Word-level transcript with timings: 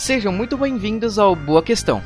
Sejam 0.00 0.32
muito 0.32 0.56
bem-vindos 0.56 1.18
ao 1.18 1.36
Boa 1.36 1.62
Questão. 1.62 2.00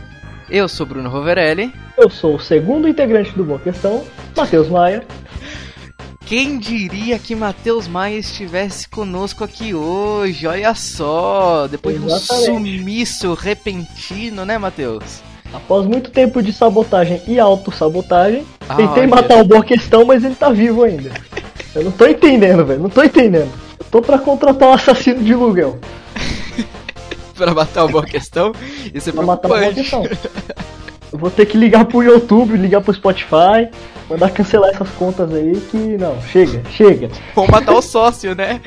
Eu 0.51 0.69
sou 0.69 0.85
Bruno 0.85 1.09
Roverelli. 1.09 1.73
Eu 1.97 2.11
sou 2.11 2.35
o 2.35 2.41
segundo 2.41 2.89
integrante 2.89 3.31
do 3.31 3.45
Boa 3.45 3.61
Questão, 3.61 4.05
Matheus 4.37 4.69
Maia. 4.69 5.05
Quem 6.27 6.59
diria 6.59 7.21
que 7.21 7.37
Matheus 7.37 7.87
Maia 7.87 8.19
estivesse 8.19 8.89
conosco 8.89 9.45
aqui 9.45 9.75
hoje? 9.75 10.45
Olha 10.45 10.75
só, 10.75 11.69
depois 11.69 11.97
de 11.97 12.05
um 12.05 12.19
sumiço 12.19 13.33
repentino, 13.33 14.45
né, 14.45 14.59
Matheus? 14.59 15.23
Após 15.53 15.87
muito 15.87 16.11
tempo 16.11 16.43
de 16.43 16.53
sabotagem 16.53 17.23
e 17.29 17.39
autossabotagem, 17.39 18.45
ah, 18.69 18.75
tentei 18.75 19.07
matar 19.07 19.39
o 19.39 19.45
Boa 19.45 19.63
Questão, 19.63 20.05
mas 20.05 20.25
ele 20.25 20.35
tá 20.35 20.51
vivo 20.51 20.83
ainda. 20.83 21.13
Eu 21.73 21.85
não 21.85 21.93
tô 21.93 22.07
entendendo, 22.09 22.67
velho, 22.67 22.83
não 22.83 22.91
tô 22.91 23.05
entendendo. 23.05 23.53
Eu 23.79 23.87
tô 23.89 24.03
pra 24.03 24.19
contratar 24.19 24.69
um 24.69 24.73
assassino 24.73 25.23
de 25.23 25.33
aluguel. 25.33 25.79
pra 27.37 27.53
matar 27.53 27.87
Boa 27.89 28.05
Questão? 28.05 28.53
Isso 28.93 29.11
é 29.11 29.13
pra 29.13 29.23
matar 29.23 29.49
Boa 29.49 29.73
Questão. 29.73 30.05
Eu 31.13 31.19
vou 31.19 31.31
ter 31.31 31.47
que 31.47 31.57
ligar 31.57 31.85
pro 31.85 32.03
YouTube, 32.03 32.57
ligar 32.57 32.81
pro 32.81 32.93
Spotify, 32.93 33.69
mandar 34.11 34.31
cancelar 34.31 34.71
essas 34.71 34.91
contas 34.91 35.33
aí 35.33 35.55
que 35.71 35.97
não, 35.97 36.21
chega, 36.23 36.61
chega. 36.73 37.09
Vou 37.37 37.47
matar 37.49 37.73
o 37.73 37.81
sócio, 37.81 38.35
né? 38.35 38.61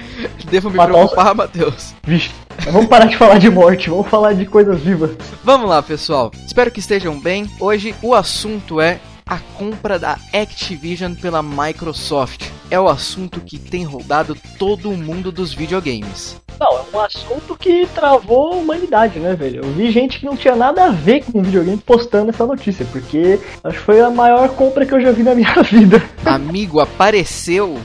Devo 0.49 0.69
me 0.69 0.77
matar 0.77 0.93
preocupar, 0.93 1.33
o... 1.33 1.35
Matheus. 1.35 1.93
Vixe, 2.05 2.31
vamos 2.71 2.87
parar 2.87 3.07
de 3.07 3.17
falar 3.17 3.37
de 3.37 3.49
morte, 3.49 3.89
vamos 3.89 4.07
falar 4.07 4.31
de 4.31 4.45
coisas 4.45 4.79
vivas. 4.79 5.11
Vamos 5.43 5.69
lá, 5.69 5.83
pessoal. 5.83 6.31
Espero 6.45 6.71
que 6.71 6.79
estejam 6.79 7.19
bem. 7.19 7.49
Hoje 7.59 7.93
o 8.01 8.15
assunto 8.15 8.79
é 8.79 9.01
a 9.25 9.39
compra 9.57 9.99
da 9.99 10.17
Activision 10.33 11.15
pela 11.15 11.43
Microsoft. 11.43 12.45
É 12.69 12.77
o 12.77 12.89
assunto 12.89 13.39
que 13.39 13.57
tem 13.57 13.85
rodado 13.85 14.35
todo 14.59 14.89
o 14.89 14.97
mundo 14.97 15.31
dos 15.31 15.53
videogames. 15.53 16.35
Não, 16.59 16.77
é 16.77 16.83
um 16.93 16.99
assunto 16.99 17.55
que 17.55 17.85
travou 17.95 18.53
a 18.53 18.55
humanidade, 18.57 19.19
né, 19.19 19.35
velho? 19.35 19.63
Eu 19.63 19.71
vi 19.71 19.89
gente 19.89 20.19
que 20.19 20.25
não 20.25 20.35
tinha 20.35 20.55
nada 20.55 20.85
a 20.85 20.89
ver 20.89 21.23
com 21.23 21.41
videogame 21.41 21.77
postando 21.77 22.29
essa 22.29 22.45
notícia, 22.45 22.85
porque 22.91 23.39
acho 23.63 23.77
que 23.77 23.85
foi 23.85 24.01
a 24.01 24.09
maior 24.09 24.49
compra 24.49 24.85
que 24.85 24.93
eu 24.93 24.99
já 24.99 25.11
vi 25.11 25.23
na 25.23 25.33
minha 25.33 25.53
vida. 25.63 26.03
Amigo, 26.25 26.81
apareceu 26.81 27.79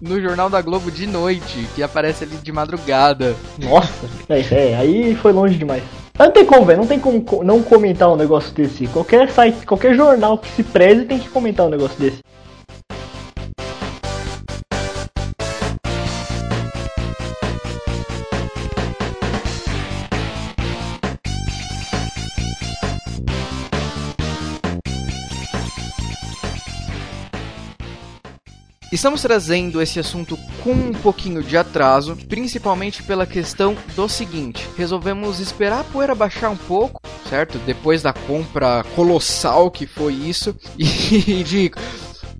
no 0.00 0.20
Jornal 0.20 0.48
da 0.48 0.62
Globo 0.62 0.92
de 0.92 1.08
noite, 1.08 1.66
que 1.74 1.82
aparece 1.82 2.22
ali 2.22 2.36
de 2.36 2.52
madrugada. 2.52 3.34
Nossa, 3.58 4.08
é, 4.28 4.40
é 4.40 4.76
aí 4.76 5.14
foi 5.16 5.32
longe 5.32 5.56
demais. 5.56 5.82
Não 6.16 6.30
tem 6.30 6.44
como, 6.44 6.66
velho. 6.66 6.78
Não 6.78 6.86
tem 6.86 7.00
como 7.00 7.24
não 7.42 7.62
comentar 7.62 8.12
um 8.12 8.16
negócio 8.16 8.52
desse. 8.52 8.86
Qualquer 8.88 9.30
site, 9.30 9.64
qualquer 9.66 9.94
jornal 9.94 10.36
que 10.36 10.50
se 10.50 10.62
preze 10.62 11.06
tem 11.06 11.18
que 11.18 11.30
comentar 11.30 11.66
um 11.66 11.70
negócio 11.70 11.98
desse. 11.98 12.18
Estamos 28.92 29.22
trazendo 29.22 29.80
esse 29.80 30.00
assunto 30.00 30.36
com 30.64 30.72
um 30.72 30.92
pouquinho 30.92 31.44
de 31.44 31.56
atraso, 31.56 32.16
principalmente 32.28 33.04
pela 33.04 33.24
questão 33.24 33.76
do 33.94 34.08
seguinte: 34.08 34.66
resolvemos 34.76 35.38
esperar 35.38 35.80
a 35.80 35.84
poeira 35.84 36.12
baixar 36.12 36.50
um 36.50 36.56
pouco, 36.56 37.00
certo? 37.28 37.56
Depois 37.58 38.02
da 38.02 38.12
compra 38.12 38.84
colossal 38.96 39.70
que 39.70 39.86
foi 39.86 40.14
isso, 40.14 40.56
e 40.76 41.44
de 41.44 41.70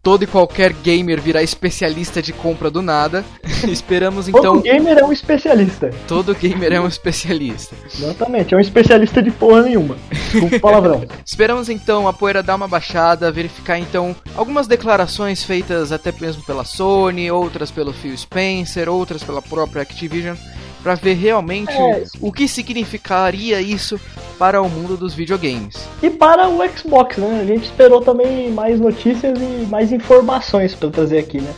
todo 0.02 0.24
e 0.24 0.26
qualquer 0.26 0.72
gamer 0.72 1.20
virar 1.20 1.42
especialista 1.42 2.22
de 2.22 2.32
compra 2.32 2.70
do 2.70 2.82
nada. 2.82 3.24
Esperamos 3.68 4.28
então. 4.28 4.42
Todo 4.42 4.62
gamer 4.62 4.98
é 4.98 5.04
um 5.04 5.12
especialista. 5.12 5.90
Todo 6.08 6.34
gamer 6.34 6.72
é 6.72 6.80
um 6.80 6.88
especialista. 6.88 7.74
Exatamente, 7.86 8.54
é 8.54 8.56
um 8.56 8.60
especialista 8.60 9.22
de 9.22 9.30
porra 9.30 9.62
nenhuma. 9.62 9.96
Com 10.32 10.58
palavrão. 10.58 11.04
Esperamos 11.24 11.68
então 11.68 12.08
a 12.08 12.12
poeira 12.12 12.42
dar 12.42 12.56
uma 12.56 12.68
baixada, 12.68 13.30
verificar 13.30 13.78
então 13.78 14.16
algumas 14.34 14.66
declarações 14.66 15.42
feitas 15.42 15.92
até 15.92 16.12
mesmo 16.18 16.42
pela 16.42 16.64
Sony, 16.64 17.30
outras 17.30 17.70
pelo 17.70 17.92
Phil 17.92 18.16
Spencer, 18.16 18.88
outras 18.88 19.22
pela 19.22 19.42
própria 19.42 19.82
Activision 19.82 20.36
para 20.82 20.94
ver 20.94 21.14
realmente 21.14 21.72
é. 21.72 22.04
o 22.20 22.32
que 22.32 22.48
significaria 22.48 23.60
isso 23.60 24.00
para 24.40 24.62
o 24.62 24.70
mundo 24.70 24.96
dos 24.96 25.12
videogames. 25.12 25.86
E 26.02 26.08
para 26.08 26.48
o 26.48 26.66
Xbox, 26.66 27.18
né? 27.18 27.42
A 27.42 27.44
gente 27.44 27.64
esperou 27.64 28.00
também 28.00 28.50
mais 28.50 28.80
notícias 28.80 29.38
e 29.38 29.66
mais 29.66 29.92
informações 29.92 30.74
para 30.74 30.88
trazer 30.88 31.18
aqui, 31.18 31.42
né? 31.42 31.54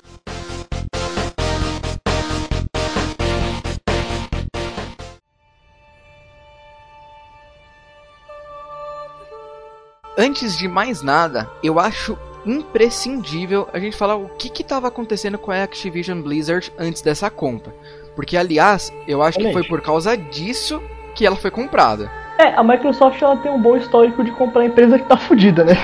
Antes 10.18 10.58
de 10.58 10.66
mais 10.66 11.02
nada, 11.02 11.48
eu 11.62 11.78
acho 11.78 12.18
imprescindível 12.44 13.68
a 13.72 13.78
gente 13.78 13.96
falar 13.96 14.16
o 14.16 14.28
que 14.30 14.60
estava 14.60 14.88
acontecendo 14.88 15.38
com 15.38 15.52
a 15.52 15.62
Activision 15.62 16.20
Blizzard 16.20 16.72
antes 16.76 17.00
dessa 17.00 17.30
compra. 17.30 17.72
Porque, 18.16 18.36
aliás, 18.36 18.92
eu 19.06 19.22
acho 19.22 19.38
que 19.38 19.52
foi 19.52 19.62
por 19.62 19.80
causa 19.80 20.16
disso 20.16 20.82
que 21.14 21.24
ela 21.24 21.36
foi 21.36 21.52
comprada. 21.52 22.21
É, 22.42 22.54
a 22.56 22.64
Microsoft 22.64 23.22
ela 23.22 23.36
tem 23.36 23.52
um 23.52 23.60
bom 23.60 23.76
histórico 23.76 24.24
de 24.24 24.32
comprar 24.32 24.64
empresa 24.64 24.98
que 24.98 25.04
tá 25.04 25.16
fodida, 25.16 25.62
né? 25.62 25.74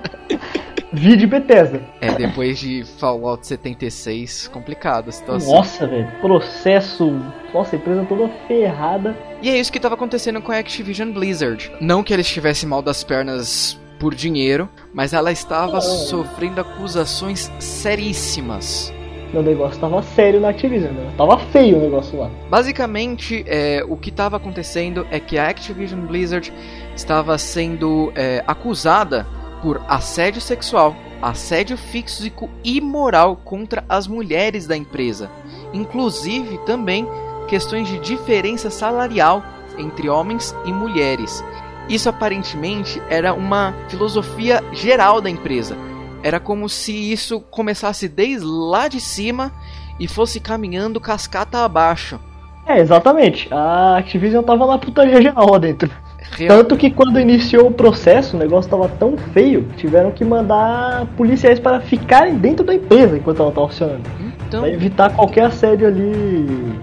Vide 0.92 1.26
Bethesda. 1.26 1.80
É, 1.98 2.12
depois 2.12 2.58
de 2.58 2.84
Fallout 2.98 3.46
76, 3.46 4.48
complicado 4.48 5.08
a 5.08 5.12
situação. 5.12 5.54
Nossa, 5.54 5.86
velho, 5.86 6.06
processo. 6.20 7.18
Nossa, 7.54 7.74
a 7.74 7.78
empresa 7.78 8.04
toda 8.06 8.28
ferrada. 8.46 9.16
E 9.40 9.48
é 9.48 9.58
isso 9.58 9.72
que 9.72 9.78
estava 9.78 9.94
acontecendo 9.94 10.42
com 10.42 10.52
a 10.52 10.58
Activision 10.58 11.10
Blizzard. 11.10 11.72
Não 11.80 12.02
que 12.02 12.12
eles 12.12 12.26
estivessem 12.26 12.68
mal 12.68 12.82
das 12.82 13.02
pernas 13.02 13.80
por 13.98 14.14
dinheiro, 14.14 14.68
mas 14.92 15.14
ela 15.14 15.32
estava 15.32 15.80
sofrendo 15.80 16.60
acusações 16.60 17.50
seríssimas 17.58 18.92
o 19.38 19.42
negócio 19.42 19.80
tava 19.80 20.02
sério 20.02 20.40
na 20.40 20.50
Activision, 20.50 20.92
né? 20.92 21.12
Tava 21.16 21.38
feio 21.38 21.78
o 21.78 21.80
negócio 21.80 22.18
lá. 22.18 22.30
Basicamente, 22.50 23.44
é, 23.46 23.84
o 23.88 23.96
que 23.96 24.10
estava 24.10 24.36
acontecendo 24.36 25.06
é 25.10 25.18
que 25.18 25.38
a 25.38 25.48
Activision 25.48 26.00
Blizzard 26.00 26.52
estava 26.94 27.36
sendo 27.38 28.12
é, 28.14 28.42
acusada 28.46 29.26
por 29.62 29.80
assédio 29.88 30.40
sexual, 30.40 30.94
assédio 31.20 31.76
físico 31.76 32.50
e 32.64 32.80
moral 32.80 33.36
contra 33.36 33.84
as 33.88 34.06
mulheres 34.06 34.66
da 34.66 34.76
empresa, 34.76 35.30
inclusive 35.72 36.58
também 36.66 37.06
questões 37.48 37.88
de 37.88 37.98
diferença 37.98 38.70
salarial 38.70 39.42
entre 39.78 40.08
homens 40.08 40.54
e 40.64 40.72
mulheres. 40.72 41.42
Isso 41.88 42.08
aparentemente 42.08 43.00
era 43.08 43.34
uma 43.34 43.74
filosofia 43.88 44.62
geral 44.72 45.20
da 45.20 45.30
empresa 45.30 45.76
era 46.22 46.38
como 46.40 46.68
se 46.68 46.92
isso 46.92 47.40
começasse 47.40 48.08
desde 48.08 48.46
lá 48.46 48.88
de 48.88 49.00
cima 49.00 49.52
e 49.98 50.08
fosse 50.08 50.40
caminhando 50.40 51.00
cascata 51.00 51.64
abaixo. 51.64 52.18
É, 52.66 52.78
exatamente. 52.78 53.48
A 53.50 53.96
Activision 53.98 54.42
tava 54.42 54.66
na 54.66 54.78
putaria 54.78 55.20
geral 55.20 55.50
lá 55.50 55.58
dentro. 55.58 55.90
Real... 56.36 56.58
Tanto 56.58 56.76
que 56.76 56.90
quando 56.90 57.18
iniciou 57.20 57.66
o 57.66 57.72
processo, 57.72 58.36
o 58.36 58.38
negócio 58.38 58.70
tava 58.70 58.88
tão 58.88 59.16
feio, 59.32 59.68
tiveram 59.76 60.10
que 60.12 60.24
mandar 60.24 61.06
policiais 61.16 61.58
para 61.58 61.80
ficarem 61.80 62.36
dentro 62.36 62.64
da 62.64 62.74
empresa 62.74 63.16
enquanto 63.16 63.42
ela 63.42 63.52
tava 63.52 63.68
funcionando. 63.68 64.02
Então... 64.46 64.60
Pra 64.60 64.70
evitar 64.70 65.14
qualquer 65.14 65.46
assédio 65.46 65.88
ali 65.88 66.80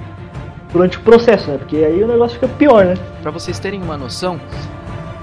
durante 0.71 0.97
o 0.97 1.01
processo, 1.01 1.49
né? 1.49 1.57
Porque 1.57 1.77
aí 1.77 2.03
o 2.03 2.07
negócio 2.07 2.39
fica 2.39 2.47
pior, 2.47 2.85
né? 2.85 2.95
Pra 3.21 3.31
vocês 3.31 3.57
terem 3.57 3.81
uma 3.81 3.97
noção, 3.97 4.39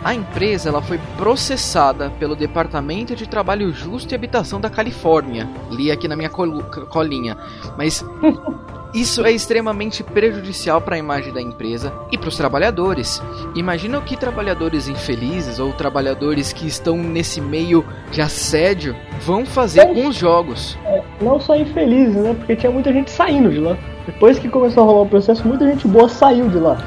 a 0.06 0.14
empresa 0.14 0.68
ela 0.68 0.80
foi 0.80 1.00
processada 1.16 2.10
pelo 2.10 2.36
Departamento 2.36 3.16
de 3.16 3.28
Trabalho 3.28 3.72
Justo 3.72 4.12
e 4.12 4.14
Habitação 4.14 4.60
da 4.60 4.70
Califórnia. 4.70 5.48
Li 5.68 5.90
aqui 5.90 6.06
na 6.06 6.14
minha 6.14 6.30
col 6.30 6.62
colinha. 6.88 7.36
Mas 7.76 8.04
isso 8.94 9.26
é 9.26 9.32
extremamente 9.32 10.04
prejudicial 10.04 10.80
para 10.80 10.94
a 10.94 10.98
imagem 10.98 11.32
da 11.32 11.42
empresa 11.42 11.92
e 12.12 12.16
para 12.16 12.28
os 12.28 12.36
trabalhadores. 12.36 13.20
Imagina 13.56 13.98
o 13.98 14.02
que 14.02 14.16
trabalhadores 14.16 14.86
infelizes 14.86 15.58
ou 15.58 15.72
trabalhadores 15.72 16.52
que 16.52 16.68
estão 16.68 16.96
nesse 16.98 17.40
meio 17.40 17.84
de 18.12 18.20
assédio 18.20 18.94
vão 19.22 19.44
fazer 19.44 19.86
com 19.86 20.06
os 20.06 20.14
jogos. 20.14 20.78
É, 20.84 21.02
não 21.20 21.40
só 21.40 21.56
infelizes, 21.56 22.14
né? 22.14 22.32
Porque 22.32 22.54
tinha 22.54 22.70
muita 22.70 22.92
gente 22.92 23.10
saindo 23.10 23.50
de 23.50 23.58
lá. 23.58 23.76
Depois 24.06 24.38
que 24.38 24.48
começou 24.48 24.84
a 24.84 24.86
rolar 24.86 25.02
o 25.02 25.08
processo, 25.08 25.44
muita 25.48 25.66
gente 25.66 25.88
boa 25.88 26.08
saiu 26.08 26.48
de 26.48 26.60
lá. 26.60 26.78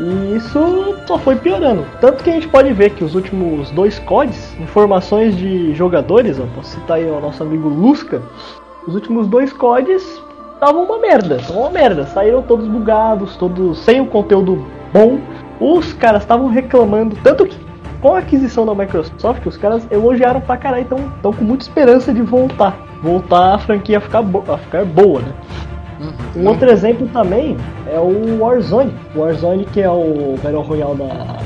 E 0.00 0.36
isso 0.36 0.96
só 1.06 1.18
foi 1.18 1.36
piorando. 1.36 1.84
Tanto 2.00 2.24
que 2.24 2.30
a 2.30 2.32
gente 2.32 2.48
pode 2.48 2.72
ver 2.72 2.90
que 2.90 3.04
os 3.04 3.14
últimos 3.14 3.70
dois 3.70 3.98
CODs, 3.98 4.56
informações 4.58 5.36
de 5.36 5.74
jogadores, 5.74 6.40
ó, 6.40 6.44
posso 6.54 6.70
citar 6.70 6.96
aí 6.96 7.04
o 7.04 7.20
nosso 7.20 7.42
amigo 7.42 7.68
Lusca, 7.68 8.22
os 8.86 8.94
últimos 8.94 9.28
dois 9.28 9.52
CODs 9.52 10.22
estavam 10.54 10.84
uma 10.84 10.98
merda, 10.98 11.36
estavam 11.36 11.62
uma 11.62 11.70
merda. 11.70 12.06
Saíram 12.06 12.42
todos 12.42 12.66
bugados, 12.66 13.36
todos 13.36 13.78
sem 13.78 14.00
o 14.00 14.06
conteúdo 14.06 14.64
bom. 14.92 15.18
Os 15.60 15.92
caras 15.92 16.22
estavam 16.22 16.48
reclamando, 16.48 17.16
tanto 17.22 17.44
que 17.44 17.58
com 18.00 18.14
a 18.14 18.20
aquisição 18.20 18.64
da 18.64 18.74
Microsoft, 18.74 19.44
os 19.44 19.58
caras 19.58 19.86
elogiaram 19.90 20.40
pra 20.40 20.56
caralho, 20.56 20.82
estão 20.84 21.32
com 21.32 21.44
muita 21.44 21.64
esperança 21.64 22.14
de 22.14 22.22
voltar. 22.22 22.78
Voltar 23.02 23.54
a 23.54 23.58
franquia 23.58 23.98
a 23.98 24.00
ficar, 24.00 24.24
a 24.48 24.58
ficar 24.58 24.84
boa, 24.86 25.20
né? 25.20 25.32
Um 26.36 26.46
outro 26.48 26.70
exemplo 26.70 27.06
também 27.08 27.56
é 27.86 27.98
o 27.98 28.38
Warzone. 28.40 28.92
O 29.14 29.20
Warzone 29.20 29.64
que 29.66 29.80
é 29.80 29.90
o 29.90 30.36
Battle 30.42 30.62
Royale 30.62 30.96
da, 30.96 31.38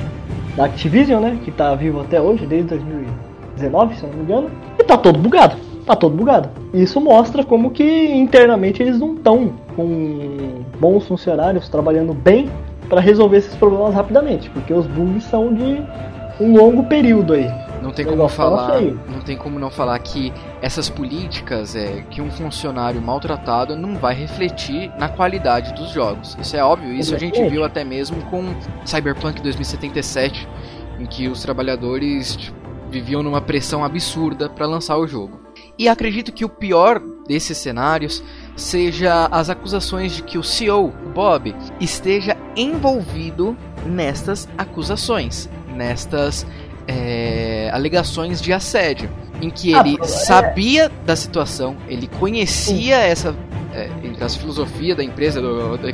da 0.56 0.64
Activision, 0.66 1.22
né? 1.22 1.38
Que 1.44 1.50
tá 1.50 1.74
vivo 1.74 2.00
até 2.00 2.20
hoje, 2.20 2.46
desde 2.46 2.68
2019, 2.68 3.96
se 3.96 4.06
não 4.06 4.12
me 4.12 4.22
engano. 4.22 4.50
E 4.78 4.84
tá 4.84 4.96
todo 4.96 5.18
bugado. 5.18 5.56
Tá 5.84 5.94
todo 5.94 6.16
bugado. 6.16 6.48
Isso 6.72 7.00
mostra 7.00 7.44
como 7.44 7.70
que 7.70 7.84
internamente 8.12 8.82
eles 8.82 8.98
não 8.98 9.14
estão 9.14 9.52
com 9.76 10.64
bons 10.80 11.06
funcionários 11.06 11.68
trabalhando 11.68 12.14
bem 12.14 12.48
para 12.88 13.00
resolver 13.00 13.38
esses 13.38 13.54
problemas 13.56 13.94
rapidamente, 13.94 14.48
porque 14.50 14.72
os 14.72 14.86
bugs 14.86 15.24
são 15.24 15.52
de 15.52 15.82
um 16.40 16.56
longo 16.56 16.84
período 16.84 17.34
aí. 17.34 17.50
Não 17.84 17.92
tem 17.92 18.06
como 18.06 18.26
falar, 18.28 18.80
não 18.80 19.20
tem 19.20 19.36
como 19.36 19.58
não 19.58 19.70
falar 19.70 19.98
que 19.98 20.32
essas 20.62 20.88
políticas 20.88 21.76
é 21.76 22.02
que 22.10 22.22
um 22.22 22.30
funcionário 22.30 23.00
maltratado 23.00 23.76
não 23.76 23.96
vai 23.96 24.14
refletir 24.14 24.90
na 24.98 25.06
qualidade 25.06 25.74
dos 25.74 25.90
jogos. 25.90 26.34
Isso 26.40 26.56
é 26.56 26.64
óbvio, 26.64 26.94
isso 26.94 27.14
a 27.14 27.18
gente 27.18 27.42
viu 27.46 27.62
até 27.62 27.84
mesmo 27.84 28.22
com 28.30 28.54
Cyberpunk 28.86 29.42
2077, 29.42 30.48
em 30.98 31.04
que 31.04 31.28
os 31.28 31.42
trabalhadores 31.42 32.36
tipo, 32.36 32.56
viviam 32.88 33.22
numa 33.22 33.42
pressão 33.42 33.84
absurda 33.84 34.48
para 34.48 34.66
lançar 34.66 34.96
o 34.96 35.06
jogo. 35.06 35.40
E 35.78 35.86
acredito 35.86 36.32
que 36.32 36.44
o 36.44 36.48
pior 36.48 37.02
desses 37.26 37.58
cenários 37.58 38.22
seja 38.56 39.26
as 39.30 39.50
acusações 39.50 40.12
de 40.12 40.22
que 40.22 40.38
o 40.38 40.42
CEO, 40.42 40.92
Bob, 41.14 41.54
esteja 41.80 42.36
envolvido 42.56 43.56
nestas 43.84 44.48
acusações, 44.56 45.50
nestas 45.74 46.46
é, 46.86 47.70
alegações 47.72 48.40
de 48.40 48.52
assédio, 48.52 49.08
em 49.40 49.50
que 49.50 49.74
ah, 49.74 49.80
ele 49.80 49.98
é... 50.00 50.04
sabia 50.04 50.90
da 51.04 51.16
situação, 51.16 51.76
ele 51.88 52.08
conhecia 52.18 52.96
Sim. 52.96 53.02
essa 53.02 53.36
é, 53.74 53.90
as 54.24 54.36
filosofia 54.36 54.94
da 54.94 55.02
empresa, 55.02 55.40
do, 55.40 55.76
da 55.76 55.88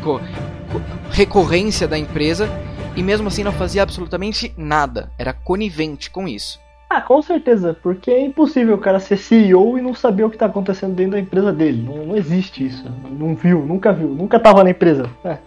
recorrência 1.10 1.88
da 1.88 1.98
empresa, 1.98 2.48
e 2.94 3.02
mesmo 3.02 3.28
assim 3.28 3.42
não 3.42 3.52
fazia 3.52 3.82
absolutamente 3.82 4.52
nada, 4.56 5.10
era 5.18 5.32
conivente 5.32 6.10
com 6.10 6.28
isso. 6.28 6.60
Ah, 6.88 7.00
com 7.00 7.22
certeza, 7.22 7.76
porque 7.80 8.10
é 8.10 8.20
impossível 8.20 8.74
o 8.74 8.78
cara 8.78 8.98
ser 8.98 9.16
CEO 9.16 9.78
e 9.78 9.80
não 9.80 9.94
saber 9.94 10.24
o 10.24 10.28
que 10.28 10.34
está 10.34 10.46
acontecendo 10.46 10.92
dentro 10.92 11.12
da 11.12 11.20
empresa 11.20 11.52
dele. 11.52 11.84
Não, 11.86 12.04
não, 12.04 12.16
existe 12.16 12.66
isso. 12.66 12.84
Não 13.08 13.36
viu, 13.36 13.64
nunca 13.64 13.92
viu, 13.92 14.08
nunca 14.08 14.40
tava 14.40 14.64
na 14.64 14.70
empresa. 14.70 15.08
É. 15.24 15.38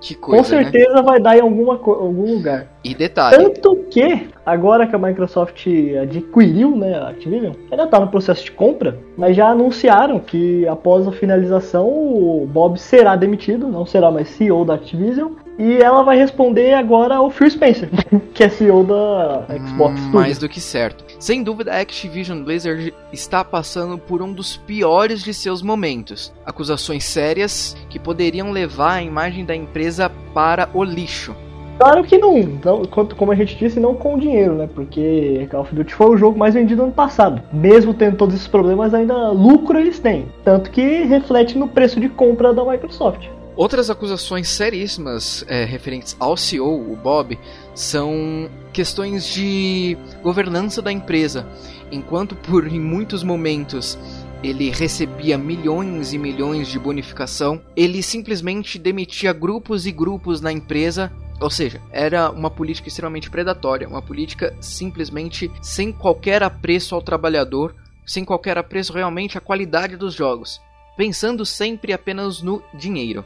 Que 0.00 0.14
coisa, 0.14 0.42
Com 0.42 0.48
certeza 0.48 0.94
né? 0.94 1.02
vai 1.02 1.20
dar 1.20 1.36
em 1.36 1.40
alguma, 1.40 1.74
algum 1.74 2.34
lugar. 2.34 2.66
E 2.82 2.94
detalhe. 2.94 3.36
Tanto 3.36 3.76
que, 3.90 4.28
agora 4.46 4.86
que 4.86 4.96
a 4.96 4.98
Microsoft 4.98 5.66
adquiriu 6.02 6.74
né, 6.74 6.94
a 6.94 7.08
Activision, 7.08 7.52
ainda 7.70 7.84
está 7.84 8.00
no 8.00 8.08
processo 8.08 8.44
de 8.44 8.52
compra, 8.52 8.98
mas 9.16 9.36
já 9.36 9.48
anunciaram 9.48 10.18
que 10.18 10.66
após 10.66 11.06
a 11.06 11.12
finalização 11.12 11.86
o 11.86 12.48
Bob 12.50 12.78
será 12.78 13.14
demitido, 13.14 13.68
não 13.68 13.84
será 13.84 14.10
mais 14.10 14.28
CEO 14.28 14.64
da 14.64 14.74
Activision, 14.74 15.32
e 15.58 15.76
ela 15.76 16.02
vai 16.02 16.16
responder 16.16 16.72
agora 16.72 17.16
ao 17.16 17.30
Phil 17.30 17.50
Spencer, 17.50 17.90
que 18.32 18.42
é 18.42 18.48
CEO 18.48 18.82
da 18.82 19.44
Xbox. 19.66 20.00
Hum, 20.00 20.10
mais 20.12 20.38
do 20.38 20.48
que 20.48 20.60
certo. 20.60 21.04
Sem 21.20 21.42
dúvida, 21.42 21.74
a 21.74 21.80
Activision 21.80 22.42
Blizzard 22.42 22.94
está 23.12 23.44
passando 23.44 23.98
por 23.98 24.22
um 24.22 24.32
dos 24.32 24.56
piores 24.56 25.22
de 25.22 25.34
seus 25.34 25.60
momentos. 25.60 26.32
Acusações 26.46 27.04
sérias 27.04 27.76
que 27.90 27.98
poderiam 27.98 28.50
levar 28.50 28.94
a 28.94 29.02
imagem 29.02 29.44
da 29.44 29.54
empresa 29.54 30.10
para 30.32 30.70
o 30.72 30.82
lixo. 30.82 31.36
Claro 31.76 32.04
que 32.04 32.16
não, 32.16 32.40
não, 32.64 32.82
como 33.16 33.32
a 33.32 33.34
gente 33.34 33.54
disse, 33.54 33.78
não 33.78 33.94
com 33.94 34.18
dinheiro, 34.18 34.54
né? 34.54 34.66
Porque 34.74 35.46
Call 35.50 35.60
of 35.60 35.74
Duty 35.74 35.94
foi 35.94 36.08
o 36.08 36.16
jogo 36.16 36.38
mais 36.38 36.54
vendido 36.54 36.84
ano 36.84 36.92
passado. 36.92 37.42
Mesmo 37.52 37.92
tendo 37.92 38.16
todos 38.16 38.34
esses 38.34 38.48
problemas, 38.48 38.94
ainda 38.94 39.30
lucro 39.30 39.78
eles 39.78 39.98
têm. 39.98 40.24
Tanto 40.42 40.70
que 40.70 41.02
reflete 41.02 41.58
no 41.58 41.68
preço 41.68 42.00
de 42.00 42.08
compra 42.08 42.54
da 42.54 42.64
Microsoft. 42.64 43.28
Outras 43.56 43.90
acusações 43.90 44.48
seríssimas 44.48 45.44
é, 45.48 45.64
referentes 45.64 46.16
ao 46.20 46.36
CEO, 46.36 46.92
o 46.92 46.96
Bob, 46.96 47.38
são 47.74 48.48
questões 48.72 49.26
de 49.26 49.98
governança 50.22 50.80
da 50.80 50.92
empresa. 50.92 51.46
Enquanto 51.90 52.36
por 52.36 52.66
em 52.66 52.78
muitos 52.78 53.22
momentos 53.22 53.98
ele 54.42 54.70
recebia 54.70 55.36
milhões 55.36 56.14
e 56.14 56.18
milhões 56.18 56.68
de 56.68 56.78
bonificação, 56.78 57.60
ele 57.76 58.02
simplesmente 58.02 58.78
demitia 58.78 59.32
grupos 59.32 59.84
e 59.84 59.92
grupos 59.92 60.40
na 60.40 60.52
empresa. 60.52 61.12
Ou 61.40 61.50
seja, 61.50 61.82
era 61.90 62.30
uma 62.30 62.50
política 62.50 62.88
extremamente 62.88 63.28
predatória, 63.28 63.88
uma 63.88 64.00
política 64.00 64.56
simplesmente 64.60 65.50
sem 65.60 65.92
qualquer 65.92 66.42
apreço 66.42 66.94
ao 66.94 67.02
trabalhador, 67.02 67.74
sem 68.06 68.24
qualquer 68.24 68.56
apreço 68.56 68.92
realmente 68.92 69.36
à 69.36 69.40
qualidade 69.40 69.96
dos 69.96 70.14
jogos, 70.14 70.60
pensando 70.96 71.44
sempre 71.44 71.92
apenas 71.92 72.40
no 72.40 72.62
dinheiro 72.72 73.24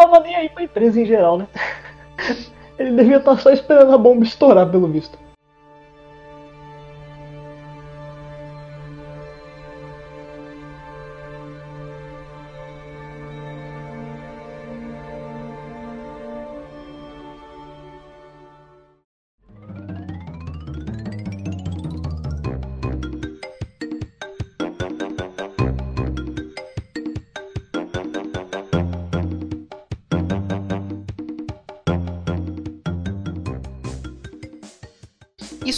tava 0.00 0.20
nem 0.20 0.34
aí 0.34 0.48
pra 0.48 0.62
empresa 0.62 1.00
em 1.00 1.04
geral, 1.04 1.36
né? 1.36 1.46
Ele 2.78 2.96
devia 2.96 3.18
estar 3.18 3.36
tá 3.36 3.42
só 3.42 3.50
esperando 3.50 3.92
a 3.92 3.98
bomba 3.98 4.24
estourar, 4.24 4.70
pelo 4.70 4.88
visto. 4.88 5.18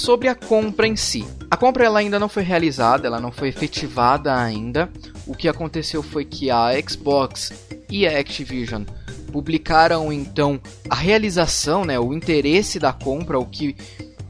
Sobre 0.02 0.28
a 0.28 0.34
compra 0.34 0.88
em 0.88 0.96
si. 0.96 1.24
A 1.48 1.56
compra 1.56 1.84
ela 1.84 2.00
ainda 2.00 2.18
não 2.18 2.28
foi 2.28 2.42
realizada, 2.42 3.06
ela 3.06 3.20
não 3.20 3.30
foi 3.30 3.46
efetivada 3.48 4.36
ainda. 4.36 4.90
O 5.26 5.34
que 5.34 5.48
aconteceu 5.48 6.02
foi 6.02 6.24
que 6.24 6.50
a 6.50 6.70
Xbox 6.88 7.52
e 7.88 8.04
a 8.06 8.18
Activision 8.18 8.82
publicaram 9.30 10.12
então 10.12 10.60
a 10.90 10.96
realização, 10.96 11.84
né, 11.84 12.00
o 12.00 12.12
interesse 12.12 12.80
da 12.80 12.92
compra, 12.92 13.38
o 13.38 13.46
que 13.46 13.76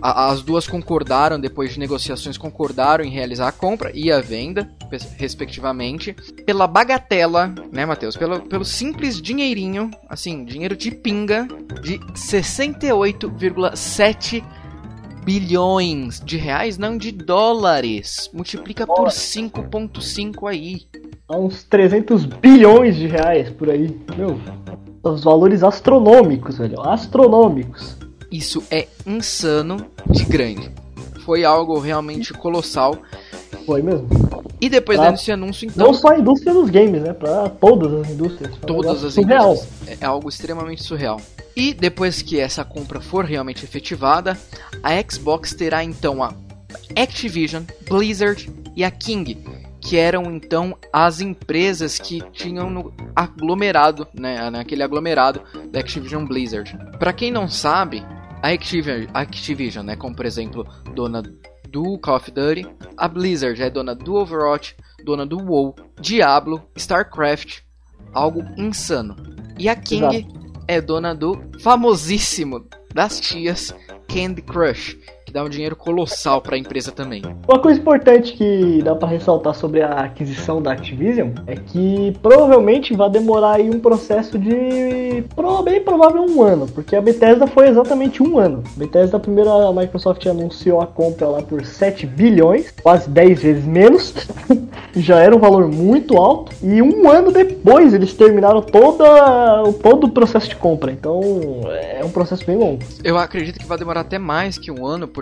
as 0.01 0.43
duas 0.43 0.67
concordaram 0.67 1.41
depois 1.41 1.73
de 1.73 1.79
negociações 1.79 2.37
concordaram 2.37 3.05
em 3.05 3.11
realizar 3.11 3.49
a 3.49 3.53
compra 3.53 3.91
e 3.95 4.13
a 4.13 4.21
venda, 4.21 4.71
respectivamente, 5.17 6.13
pela 6.45 6.67
bagatela, 6.67 7.55
né, 7.71 7.87
Matheus, 7.87 8.17
pelo, 8.17 8.41
pelo 8.41 8.65
simples 8.65 9.23
dinheirinho, 9.23 9.93
assim, 10.09 10.45
dinheiro 10.45 10.77
de 10.77 10.91
pinga 10.91 11.47
de 11.81 12.01
68,7 12.15 14.43
bilhões 15.25 16.21
de 16.21 16.37
reais, 16.37 16.79
não 16.79 16.97
de 16.97 17.13
dólares. 17.13 18.31
Multiplica 18.33 18.87
por 18.87 19.09
5.5 19.09 20.51
aí. 20.51 20.83
Há 21.29 21.37
uns 21.37 21.63
300 21.65 22.25
bilhões 22.25 22.97
de 22.97 23.07
reais 23.07 23.51
por 23.51 23.71
aí. 23.71 23.97
Meu, 24.17 24.39
os 25.03 25.25
valores 25.25 25.63
astronômicos, 25.63 26.59
velho. 26.59 26.81
Astronômicos. 26.81 27.97
Isso 28.31 28.63
é 28.71 28.87
insano 29.07 29.87
de 30.09 30.25
grande. 30.25 30.71
Foi 31.25 31.45
algo 31.45 31.79
realmente 31.79 32.33
colossal. 32.33 32.97
Foi 33.67 33.83
mesmo. 33.83 34.09
E 34.63 34.69
depois 34.69 34.97
pra, 34.97 35.11
desse 35.11 35.33
anúncio, 35.33 35.67
então. 35.69 35.89
Não 35.89 35.93
só 35.93 36.11
a 36.11 36.19
indústria 36.21 36.55
dos 36.55 36.71
games, 36.71 37.03
né? 37.03 37.13
Pra 37.13 37.49
todas 37.49 37.93
as 37.93 38.11
indústrias. 38.11 38.57
Todas 38.65 39.03
as 39.03 39.15
surreal. 39.15 39.55
indústrias. 39.55 40.01
É 40.01 40.05
algo 40.05 40.29
extremamente 40.29 40.85
surreal. 40.85 41.21
E 41.57 41.75
depois 41.75 42.23
que 42.23 42.39
essa 42.39 42.65
compra 42.65 43.01
for 43.01 43.25
realmente 43.25 43.65
efetivada, 43.65 44.39
a 44.81 44.91
Xbox 45.03 45.53
terá 45.53 45.83
então 45.83 46.23
a 46.23 46.33
Activision, 46.97 47.65
Blizzard 47.91 48.49
e 48.77 48.85
a 48.85 48.91
King, 48.93 49.37
que 49.81 49.97
eram 49.97 50.31
então 50.31 50.79
as 50.93 51.21
empresas 51.21 51.99
que 51.99 52.23
tinham 52.31 52.71
no 52.71 52.95
aglomerado, 53.17 54.07
né, 54.15 54.49
naquele 54.49 54.85
aglomerado 54.85 55.43
da 55.73 55.81
Activision 55.81 56.25
Blizzard. 56.25 56.79
Para 57.01 57.13
quem 57.13 57.33
não 57.33 57.49
sabe, 57.49 58.01
a 58.41 58.51
Activision, 58.51 59.11
Activision, 59.13 59.85
né, 59.85 59.97
como 59.97 60.15
por 60.15 60.25
exemplo, 60.25 60.65
dona 60.95 61.21
do 61.73 61.99
Call 61.99 62.17
of 62.17 62.31
Duty, 62.31 62.67
a 62.97 63.09
Blizzard 63.09 63.61
é 63.63 63.71
dona 63.71 63.95
do 63.95 64.15
Overwatch, 64.15 64.77
dona 65.05 65.25
do 65.27 65.39
WoW, 65.39 65.75
Diablo, 66.01 66.63
StarCraft, 66.77 67.63
algo 68.13 68.45
insano. 68.57 69.17
E 69.59 69.69
a 69.69 69.75
King 69.75 70.19
Exato 70.19 70.43
é 70.69 70.81
dona 70.81 71.15
do 71.15 71.39
famosíssimo 71.61 72.65
das 72.95 73.19
tias 73.21 73.75
Candy 74.09 74.43
Crush, 74.43 74.99
que 75.33 75.39
dá 75.39 75.43
um 75.43 75.49
dinheiro 75.49 75.75
colossal 75.75 76.43
para 76.43 76.57
a 76.57 76.59
empresa 76.59 76.93
também. 76.93 77.23
Uma 77.49 77.59
coisa 77.59 77.81
importante 77.81 78.35
que 78.35 78.83
dá 78.83 78.95
para 78.95 79.09
ressaltar 79.09 79.55
sobre 79.55 79.81
a 79.81 80.05
aquisição 80.05 80.61
da 80.61 80.73
Activision 80.73 81.31
é 81.47 81.57
que 81.57 82.15
provavelmente 82.23 82.95
vai 82.95 83.09
demorar 83.09 83.55
aí 83.55 83.71
um 83.71 83.81
processo 83.81 84.39
de 84.39 85.25
bem 85.65 85.81
provável 85.81 86.23
um 86.23 86.43
ano, 86.43 86.67
porque 86.67 86.95
a 86.95 87.01
Bethesda 87.01 87.47
foi 87.47 87.69
exatamente 87.69 88.23
um 88.23 88.39
ano. 88.39 88.63
A 88.77 88.79
Bethesda, 88.79 89.17
a 89.17 89.21
primeira 89.21 89.51
a 89.51 89.73
Microsoft 89.73 90.27
anunciou 90.27 90.81
a 90.81 90.87
compra 90.87 91.27
lá 91.27 91.43
por 91.43 91.65
7 91.65 92.07
bilhões, 92.07 92.73
quase 92.83 93.09
10 93.09 93.43
vezes 93.43 93.65
menos. 93.65 94.15
já 94.95 95.19
era 95.19 95.35
um 95.35 95.39
valor 95.39 95.69
muito 95.69 96.17
alto. 96.17 96.53
E 96.63 96.83
um 96.83 97.09
ano 97.11 97.33
depois 97.33 97.95
eles 97.95 98.13
terminaram 98.13 98.61
toda, 98.61 99.05
todo 99.83 100.07
o 100.07 100.11
processo 100.11 100.49
de 100.49 100.57
compra. 100.57 100.93
Então 100.93 101.21
é 101.71 102.05
um 102.05 102.11
processo 102.11 102.45
bem 102.45 102.57
longo. 102.57 102.83
Eu 103.03 103.17
acredito 103.17 103.59
que 103.59 103.67
vai 103.67 103.79
demorar 103.79 104.01
até 104.01 104.19
mais 104.19 104.59
que 104.59 104.71
um 104.71 104.87
ano, 104.87 105.09
porque 105.09 105.22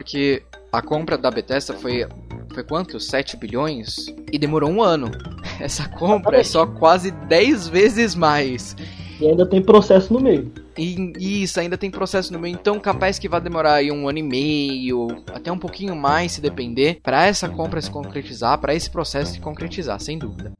a 0.73 0.83
compra 0.83 1.17
da 1.19 1.31
Bethesda 1.31 1.75
foi 1.75 2.07
foi 2.53 2.65
quanto? 2.65 2.99
7 2.99 3.37
bilhões? 3.37 4.07
E 4.33 4.39
demorou 4.39 4.71
um 4.71 4.83
ano. 4.83 5.11
Essa 5.61 5.89
compra 5.89 6.41
é 6.41 6.45
só 6.45 6.67
quase 6.67 7.11
10 7.11 7.69
vezes 7.69 8.15
mais. 8.15 8.77
E 9.21 9.27
ainda 9.27 9.47
tem 9.47 9.63
processo 9.63 10.13
no 10.13 10.21
meio. 10.21 10.51
E 10.77 11.43
isso, 11.43 11.61
ainda 11.61 11.77
tem 11.77 11.91
processo 11.91 12.33
no 12.33 12.39
meio, 12.39 12.55
então 12.55 12.81
capaz 12.81 13.19
que 13.19 13.29
vai 13.29 13.41
demorar 13.41 13.75
aí 13.75 13.93
um 13.93 14.09
ano 14.09 14.19
e 14.19 14.23
meio, 14.23 15.09
até 15.35 15.53
um 15.53 15.59
pouquinho 15.59 15.95
mais 15.95 16.33
se 16.33 16.41
depender, 16.41 17.01
para 17.03 17.27
essa 17.27 17.47
compra 17.47 17.83
se 17.83 17.91
concretizar, 17.91 18.59
para 18.59 18.75
esse 18.75 18.89
processo 18.89 19.33
se 19.33 19.41
concretizar, 19.41 20.01
sem 20.01 20.17
dúvida. 20.17 20.53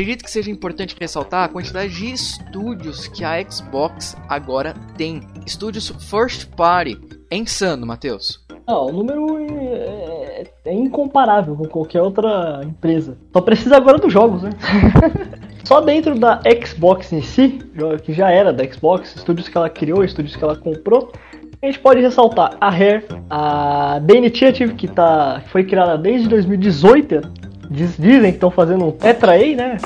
Acredito 0.00 0.24
que 0.24 0.30
seja 0.30 0.50
importante 0.50 0.96
ressaltar 0.98 1.44
a 1.44 1.48
quantidade 1.50 1.94
de 1.94 2.10
estúdios 2.10 3.06
que 3.06 3.22
a 3.22 3.38
Xbox 3.46 4.16
agora 4.30 4.72
tem. 4.96 5.20
Estúdios 5.44 5.90
first 6.08 6.46
party. 6.56 6.98
É 7.30 7.36
insano, 7.36 7.86
Matheus. 7.86 8.42
Não, 8.66 8.86
o 8.86 8.92
número 8.94 9.38
é, 9.38 10.44
é, 10.64 10.72
incomparável 10.72 11.54
com 11.54 11.66
qualquer 11.66 12.00
outra 12.00 12.62
empresa. 12.64 13.18
Só 13.30 13.42
precisa 13.42 13.76
agora 13.76 13.98
dos 13.98 14.10
jogos, 14.10 14.42
né? 14.42 14.50
Só 15.64 15.82
dentro 15.82 16.18
da 16.18 16.40
Xbox 16.64 17.12
em 17.12 17.20
si, 17.20 17.58
que 18.02 18.14
já 18.14 18.30
era 18.30 18.54
da 18.54 18.64
Xbox, 18.64 19.14
estúdios 19.14 19.50
que 19.50 19.58
ela 19.58 19.68
criou, 19.68 20.02
estúdios 20.02 20.34
que 20.34 20.42
ela 20.42 20.56
comprou, 20.56 21.12
a 21.62 21.66
gente 21.66 21.78
pode 21.78 22.00
ressaltar 22.00 22.56
a 22.58 22.70
Rare, 22.70 23.04
a 23.28 24.00
The 24.06 24.14
Initiative, 24.16 24.72
que, 24.72 24.88
tá, 24.88 25.42
que 25.44 25.50
foi 25.50 25.62
criada 25.62 25.98
desde 25.98 26.26
2018 26.26 27.39
Diz, 27.70 27.96
dizem 27.96 28.32
que 28.32 28.36
estão 28.36 28.50
fazendo 28.50 28.84
um 28.84 28.90
Tetra 28.90 29.34
A, 29.34 29.54
né? 29.54 29.78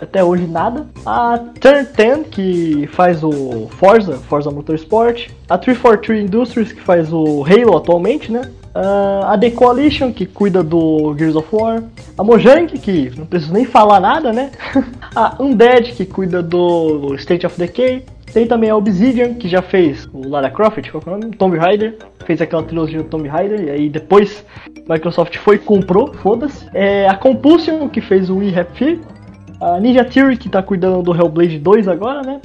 Até 0.00 0.24
hoje 0.24 0.46
nada. 0.46 0.86
A 1.06 1.38
Turn 1.60 1.86
10, 1.94 2.26
que 2.28 2.88
faz 2.88 3.22
o 3.22 3.68
Forza, 3.78 4.14
Forza 4.14 4.50
Motorsport. 4.50 5.28
A 5.48 5.56
343 5.56 6.24
Industries, 6.24 6.72
que 6.72 6.80
faz 6.80 7.12
o 7.12 7.44
Halo 7.44 7.76
atualmente, 7.76 8.32
né? 8.32 8.50
Uh, 8.74 9.26
a 9.26 9.38
The 9.38 9.50
Coalition, 9.50 10.12
que 10.12 10.26
cuida 10.26 10.62
do 10.62 11.14
Gears 11.16 11.36
of 11.36 11.48
War. 11.52 11.82
A 12.16 12.24
Mojang, 12.24 12.66
que 12.66 13.12
não 13.16 13.26
preciso 13.26 13.52
nem 13.52 13.64
falar 13.64 14.00
nada, 14.00 14.32
né? 14.32 14.50
a 15.14 15.36
Undead, 15.40 15.92
que 15.92 16.06
cuida 16.06 16.42
do 16.42 17.14
State 17.16 17.46
of 17.46 17.58
Decay. 17.58 18.04
Tem 18.32 18.46
também 18.46 18.70
a 18.70 18.76
Obsidian, 18.76 19.34
que 19.34 19.48
já 19.48 19.60
fez 19.60 20.08
o 20.12 20.28
Lara 20.28 20.50
Croft, 20.50 20.88
qual 20.90 21.02
é 21.04 21.10
o 21.10 21.18
nome? 21.18 21.36
Tomb 21.36 21.58
Raider. 21.58 21.96
Fez 22.24 22.40
aquela 22.40 22.62
trilogia 22.62 22.98
do 22.98 23.08
Tomb 23.08 23.28
Raider, 23.28 23.60
e 23.60 23.70
aí 23.70 23.88
depois 23.88 24.44
Microsoft 24.88 25.36
foi 25.38 25.56
e 25.56 25.58
comprou, 25.58 26.14
foda-se. 26.14 26.66
É, 26.72 27.08
a 27.08 27.16
Compulsion, 27.16 27.88
que 27.88 28.00
fez 28.00 28.30
o 28.30 28.36
We 28.36 28.52
Have 28.56 29.00
A 29.60 29.80
Ninja 29.80 30.04
Theory, 30.04 30.36
que 30.36 30.48
tá 30.48 30.62
cuidando 30.62 31.02
do 31.02 31.14
Hellblade 31.14 31.58
2 31.58 31.88
agora, 31.88 32.22
né? 32.22 32.40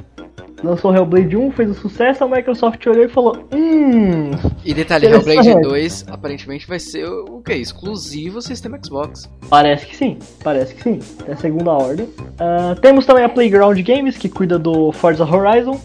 Lançou 0.62 0.90
o 0.90 0.96
Hellblade 0.96 1.36
1, 1.36 1.50
fez 1.52 1.70
o 1.70 1.74
sucesso, 1.74 2.24
a 2.24 2.28
Microsoft 2.28 2.84
olhou 2.86 3.04
e 3.04 3.08
falou: 3.08 3.46
Hum. 3.52 4.30
E 4.64 4.72
detalhe: 4.72 5.06
Hellblade 5.06 5.60
2 5.60 6.06
aparentemente 6.08 6.66
vai 6.66 6.78
ser 6.78 7.06
o, 7.06 7.42
que? 7.42 7.52
Exclusivo 7.52 8.40
sistema 8.40 8.78
Xbox. 8.82 9.28
Parece 9.50 9.86
que 9.86 9.96
sim, 9.96 10.18
parece 10.42 10.74
que 10.74 10.82
sim. 10.82 10.98
É 11.28 11.32
a 11.32 11.36
segunda 11.36 11.72
ordem. 11.72 12.06
Uh, 12.06 12.80
temos 12.80 13.04
também 13.04 13.24
a 13.24 13.28
Playground 13.28 13.78
Games, 13.80 14.16
que 14.16 14.28
cuida 14.28 14.58
do 14.58 14.92
Forza 14.92 15.24
Horizon. 15.24 15.78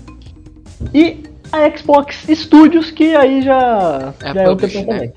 E 0.93 1.23
a 1.51 1.69
Xbox 1.77 2.25
Studios, 2.29 2.91
que 2.91 3.15
aí 3.15 3.41
já 3.41 4.13
é, 4.21 4.33
já 4.33 4.41
é 4.41 4.49
o 4.49 4.55
né? 4.55 5.11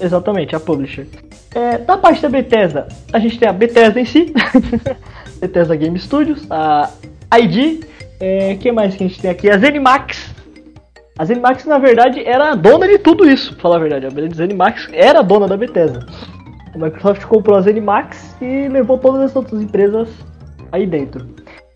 Exatamente, 0.00 0.54
a 0.54 0.60
publisher. 0.60 1.06
É, 1.54 1.78
da 1.78 1.96
parte 1.96 2.20
da 2.20 2.28
Bethesda, 2.28 2.86
a 3.12 3.18
gente 3.18 3.38
tem 3.38 3.48
a 3.48 3.52
Bethesda 3.52 3.98
em 3.98 4.04
si, 4.04 4.32
Bethesda 5.40 5.74
Game 5.74 5.98
Studios, 5.98 6.46
a 6.50 6.90
ID, 7.38 7.84
é, 8.20 8.54
que 8.56 8.72
mais 8.72 8.94
que 8.94 9.04
a 9.04 9.08
gente 9.08 9.20
tem 9.20 9.30
aqui? 9.30 9.50
A 9.50 9.58
Zenimax. 9.58 10.34
A 11.18 11.24
Zenimax, 11.24 11.64
na 11.64 11.78
verdade, 11.78 12.22
era 12.24 12.52
a 12.52 12.54
dona 12.54 12.86
de 12.86 12.98
tudo 12.98 13.28
isso, 13.28 13.52
pra 13.54 13.62
falar 13.62 13.76
a 13.76 13.80
verdade. 13.80 14.06
A 14.06 14.34
Zenimax 14.34 14.88
era 14.92 15.20
a 15.20 15.22
dona 15.22 15.48
da 15.48 15.56
Bethesda. 15.56 16.06
A 16.74 16.78
Microsoft 16.78 17.24
comprou 17.24 17.56
a 17.56 17.60
Zenimax 17.60 18.36
e 18.40 18.68
levou 18.68 18.98
todas 18.98 19.22
as 19.22 19.36
outras 19.36 19.60
empresas 19.60 20.08
aí 20.70 20.86
dentro. 20.86 21.26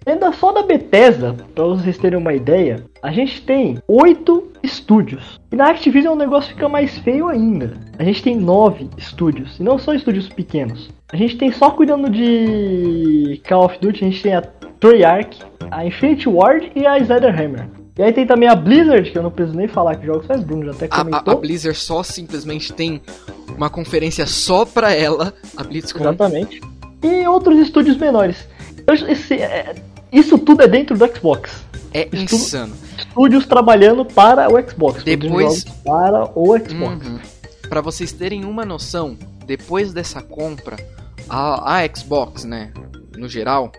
Ainda 0.04 0.32
só 0.32 0.52
da 0.52 0.62
Bethesda, 0.62 1.34
para 1.54 1.64
vocês 1.64 1.96
terem 1.96 2.18
uma 2.18 2.34
ideia, 2.34 2.84
a 3.00 3.12
gente 3.12 3.40
tem 3.42 3.78
oito 3.86 4.50
estúdios. 4.60 5.40
E 5.52 5.56
na 5.56 5.70
Activision 5.70 6.14
o 6.14 6.18
negócio 6.18 6.52
fica 6.54 6.68
mais 6.68 6.98
feio 6.98 7.28
ainda. 7.28 7.74
A 7.98 8.02
gente 8.02 8.22
tem 8.22 8.36
nove 8.36 8.90
estúdios, 8.98 9.60
e 9.60 9.62
não 9.62 9.78
são 9.78 9.94
estúdios 9.94 10.28
pequenos. 10.28 10.90
A 11.12 11.16
gente 11.16 11.36
tem 11.36 11.52
só 11.52 11.70
cuidando 11.70 12.10
de 12.10 13.40
Call 13.48 13.66
of 13.66 13.78
Duty, 13.80 14.04
a 14.04 14.08
gente 14.08 14.22
tem 14.22 14.34
a 14.34 14.42
Treyarch, 14.82 15.38
a 15.70 15.86
Infinity 15.86 16.28
Ward 16.28 16.72
e 16.74 16.84
a 16.84 16.98
Snyderhammer. 16.98 17.68
E 17.96 18.02
aí 18.02 18.12
tem 18.12 18.26
também 18.26 18.48
a 18.48 18.56
Blizzard, 18.56 19.08
que 19.12 19.16
eu 19.16 19.22
não 19.22 19.30
preciso 19.30 19.56
nem 19.56 19.68
falar 19.68 19.94
que 19.94 20.04
jogos 20.04 20.26
faz, 20.26 20.42
Bruno 20.42 20.64
já 20.64 20.72
até 20.72 20.88
comentou. 20.88 21.20
A, 21.24 21.30
a, 21.30 21.32
a, 21.32 21.40
Blizzard 21.40 21.78
só 21.78 22.02
simplesmente 22.02 22.72
tem 22.72 23.00
uma 23.56 23.70
conferência 23.70 24.26
só 24.26 24.64
pra 24.64 24.92
ela, 24.92 25.32
a 25.56 25.62
BlizzCon. 25.62 26.00
Exatamente. 26.00 26.60
E 27.00 27.26
outros 27.28 27.60
estúdios 27.60 27.96
menores. 27.96 28.48
Esse, 29.08 29.34
é, 29.34 29.76
isso 30.10 30.36
tudo 30.36 30.62
é 30.62 30.66
dentro 30.66 30.98
do 30.98 31.06
Xbox. 31.16 31.64
É 31.94 32.08
insano. 32.12 32.74
Estúdios 32.98 33.46
trabalhando 33.46 34.04
para 34.04 34.52
o 34.52 34.68
Xbox. 34.68 35.04
Depois 35.04 35.62
para 35.84 36.24
o 36.34 36.58
Xbox. 36.58 37.06
Uhum. 37.06 37.20
Para 37.68 37.80
vocês 37.80 38.10
terem 38.10 38.44
uma 38.44 38.64
noção, 38.64 39.16
depois 39.46 39.92
dessa 39.92 40.20
compra, 40.20 40.76
a, 41.28 41.78
a 41.78 41.94
Xbox, 41.94 42.44
né, 42.44 42.72
no 43.16 43.28
geral, 43.28 43.70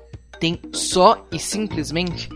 tem 0.43 0.59
só 0.73 1.25
e 1.31 1.39
simplesmente 1.39 2.27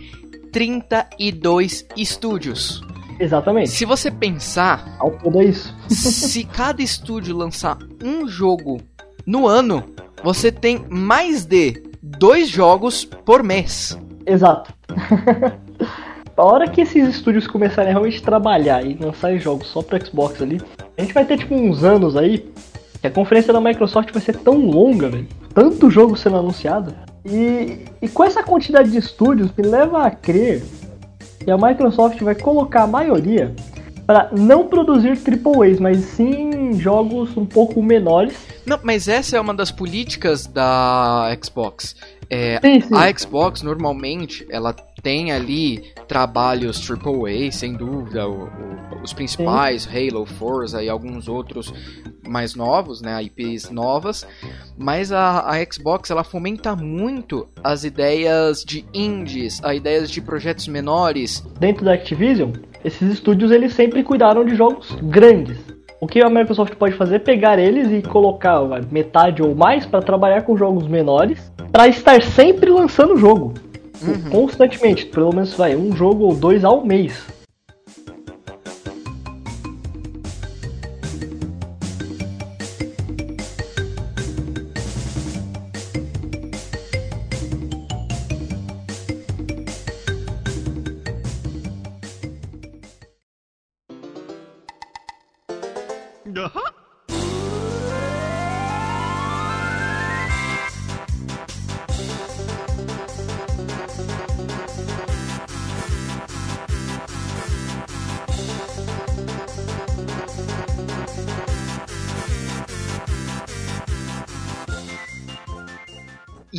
32 0.54 1.86
estúdios. 1.98 2.82
Exatamente. 3.20 3.70
Se 3.70 3.84
você 3.84 4.10
pensar, 4.10 4.96
ao 4.98 5.12
todo 5.12 5.42
é 5.42 5.44
isso. 5.44 5.76
se 5.92 6.46
cada 6.46 6.82
estúdio 6.82 7.36
lançar 7.36 7.78
um 8.02 8.26
jogo 8.26 8.80
no 9.26 9.46
ano, 9.46 9.84
você 10.24 10.54
tem 10.54 10.86
mais 10.90 11.44
de 11.44 11.84
dois 12.02 12.48
jogos 12.48 13.04
por 13.04 13.44
mês. 13.44 14.00
Exato. 14.26 14.74
a 16.38 16.46
hora 16.46 16.70
que 16.70 16.80
esses 16.80 17.10
estúdios 17.10 17.46
começarem 17.46 17.90
a 17.90 17.92
realmente 17.92 18.22
trabalhar 18.22 18.86
e 18.86 18.94
lançar 18.94 19.38
jogos 19.38 19.68
só 19.68 19.82
para 19.82 20.00
Xbox 20.00 20.42
ali, 20.42 20.62
a 20.98 21.02
gente 21.02 21.14
vai 21.14 21.26
ter 21.26 21.40
tipo 21.40 21.54
uns 21.54 21.84
anos 21.84 22.16
aí 22.16 22.50
que 23.02 23.08
a 23.08 23.12
conferência 23.12 23.52
da 23.52 23.60
Microsoft 23.60 24.14
vai 24.14 24.22
ser 24.22 24.38
tão 24.38 24.66
longa, 24.66 25.10
velho. 25.10 25.28
Tanto 25.54 25.92
jogo 25.92 26.16
sendo 26.16 26.38
anunciado. 26.38 26.96
E, 27.26 27.86
e 28.02 28.08
com 28.08 28.24
essa 28.24 28.44
quantidade 28.44 28.92
de 28.92 28.98
estúdios 28.98 29.52
me 29.58 29.68
leva 29.68 30.06
a 30.06 30.12
crer 30.12 30.64
que 31.44 31.52
a 31.52 31.58
Microsoft 31.58 32.22
vai 32.22 32.36
colocar 32.36 32.84
a 32.84 32.88
maioria 32.88 33.54
para 34.06 34.30
não 34.32 34.68
produzir 34.68 35.18
AAAs, 35.18 35.80
mas 35.80 35.98
sim 35.98 36.74
jogos 36.80 37.36
um 37.36 37.46
pouco 37.46 37.84
menores. 37.84 38.34
Não, 38.66 38.80
mas 38.82 39.10
essa 39.10 39.36
é 39.36 39.40
uma 39.40 39.54
das 39.54 39.70
políticas 39.70 40.48
da 40.48 41.38
Xbox. 41.44 41.96
É, 42.30 42.60
sim, 42.62 42.80
sim. 42.80 42.96
A 42.96 43.18
Xbox 43.18 43.62
normalmente 43.62 44.48
ela 44.50 44.74
tem 45.02 45.32
ali 45.32 45.84
trabalhos 46.08 46.90
AAA, 46.90 47.52
sem 47.52 47.74
dúvida, 47.74 48.28
o, 48.28 48.46
o, 48.46 49.04
os 49.04 49.14
principais, 49.14 49.84
sim. 49.84 50.10
Halo, 50.10 50.26
Forza 50.26 50.84
e 50.84 50.90
alguns 50.90 51.28
outros 51.28 51.74
mais 52.28 52.56
novos, 52.56 53.02
né, 53.02 53.24
IPs 53.24 53.70
novas, 53.70 54.28
mas 54.78 55.12
a, 55.12 55.50
a 55.50 55.66
Xbox 55.72 56.10
ela 56.10 56.24
fomenta 56.24 56.76
muito 56.76 57.48
as 57.64 57.84
ideias 57.84 58.64
de 58.64 58.86
indies, 58.94 59.62
as 59.64 59.78
ideias 59.78 60.12
de 60.12 60.22
projetos 60.22 60.68
menores. 60.68 61.40
Dentro 61.60 61.86
da 61.86 61.94
Activision, 61.94 62.52
esses 62.84 63.14
estúdios 63.14 63.52
eles 63.52 63.74
sempre 63.74 64.04
cuidaram 64.04 64.44
de 64.44 64.56
jogos 64.56 64.96
grandes. 65.04 65.58
O 66.00 66.06
que 66.06 66.22
a 66.22 66.30
Microsoft 66.30 66.76
pode 66.76 66.96
fazer 66.96 67.16
é 67.16 67.20
pegar 67.20 67.58
eles 67.58 67.92
e 67.92 68.08
colocar 68.08 68.62
metade 68.92 69.42
ou 69.42 69.56
mais 69.56 69.86
para 69.86 70.00
trabalhar 70.00 70.44
com 70.44 70.56
jogos 70.56 70.88
menores, 70.88 71.52
para 71.72 71.88
estar 71.88 72.22
sempre 72.22 72.70
lançando 72.70 73.16
o 73.16 73.18
jogo. 73.18 73.54
Uhum. 74.02 74.30
Constantemente, 74.30 75.06
pelo 75.06 75.34
menos 75.34 75.54
vai 75.54 75.76
um 75.76 75.96
jogo 75.96 76.26
ou 76.26 76.36
dois 76.36 76.64
ao 76.64 76.86
mês. 76.86 77.26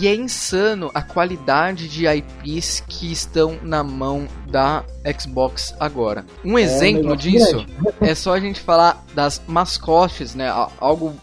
E 0.00 0.06
é 0.06 0.14
insano 0.14 0.92
a 0.94 1.02
qualidade 1.02 1.88
de 1.88 2.06
IPs 2.06 2.84
que 2.86 3.10
estão 3.10 3.58
na 3.64 3.82
mão 3.82 4.28
da 4.46 4.84
Xbox 5.18 5.74
agora. 5.80 6.24
Um 6.44 6.56
exemplo 6.56 7.14
um 7.14 7.16
disso 7.16 7.66
é 8.00 8.14
só 8.14 8.34
a 8.34 8.38
gente 8.38 8.60
falar 8.60 9.04
das 9.12 9.42
mascotes, 9.48 10.36
né? 10.36 10.48
Algo 10.78 11.16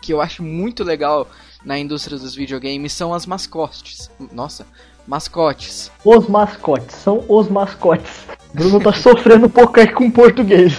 que 0.00 0.12
eu 0.12 0.20
acho 0.20 0.44
muito 0.44 0.84
legal 0.84 1.26
na 1.64 1.76
indústria 1.76 2.16
dos 2.16 2.32
videogames 2.32 2.92
são 2.92 3.12
as 3.12 3.26
mascotes. 3.26 4.08
Nossa, 4.30 4.64
mascotes. 5.08 5.90
Os 6.04 6.28
mascotes, 6.28 6.94
são 6.94 7.24
os 7.28 7.48
mascotes. 7.48 8.26
Bruno 8.54 8.78
tá 8.78 8.92
sofrendo 8.94 9.46
um 9.46 9.50
pouco 9.50 9.80
aí 9.80 9.92
com 9.92 10.08
português. 10.08 10.74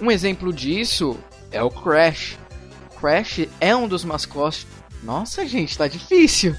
Um 0.00 0.10
exemplo 0.10 0.52
disso 0.52 1.16
é 1.52 1.62
o 1.62 1.70
Crash. 1.70 2.36
Crash 2.98 3.46
é 3.60 3.76
um 3.76 3.86
dos 3.86 4.04
mascotes 4.04 4.66
nossa, 5.02 5.46
gente, 5.46 5.76
tá 5.76 5.88
difícil. 5.88 6.56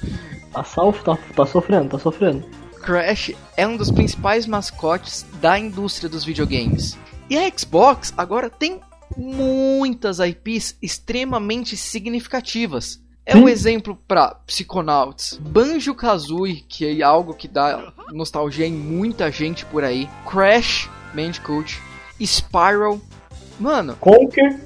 Tá, 0.52 0.62
salvo, 0.62 1.02
tá, 1.02 1.18
tá 1.34 1.46
sofrendo, 1.46 1.90
tá 1.90 1.98
sofrendo. 1.98 2.46
Crash 2.82 3.32
é 3.56 3.66
um 3.66 3.76
dos 3.76 3.90
principais 3.90 4.46
mascotes 4.46 5.24
da 5.40 5.58
indústria 5.58 6.08
dos 6.08 6.24
videogames. 6.24 6.98
E 7.30 7.36
a 7.36 7.50
Xbox 7.50 8.12
agora 8.16 8.50
tem 8.50 8.80
muitas 9.16 10.18
IPs 10.18 10.76
extremamente 10.82 11.76
significativas. 11.76 13.02
É 13.26 13.34
um 13.34 13.48
exemplo 13.48 13.98
para 14.06 14.34
Psychonauts, 14.46 15.40
Banjo-Kazooie, 15.40 16.62
que 16.68 17.00
é 17.00 17.02
algo 17.02 17.32
que 17.32 17.48
dá 17.48 17.90
nostalgia 18.12 18.66
em 18.66 18.72
muita 18.74 19.32
gente 19.32 19.64
por 19.64 19.82
aí, 19.82 20.06
Crash 20.30 20.90
Bandicoot, 21.14 21.80
Spiral, 22.22 23.00
mano, 23.58 23.96
Conker, 23.96 24.60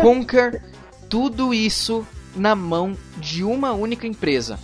Conker, 0.00 0.62
tudo 1.08 1.52
isso 1.52 2.06
na 2.36 2.54
mão 2.54 2.92
de 3.18 3.42
uma 3.42 3.72
única 3.72 4.06
empresa. 4.06 4.58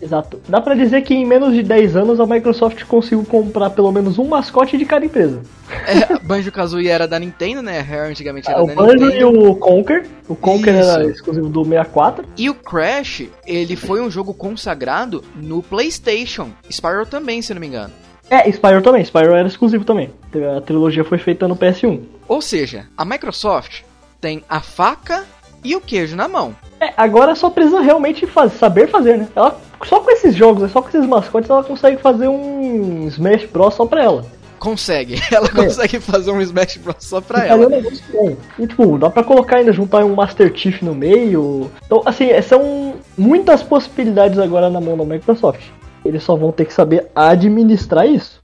Exato. 0.00 0.40
Dá 0.48 0.60
pra 0.60 0.74
dizer 0.74 1.02
que 1.02 1.12
em 1.12 1.26
menos 1.26 1.54
de 1.54 1.62
10 1.62 1.96
anos 1.96 2.20
a 2.20 2.26
Microsoft 2.26 2.84
conseguiu 2.84 3.24
comprar 3.24 3.70
pelo 3.70 3.90
menos 3.90 4.18
um 4.18 4.26
mascote 4.28 4.78
de 4.78 4.84
cada 4.84 5.04
empresa. 5.04 5.42
É, 5.86 6.18
Banjo-Kazooie 6.20 6.88
era 6.88 7.08
da 7.08 7.18
Nintendo, 7.18 7.62
né? 7.62 7.80
Rare 7.80 8.10
antigamente 8.10 8.48
era 8.48 8.60
é, 8.60 8.62
da 8.62 8.68
Nintendo. 8.68 8.82
O 8.82 9.08
Banjo 9.08 9.10
e 9.10 9.24
o 9.24 9.54
Conker. 9.56 10.06
O 10.28 10.36
Conker 10.36 10.78
Isso. 10.78 10.90
era 10.90 11.04
exclusivo 11.04 11.48
do 11.48 11.64
64. 11.64 12.24
E 12.36 12.48
o 12.48 12.54
Crash, 12.54 13.24
ele 13.46 13.74
foi 13.74 14.00
um 14.00 14.10
jogo 14.10 14.32
consagrado 14.32 15.24
no 15.34 15.62
PlayStation. 15.62 16.50
Spyro 16.70 17.06
também, 17.06 17.42
se 17.42 17.52
não 17.52 17.60
me 17.60 17.66
engano. 17.66 17.92
É, 18.30 18.48
Spyro 18.50 18.82
também. 18.82 19.04
Spyro 19.04 19.34
era 19.34 19.48
exclusivo 19.48 19.84
também. 19.84 20.10
A 20.56 20.60
trilogia 20.60 21.04
foi 21.04 21.18
feita 21.18 21.48
no 21.48 21.56
PS1. 21.56 22.02
Ou 22.28 22.40
seja, 22.40 22.86
a 22.96 23.04
Microsoft 23.04 23.82
tem 24.20 24.44
a 24.48 24.60
faca 24.60 25.24
e 25.64 25.74
o 25.74 25.80
queijo 25.80 26.16
na 26.16 26.28
mão. 26.28 26.54
É, 26.80 26.92
agora 26.96 27.34
só 27.34 27.50
precisa 27.50 27.80
realmente 27.80 28.26
faz, 28.26 28.52
saber 28.52 28.88
fazer, 28.88 29.18
né? 29.18 29.28
Ela, 29.34 29.58
só 29.84 30.00
com 30.00 30.10
esses 30.10 30.34
jogos, 30.34 30.70
só 30.70 30.80
com 30.80 30.88
esses 30.88 31.06
mascotes, 31.06 31.50
ela 31.50 31.64
consegue 31.64 32.00
fazer 32.00 32.28
um 32.28 33.06
Smash 33.08 33.46
Bros 33.46 33.74
só 33.74 33.86
pra 33.86 34.02
ela. 34.02 34.24
Consegue, 34.58 35.20
ela 35.30 35.46
é. 35.46 35.50
consegue 35.50 36.00
fazer 36.00 36.30
um 36.30 36.40
Smash 36.40 36.76
Bros 36.78 36.96
só 37.00 37.20
pra 37.20 37.46
ela. 37.46 37.64
É 37.64 37.78
um 37.78 37.82
bom. 37.82 38.36
E 38.58 38.66
tipo, 38.66 38.98
dá 38.98 39.10
pra 39.10 39.22
colocar 39.22 39.56
ainda, 39.56 39.72
juntar 39.72 40.04
um 40.04 40.14
Master 40.14 40.52
Chief 40.54 40.82
no 40.82 40.94
meio. 40.94 41.70
Então, 41.86 42.02
assim, 42.04 42.26
é, 42.26 42.42
são 42.42 42.94
muitas 43.16 43.62
possibilidades 43.62 44.38
agora 44.38 44.68
na 44.70 44.80
mão 44.80 44.96
da 44.96 45.04
Microsoft. 45.04 45.62
Eles 46.04 46.22
só 46.22 46.36
vão 46.36 46.52
ter 46.52 46.64
que 46.64 46.72
saber 46.72 47.08
administrar 47.14 48.06
isso. 48.06 48.42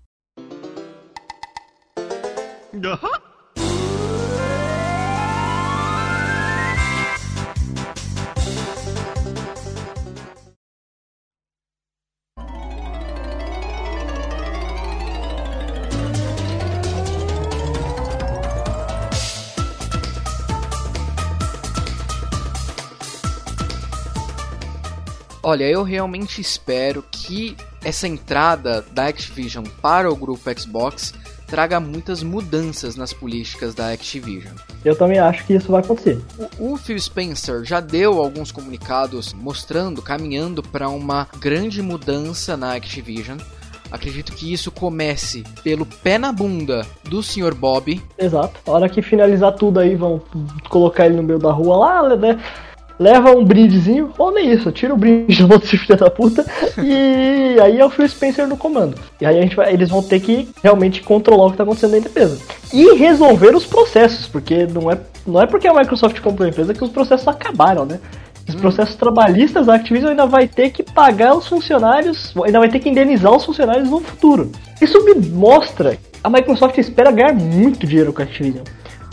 Uhum. 2.75 3.24
Olha, 25.47 25.65
eu 25.65 25.83
realmente 25.83 26.41
espero 26.41 27.05
que 27.13 27.55
essa 27.85 28.09
entrada 28.09 28.83
da 28.93 29.09
Activision 29.09 29.67
para 29.83 30.11
o 30.11 30.17
grupo 30.17 30.41
Xbox 30.59 31.13
traga 31.47 31.79
muitas 31.79 32.23
mudanças 32.23 32.97
nas 32.97 33.13
políticas 33.13 33.75
da 33.75 33.91
Activision. 33.91 34.55
Eu 34.83 34.97
também 34.97 35.19
acho 35.19 35.45
que 35.45 35.53
isso 35.53 35.71
vai 35.71 35.83
acontecer. 35.83 36.19
O, 36.59 36.79
Phil 36.79 36.99
Spencer 36.99 37.63
já 37.63 37.79
deu 37.79 38.23
alguns 38.23 38.51
comunicados 38.51 39.35
mostrando, 39.35 40.01
caminhando 40.01 40.63
para 40.63 40.89
uma 40.89 41.29
grande 41.39 41.83
mudança 41.83 42.57
na 42.57 42.73
Activision. 42.73 43.37
Acredito 43.91 44.33
que 44.33 44.51
isso 44.51 44.71
comece 44.73 45.45
pelo 45.63 45.85
pé 45.85 46.17
na 46.17 46.33
bunda 46.33 46.87
do 47.05 47.23
Sr. 47.23 47.55
Bob. 47.55 48.03
Exato. 48.17 48.61
A 48.67 48.71
hora 48.71 48.89
que 48.89 49.03
finalizar 49.03 49.53
tudo 49.53 49.79
aí, 49.79 49.95
vão 49.95 50.23
colocar 50.71 51.05
ele 51.05 51.17
no 51.17 51.23
meio 51.23 51.39
da 51.39 51.53
rua 51.53 51.77
lá, 51.77 52.17
né? 52.17 52.41
Leva 52.99 53.31
um 53.31 53.45
brindezinho, 53.45 54.13
ou 54.19 54.33
nem 54.33 54.53
isso, 54.53 54.71
tira 54.73 54.95
o 54.95 54.97
brinde 54.97 55.45
do 55.45 55.53
outro 55.53 55.69
filho 55.79 55.99
da 55.99 56.11
puta, 56.11 56.45
e 56.83 57.57
aí 57.61 57.79
é 57.79 57.85
o 57.85 57.91
Phil 57.91 58.09
Spencer 58.09 58.47
no 58.47 58.57
comando. 58.57 58.97
E 59.21 59.27
aí 59.27 59.39
a 59.39 59.43
gente 59.43 59.57
vai, 59.57 59.73
eles 59.73 59.91
vão 59.91 60.03
ter 60.03 60.21
que 60.21 60.49
realmente 60.63 61.03
controlar 61.03 61.45
o 61.45 61.49
que 61.49 61.55
está 61.55 61.65
acontecendo 61.65 61.93
na 61.93 61.99
empresa. 61.99 62.39
E 62.73 62.95
resolver 62.95 63.55
os 63.55 63.67
processos, 63.67 64.27
porque 64.27 64.67
não 64.67 64.91
é, 64.91 64.99
não 65.27 65.41
é 65.41 65.47
porque 65.47 65.69
a 65.69 65.75
Microsoft 65.75 66.21
comprou 66.21 66.47
a 66.47 66.51
empresa 66.51 66.75
que 66.75 66.85
os 66.85 66.91
processos 66.91 67.27
acabaram, 67.29 67.85
né? 67.85 68.01
Os 68.49 68.55
hum. 68.55 68.59
processos 68.59 68.95
trabalhistas 68.97 69.67
da 69.67 69.75
Activision 69.75 70.11
ainda 70.11 70.27
vai 70.27 70.47
ter 70.47 70.71
que 70.71 70.83
pagar 70.83 71.35
os 71.35 71.47
funcionários, 71.47 72.35
ainda 72.45 72.59
vai 72.59 72.69
ter 72.69 72.79
que 72.79 72.89
indenizar 72.89 73.33
os 73.33 73.45
funcionários 73.45 73.89
no 73.89 74.01
futuro. 74.01 74.51
Isso 74.81 75.03
me 75.05 75.15
mostra 75.15 75.99
a 76.25 76.31
Microsoft 76.31 76.79
espera 76.79 77.11
ganhar 77.11 77.35
muito 77.35 77.87
dinheiro 77.87 78.11
com 78.11 78.23
a 78.23 78.25
Activision. 78.25 78.65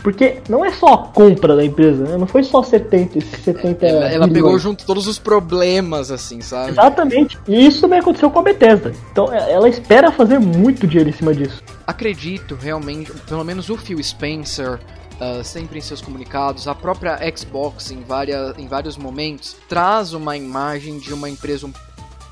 Porque 0.02 0.38
não 0.48 0.64
é 0.64 0.72
só 0.72 0.94
a 0.94 0.98
compra 0.98 1.54
da 1.54 1.64
empresa, 1.64 2.04
né? 2.04 2.16
Não 2.16 2.26
foi 2.26 2.42
só 2.42 2.62
70, 2.62 3.20
70 3.20 3.86
Ela, 3.86 4.08
ela 4.08 4.28
pegou 4.28 4.58
junto 4.58 4.84
todos 4.84 5.06
os 5.06 5.18
problemas, 5.18 6.10
assim, 6.10 6.40
sabe? 6.40 6.72
Exatamente. 6.72 7.38
E 7.46 7.66
isso 7.66 7.80
também 7.80 8.00
aconteceu 8.00 8.30
com 8.30 8.40
a 8.40 8.42
Bethesda. 8.42 8.92
Então 9.12 9.32
é, 9.32 9.52
ela 9.52 9.68
espera 9.68 10.10
fazer 10.10 10.40
muito 10.40 10.86
dinheiro 10.86 11.10
em 11.10 11.12
cima 11.12 11.32
disso. 11.32 11.62
Acredito 11.86 12.56
realmente, 12.60 13.12
pelo 13.28 13.44
menos 13.44 13.68
o 13.70 13.76
Phil 13.76 14.02
Spencer, 14.02 14.80
Uh, 15.20 15.44
sempre 15.44 15.78
em 15.78 15.80
seus 15.80 16.00
comunicados, 16.00 16.66
a 16.66 16.74
própria 16.74 17.16
Xbox 17.36 17.92
em, 17.92 18.02
várias, 18.02 18.58
em 18.58 18.66
vários 18.66 18.96
momentos 18.96 19.54
traz 19.68 20.14
uma 20.14 20.36
imagem 20.36 20.98
de 20.98 21.14
uma 21.14 21.30
empresa 21.30 21.64
um 21.64 21.72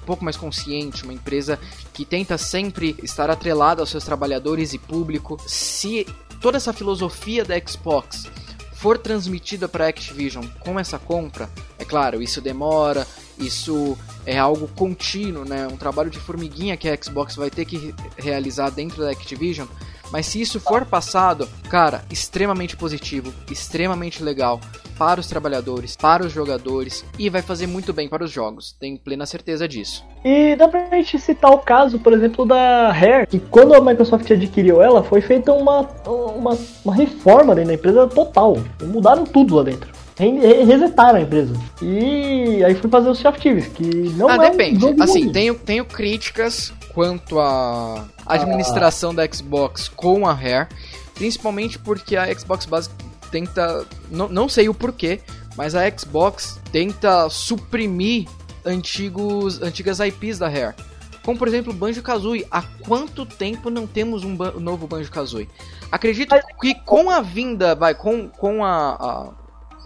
pouco 0.04 0.24
mais 0.24 0.36
consciente, 0.36 1.04
uma 1.04 1.12
empresa 1.12 1.56
que 1.92 2.04
tenta 2.04 2.36
sempre 2.36 2.96
estar 3.00 3.30
atrelada 3.30 3.80
aos 3.80 3.90
seus 3.90 4.02
trabalhadores 4.02 4.72
e 4.72 4.78
público. 4.78 5.36
Se 5.46 6.04
toda 6.40 6.56
essa 6.56 6.72
filosofia 6.72 7.44
da 7.44 7.54
Xbox 7.60 8.26
for 8.72 8.96
transmitida 8.96 9.68
para 9.68 9.84
a 9.84 9.88
Activision 9.88 10.44
com 10.60 10.80
essa 10.80 10.98
compra, 10.98 11.50
é 11.78 11.84
claro, 11.84 12.22
isso 12.22 12.40
demora, 12.40 13.06
isso 13.38 13.96
é 14.24 14.38
algo 14.38 14.68
contínuo, 14.68 15.44
né? 15.44 15.66
Um 15.66 15.76
trabalho 15.76 16.10
de 16.10 16.18
formiguinha 16.18 16.76
que 16.76 16.88
a 16.88 16.96
Xbox 16.96 17.36
vai 17.36 17.50
ter 17.50 17.64
que 17.64 17.94
realizar 18.16 18.70
dentro 18.70 19.02
da 19.02 19.10
Activision, 19.10 19.66
mas 20.12 20.26
se 20.26 20.40
isso 20.40 20.60
for 20.60 20.84
passado, 20.84 21.48
cara, 21.68 22.02
extremamente 22.10 22.76
positivo, 22.76 23.32
extremamente 23.50 24.22
legal 24.22 24.60
para 24.98 25.20
os 25.20 25.26
trabalhadores, 25.26 25.96
para 25.96 26.26
os 26.26 26.32
jogadores 26.32 27.04
e 27.18 27.30
vai 27.30 27.40
fazer 27.40 27.66
muito 27.66 27.92
bem 27.92 28.08
para 28.08 28.24
os 28.24 28.30
jogos. 28.30 28.76
Tenho 28.78 28.98
plena 28.98 29.24
certeza 29.24 29.66
disso. 29.66 30.04
E 30.22 30.54
dá 30.56 30.68
pra 30.68 30.90
gente 30.90 31.18
citar 31.18 31.50
o 31.50 31.58
caso, 31.58 31.98
por 31.98 32.12
exemplo, 32.12 32.44
da 32.44 32.92
Rare, 32.92 33.26
que 33.26 33.38
quando 33.38 33.74
a 33.74 33.80
Microsoft 33.80 34.30
adquiriu 34.30 34.82
ela, 34.82 35.02
foi 35.02 35.22
feita 35.22 35.52
uma, 35.52 35.88
uma, 36.06 36.58
uma 36.84 36.94
reforma 36.94 37.54
dentro 37.54 37.68
da 37.68 37.74
empresa 37.74 38.06
total. 38.06 38.58
Mudaram 38.82 39.24
tudo 39.24 39.56
lá 39.56 39.62
dentro 39.62 40.00
resetaram 40.66 41.18
a 41.18 41.22
empresa. 41.22 41.54
E 41.80 42.62
aí 42.62 42.74
fui 42.74 42.90
fazer 42.90 43.08
o 43.08 43.14
Sea 43.14 43.30
of 43.30 43.40
Thieves, 43.40 43.68
que 43.68 43.84
não 44.16 44.28
ah, 44.28 44.34
é 44.34 44.50
depende. 44.50 44.84
Um 44.84 45.02
assim, 45.02 45.32
tenho, 45.32 45.54
tenho 45.54 45.84
críticas 45.84 46.72
quanto 46.94 47.38
à 47.38 48.06
administração 48.26 49.14
da 49.14 49.30
Xbox 49.30 49.88
com 49.88 50.26
a 50.26 50.32
Rare, 50.32 50.68
principalmente 51.14 51.78
porque 51.78 52.16
a 52.16 52.32
Xbox 52.36 52.66
Basic 52.66 52.94
tenta, 53.30 53.86
não, 54.10 54.28
não 54.28 54.48
sei 54.48 54.68
o 54.68 54.74
porquê, 54.74 55.20
mas 55.56 55.74
a 55.74 55.88
Xbox 55.90 56.60
tenta 56.72 57.28
suprimir 57.28 58.28
antigos, 58.64 59.60
antigas 59.62 60.00
IPs 60.00 60.38
da 60.38 60.48
Rare. 60.48 60.74
Como 61.22 61.38
por 61.38 61.48
exemplo 61.48 61.72
Banjo-Kazooie. 61.72 62.46
Há 62.50 62.62
quanto 62.62 63.26
tempo 63.26 63.70
não 63.70 63.86
temos 63.86 64.24
um, 64.24 64.36
novo 64.58 64.86
Banjo-Kazooie? 64.86 65.48
Acredito 65.92 66.34
que 66.60 66.74
com 66.74 67.10
a 67.10 67.20
vinda, 67.20 67.74
vai, 67.74 67.94
com, 67.94 68.28
com 68.28 68.64
a, 68.64 68.96
a 68.98 69.28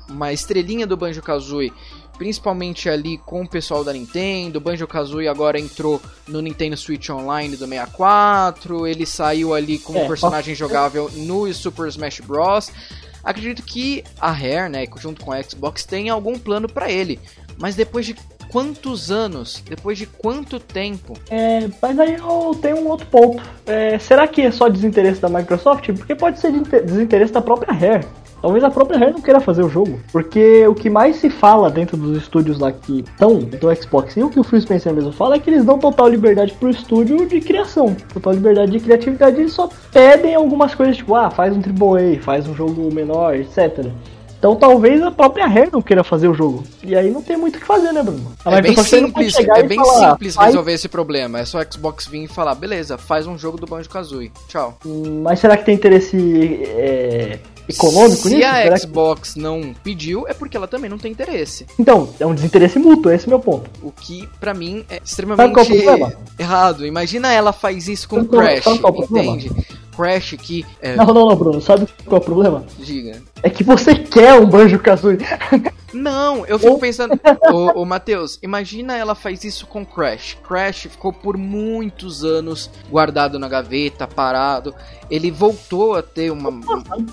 uma 0.08 0.32
estrelinha 0.32 0.86
do 0.86 0.96
Banjo-Kazooie 0.96 1.72
principalmente 2.16 2.88
ali 2.88 3.18
com 3.18 3.42
o 3.42 3.48
pessoal 3.48 3.84
da 3.84 3.92
Nintendo. 3.92 4.60
Banjo-Kazooie 4.60 5.28
agora 5.28 5.58
entrou 5.58 6.00
no 6.26 6.40
Nintendo 6.40 6.76
Switch 6.76 7.10
Online 7.10 7.56
do 7.56 7.66
64, 7.66 8.86
ele 8.86 9.06
saiu 9.06 9.54
ali 9.54 9.78
como 9.78 9.98
é, 9.98 10.06
personagem 10.06 10.54
jogável 10.54 11.10
no 11.14 11.52
Super 11.52 11.88
Smash 11.88 12.20
Bros. 12.20 12.70
Acredito 13.22 13.62
que 13.62 14.04
a 14.20 14.30
Rare, 14.30 14.68
né, 14.70 14.84
junto 14.98 15.24
com 15.24 15.32
a 15.32 15.42
Xbox, 15.42 15.84
tem 15.84 16.10
algum 16.10 16.38
plano 16.38 16.68
para 16.68 16.90
ele. 16.90 17.18
Mas 17.58 17.74
depois 17.74 18.04
de 18.04 18.14
quantos 18.50 19.10
anos? 19.10 19.62
Depois 19.68 19.98
de 19.98 20.06
quanto 20.06 20.60
tempo? 20.60 21.14
É, 21.30 21.68
mas 21.80 21.98
aí 21.98 22.14
eu 22.14 22.56
tenho 22.60 22.76
um 22.78 22.88
outro 22.88 23.06
ponto. 23.06 23.42
É, 23.66 23.98
será 23.98 24.28
que 24.28 24.42
é 24.42 24.50
só 24.50 24.68
desinteresse 24.68 25.20
da 25.20 25.28
Microsoft? 25.28 25.90
Porque 25.92 26.14
pode 26.14 26.38
ser 26.38 26.52
desinteresse 26.52 27.32
da 27.32 27.40
própria 27.40 27.72
Rare. 27.72 28.06
Talvez 28.44 28.62
a 28.62 28.68
própria 28.68 28.98
Rare 28.98 29.12
não 29.12 29.22
queira 29.22 29.40
fazer 29.40 29.62
o 29.62 29.70
jogo. 29.70 29.98
Porque 30.12 30.66
o 30.66 30.74
que 30.74 30.90
mais 30.90 31.16
se 31.16 31.30
fala 31.30 31.70
dentro 31.70 31.96
dos 31.96 32.18
estúdios 32.18 32.58
lá 32.58 32.70
que 32.70 33.00
estão 33.00 33.38
do 33.38 33.74
Xbox 33.74 34.18
e 34.18 34.22
o 34.22 34.28
que 34.28 34.38
o 34.38 34.44
Phil 34.44 34.60
Spencer 34.60 34.92
mesmo 34.92 35.12
fala 35.12 35.36
é 35.36 35.38
que 35.38 35.48
eles 35.48 35.64
dão 35.64 35.78
total 35.78 36.08
liberdade 36.08 36.52
pro 36.52 36.68
estúdio 36.68 37.26
de 37.26 37.40
criação. 37.40 37.96
Total 38.12 38.34
liberdade 38.34 38.72
de 38.72 38.80
criatividade. 38.80 39.40
Eles 39.40 39.54
só 39.54 39.70
pedem 39.90 40.34
algumas 40.34 40.74
coisas 40.74 40.94
tipo, 40.94 41.14
ah, 41.14 41.30
faz 41.30 41.56
um 41.56 41.60
AAA, 41.60 42.20
faz 42.20 42.46
um 42.46 42.54
jogo 42.54 42.92
menor, 42.92 43.34
etc. 43.34 43.86
Então 44.38 44.54
talvez 44.54 45.00
a 45.02 45.10
própria 45.10 45.46
Rare 45.46 45.70
não 45.72 45.80
queira 45.80 46.04
fazer 46.04 46.28
o 46.28 46.34
jogo. 46.34 46.64
E 46.82 46.94
aí 46.94 47.10
não 47.10 47.22
tem 47.22 47.38
muito 47.38 47.56
o 47.56 47.60
que 47.60 47.66
fazer, 47.66 47.92
né, 47.92 48.02
Bruno? 48.02 48.30
É 48.44 48.60
bem 48.60 48.76
simples, 48.76 49.38
é 49.38 49.62
bem 49.62 49.78
falar, 49.78 50.10
simples 50.10 50.36
resolver 50.36 50.72
esse 50.74 50.86
problema. 50.86 51.38
É 51.38 51.46
só 51.46 51.62
o 51.62 51.72
Xbox 51.72 52.06
vir 52.06 52.24
e 52.24 52.28
falar, 52.28 52.54
beleza, 52.54 52.98
faz 52.98 53.26
um 53.26 53.38
jogo 53.38 53.56
do 53.56 53.66
Banjo-Kazooie. 53.66 54.30
Tchau. 54.48 54.76
Hum, 54.84 55.22
mas 55.22 55.40
será 55.40 55.56
que 55.56 55.64
tem 55.64 55.74
interesse 55.74 56.60
é, 56.76 57.38
econômico 57.68 58.28
Se 58.28 58.34
nisso? 58.34 58.40
Se 58.40 58.44
a 58.44 58.76
Xbox 58.76 59.34
que... 59.34 59.40
não 59.40 59.74
pediu, 59.82 60.26
é 60.28 60.34
porque 60.34 60.56
ela 60.56 60.66
também 60.66 60.90
não 60.90 60.98
tem 60.98 61.12
interesse. 61.12 61.66
Então, 61.78 62.08
é 62.18 62.26
um 62.26 62.34
desinteresse 62.34 62.78
mútuo, 62.78 63.10
esse 63.10 63.24
é 63.24 63.28
o 63.28 63.30
meu 63.30 63.40
ponto. 63.40 63.70
O 63.82 63.90
que, 63.90 64.28
para 64.40 64.54
mim, 64.54 64.84
é 64.88 65.00
extremamente 65.04 65.58
é 65.58 66.42
errado. 66.42 66.86
Imagina 66.86 67.32
ela 67.32 67.52
faz 67.52 67.88
isso 67.88 68.08
com 68.08 68.20
o 68.20 68.24
Crash, 68.26 68.66
entende? 68.66 69.50
Crash 69.96 70.36
que. 70.40 70.66
É... 70.80 70.96
Não, 70.96 71.06
não, 71.06 71.28
não, 71.28 71.36
Bruno. 71.36 71.60
Sabe 71.60 71.86
qual 72.04 72.20
é 72.20 72.22
o 72.22 72.24
problema? 72.24 72.64
Diga. 72.78 73.22
É 73.44 73.50
que 73.50 73.62
você 73.62 73.94
quer 73.94 74.40
um 74.40 74.46
Banjo 74.46 74.78
Kazooie. 74.78 75.18
Não, 75.92 76.44
eu 76.46 76.58
fico 76.58 76.78
pensando. 76.78 77.12
ô, 77.52 77.82
ô 77.82 77.84
Matheus, 77.84 78.38
imagina 78.42 78.96
ela 78.96 79.14
faz 79.14 79.44
isso 79.44 79.66
com 79.66 79.84
Crash. 79.86 80.36
Crash 80.42 80.88
ficou 80.90 81.12
por 81.12 81.36
muitos 81.36 82.24
anos 82.24 82.68
guardado 82.90 83.38
na 83.38 83.46
gaveta, 83.46 84.08
parado. 84.08 84.74
Ele 85.10 85.30
voltou 85.30 85.94
a 85.94 86.02
ter 86.02 86.32
uma, 86.32 86.48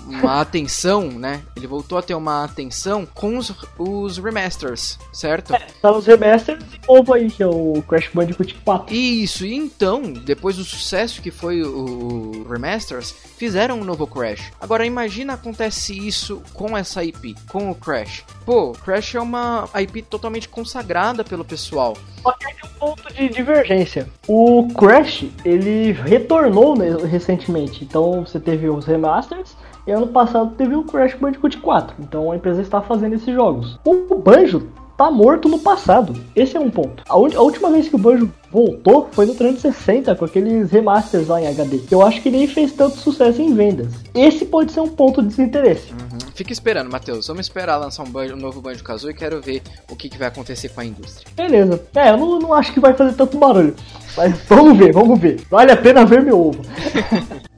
uma 0.08 0.40
atenção, 0.40 1.10
né? 1.10 1.42
Ele 1.54 1.66
voltou 1.66 1.98
a 1.98 2.02
ter 2.02 2.14
uma 2.14 2.42
atenção 2.42 3.06
com 3.14 3.36
os, 3.36 3.54
os 3.78 4.18
remasters, 4.18 4.98
certo? 5.12 5.54
É, 5.54 5.66
tá 5.80 5.92
os 5.92 6.06
remasters 6.06 6.64
e 6.64 6.90
novo 6.90 7.12
aí, 7.12 7.30
que 7.30 7.42
é 7.42 7.46
o 7.46 7.84
Crash 7.86 8.08
Bandicoot 8.12 8.54
4. 8.64 8.94
Isso, 8.94 9.44
e 9.44 9.54
então, 9.54 10.02
depois 10.12 10.56
do 10.56 10.64
sucesso 10.64 11.20
que 11.20 11.30
foi 11.30 11.62
o 11.62 12.46
remasters, 12.50 13.14
fizeram 13.36 13.80
um 13.80 13.84
novo 13.84 14.06
Crash. 14.06 14.50
Agora 14.60 14.86
imagina 14.86 15.34
acontece 15.34 15.96
isso 15.96 16.21
com 16.52 16.76
essa 16.76 17.02
IP, 17.04 17.34
com 17.50 17.70
o 17.70 17.74
Crash. 17.74 18.24
Pô, 18.44 18.72
Crash 18.72 19.14
é 19.14 19.20
uma 19.20 19.68
IP 19.80 20.02
totalmente 20.02 20.48
consagrada 20.48 21.24
pelo 21.24 21.44
pessoal. 21.44 21.96
Só 22.22 22.32
que 22.32 22.46
tem 22.46 22.54
um 22.64 22.78
ponto 22.78 23.14
de 23.14 23.28
divergência. 23.28 24.08
O 24.28 24.68
Crash, 24.76 25.26
ele 25.44 25.92
retornou 25.92 26.74
recentemente. 26.74 27.84
Então 27.84 28.24
você 28.24 28.38
teve 28.38 28.68
os 28.68 28.84
remasters 28.84 29.56
e 29.86 29.90
ano 29.90 30.06
passado 30.06 30.54
teve 30.56 30.76
o 30.76 30.84
Crash 30.84 31.14
Bandicoot 31.14 31.58
4. 31.58 31.96
Então 32.00 32.30
a 32.30 32.36
empresa 32.36 32.62
está 32.62 32.80
fazendo 32.80 33.14
esses 33.14 33.34
jogos. 33.34 33.78
O 33.84 34.16
Banjo 34.16 34.68
tá 35.02 35.10
morto 35.10 35.48
no 35.48 35.58
passado. 35.58 36.14
Esse 36.36 36.56
é 36.56 36.60
um 36.60 36.70
ponto. 36.70 37.02
A, 37.08 37.14
a, 37.14 37.42
última 37.42 37.70
vez 37.70 37.88
que 37.88 37.96
o 37.96 37.98
Banjo 37.98 38.32
voltou 38.52 39.08
foi 39.10 39.26
no 39.26 39.34
360 39.34 40.14
com 40.14 40.24
aqueles 40.24 40.70
remasters 40.70 41.26
lá 41.26 41.40
em 41.42 41.48
HD. 41.48 41.80
Eu 41.90 42.06
acho 42.06 42.22
que 42.22 42.30
nem 42.30 42.46
fez 42.46 42.72
tanto 42.72 42.98
sucesso 42.98 43.42
em 43.42 43.52
vendas. 43.52 43.88
Esse 44.14 44.44
pode 44.44 44.70
ser 44.70 44.80
um 44.80 44.88
ponto 44.88 45.20
de 45.20 45.28
desinteresse. 45.28 45.92
Uhum. 45.92 46.18
Fica 46.34 46.52
esperando, 46.52 46.90
Matheus. 46.90 47.26
Vamos 47.26 47.46
esperar 47.46 47.78
lançar 47.78 48.04
um, 48.04 48.10
banjo, 48.10 48.34
um 48.34 48.38
novo 48.38 48.60
Banjo 48.60 48.84
Kazooie 48.84 49.12
e 49.12 49.16
quero 49.16 49.40
ver 49.40 49.62
o 49.90 49.96
que, 49.96 50.08
que, 50.08 50.18
vai 50.18 50.28
acontecer 50.28 50.68
com 50.68 50.80
a 50.80 50.84
indústria. 50.84 51.26
Beleza. 51.34 51.82
É, 51.96 52.10
eu 52.10 52.16
não, 52.16 52.38
não 52.38 52.54
acho 52.54 52.72
que 52.72 52.78
vai 52.78 52.94
fazer 52.94 53.16
tanto 53.16 53.36
barulho. 53.36 53.74
Mas 54.16 54.38
vamos 54.48 54.78
ver, 54.78 54.92
vamos 54.92 55.18
ver. 55.18 55.40
Vale 55.50 55.72
a 55.72 55.76
pena 55.76 56.06
ver 56.06 56.22
meu 56.22 56.38
ovo. 56.38 56.62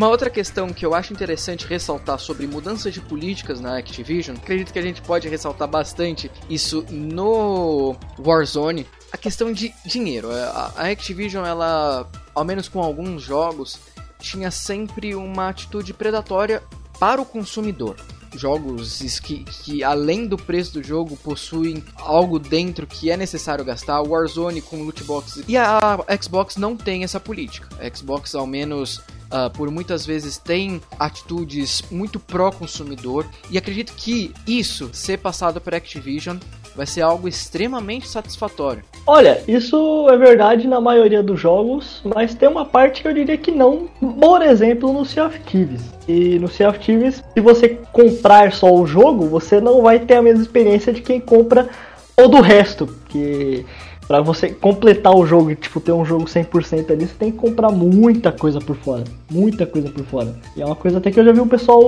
Uma 0.00 0.08
outra 0.08 0.30
questão 0.30 0.72
que 0.72 0.86
eu 0.86 0.94
acho 0.94 1.12
interessante 1.12 1.66
ressaltar 1.66 2.18
sobre 2.18 2.46
mudanças 2.46 2.94
de 2.94 3.02
políticas 3.02 3.60
na 3.60 3.76
Activision, 3.76 4.34
acredito 4.34 4.72
que 4.72 4.78
a 4.78 4.82
gente 4.82 5.02
pode 5.02 5.28
ressaltar 5.28 5.68
bastante 5.68 6.30
isso 6.48 6.86
no 6.88 7.94
Warzone, 8.18 8.86
a 9.12 9.18
questão 9.18 9.52
de 9.52 9.74
dinheiro. 9.84 10.30
A 10.30 10.88
Activision, 10.90 11.44
ela, 11.44 12.10
ao 12.34 12.46
menos 12.46 12.66
com 12.66 12.80
alguns 12.80 13.22
jogos, 13.22 13.78
tinha 14.18 14.50
sempre 14.50 15.14
uma 15.14 15.50
atitude 15.50 15.92
predatória 15.92 16.62
para 16.98 17.20
o 17.20 17.26
consumidor 17.26 17.96
jogos 18.34 19.00
que, 19.20 19.42
que 19.44 19.82
além 19.82 20.24
do 20.24 20.36
preço 20.36 20.74
do 20.74 20.82
jogo 20.82 21.16
possuem 21.16 21.82
algo 21.96 22.38
dentro 22.38 22.86
que 22.86 23.10
é 23.10 23.16
necessário 23.16 23.64
gastar. 23.64 24.00
Warzone 24.00 24.62
com 24.62 24.82
loot 24.82 25.02
boxes 25.04 25.44
e 25.48 25.56
a 25.56 25.98
Xbox 26.22 26.56
não 26.56 26.76
tem 26.76 27.04
essa 27.04 27.18
política. 27.18 27.68
A 27.78 27.94
Xbox 27.94 28.34
ao 28.34 28.46
menos 28.46 29.02
Uh, 29.32 29.48
por 29.50 29.70
muitas 29.70 30.04
vezes 30.04 30.36
tem 30.38 30.80
atitudes 30.98 31.82
muito 31.88 32.18
pró-consumidor 32.18 33.24
e 33.48 33.56
acredito 33.56 33.92
que 33.94 34.34
isso 34.44 34.90
ser 34.92 35.18
passado 35.18 35.60
para 35.60 35.76
Activision 35.76 36.36
vai 36.74 36.86
ser 36.86 37.02
algo 37.02 37.28
extremamente 37.28 38.08
satisfatório. 38.08 38.82
Olha, 39.06 39.42
isso 39.46 40.08
é 40.10 40.16
verdade 40.16 40.66
na 40.66 40.80
maioria 40.80 41.22
dos 41.22 41.40
jogos, 41.40 42.00
mas 42.04 42.34
tem 42.34 42.48
uma 42.48 42.64
parte 42.64 43.02
que 43.02 43.08
eu 43.08 43.14
diria 43.14 43.36
que 43.36 43.50
não. 43.50 43.88
Por 44.20 44.42
exemplo, 44.42 44.92
no 44.92 45.04
Sea 45.04 45.26
of 45.26 45.38
Thieves. 45.40 45.82
E 46.08 46.38
no 46.38 46.48
Sea 46.48 46.68
of 46.68 46.78
Thieves, 46.78 47.22
se 47.34 47.40
você 47.40 47.78
comprar 47.92 48.52
só 48.52 48.72
o 48.72 48.86
jogo, 48.86 49.26
você 49.26 49.60
não 49.60 49.82
vai 49.82 49.98
ter 49.98 50.14
a 50.14 50.22
mesma 50.22 50.42
experiência 50.42 50.92
de 50.92 51.02
quem 51.02 51.20
compra 51.20 51.68
todo 52.16 52.36
o 52.36 52.40
resto, 52.40 52.86
que 53.08 53.64
para 54.10 54.20
você 54.20 54.48
completar 54.48 55.14
o 55.14 55.24
jogo 55.24 55.52
e 55.52 55.54
tipo 55.54 55.78
ter 55.78 55.92
um 55.92 56.04
jogo 56.04 56.24
100% 56.24 56.90
ali, 56.90 57.06
você 57.06 57.14
tem 57.14 57.30
que 57.30 57.38
comprar 57.38 57.70
muita 57.70 58.32
coisa 58.32 58.58
por 58.58 58.74
fora, 58.74 59.04
muita 59.30 59.64
coisa 59.64 59.88
por 59.88 60.04
fora. 60.04 60.34
E 60.56 60.60
é 60.60 60.66
uma 60.66 60.74
coisa 60.74 60.98
até 60.98 61.12
que 61.12 61.20
eu 61.20 61.24
já 61.24 61.30
vi 61.30 61.38
o 61.38 61.46
pessoal 61.46 61.80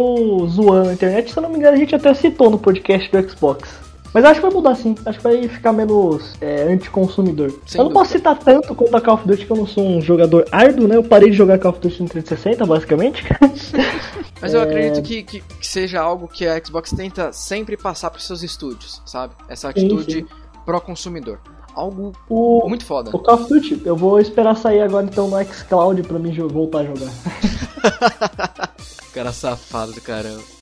zoando 0.47 0.87
na 0.87 0.93
internet, 0.93 1.33
se 1.33 1.37
eu 1.37 1.43
não 1.43 1.51
me 1.51 1.57
engano, 1.57 1.75
a 1.75 1.81
gente 1.81 1.97
até 1.97 2.15
citou 2.15 2.49
no 2.49 2.61
podcast 2.61 3.11
do 3.11 3.29
Xbox. 3.29 3.69
Mas 4.15 4.25
acho 4.25 4.35
que 4.37 4.47
vai 4.47 4.55
mudar 4.55 4.77
sim, 4.77 4.95
acho 5.05 5.19
que 5.19 5.25
vai 5.25 5.49
ficar 5.49 5.73
menos 5.73 6.35
é, 6.41 6.73
anticonsumidor. 6.73 7.51
Sem 7.67 7.81
eu 7.81 7.87
não 7.87 7.91
dúvida. 7.91 7.99
posso 7.99 8.13
citar 8.13 8.39
tanto 8.39 8.73
quanto 8.73 8.97
a 8.97 9.01
Call 9.01 9.15
of 9.15 9.27
Duty, 9.27 9.45
que 9.45 9.51
eu 9.51 9.57
não 9.57 9.67
sou 9.67 9.85
um 9.85 10.01
jogador 10.01 10.47
árduo, 10.53 10.87
né? 10.87 10.95
Eu 10.95 11.03
parei 11.03 11.29
de 11.29 11.37
jogar 11.37 11.59
Call 11.59 11.73
of 11.73 11.81
Duty 11.81 12.05
no 12.05 12.09
360, 12.09 12.65
basicamente. 12.65 13.25
Mas 14.41 14.55
eu 14.55 14.61
é... 14.61 14.63
acredito 14.63 15.03
que, 15.03 15.25
que, 15.25 15.41
que, 15.41 15.67
seja 15.67 16.01
algo 16.01 16.29
que 16.29 16.47
a 16.47 16.65
Xbox 16.65 16.93
tenta 16.93 17.33
sempre 17.33 17.77
passar 17.77 18.11
para 18.11 18.21
seus 18.21 18.45
estúdios, 18.45 19.03
sabe? 19.05 19.35
Essa 19.49 19.71
atitude 19.71 20.25
pró-consumidor 20.65 21.41
algo 21.75 22.13
o, 22.29 22.69
muito 22.69 22.85
foda. 22.85 23.11
O 23.15 23.19
Call 23.19 23.35
of 23.35 23.49
Duty, 23.49 23.83
eu 23.85 23.97
vou 23.97 24.21
esperar 24.21 24.57
sair 24.57 24.81
agora 24.81 25.07
então 25.07 25.29
no 25.29 25.45
xCloud 25.45 26.03
pra 26.03 26.19
mim 26.19 26.33
voltar 26.49 26.81
a 26.81 26.85
jogar. 26.85 27.11
Cara 29.13 29.33
safado 29.33 29.93
do 29.93 30.01
caramba. 30.01 30.62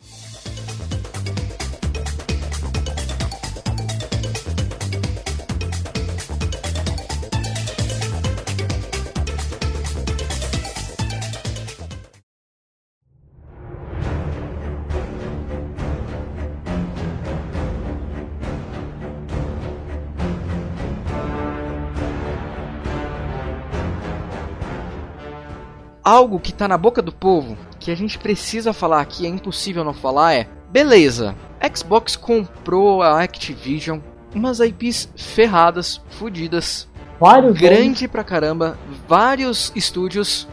Algo 26.11 26.41
que 26.41 26.53
tá 26.53 26.67
na 26.67 26.77
boca 26.77 27.01
do 27.01 27.13
povo, 27.13 27.57
que 27.79 27.91
a 27.91 27.95
gente 27.95 28.19
precisa 28.19 28.73
falar 28.73 29.01
aqui, 29.01 29.25
é 29.25 29.29
impossível 29.29 29.85
não 29.85 29.95
falar, 29.95 30.35
é: 30.35 30.49
beleza, 30.71 31.37
Xbox 31.75 32.17
comprou 32.17 33.01
a 33.01 33.23
Activision, 33.23 34.01
umas 34.35 34.59
IPs 34.59 35.09
ferradas, 35.17 36.01
fodidas, 36.11 36.89
vários 37.21 37.57
grande 37.57 38.09
pra 38.09 38.25
caramba, 38.25 38.77
vários 39.07 39.73
estúdios. 39.77 40.49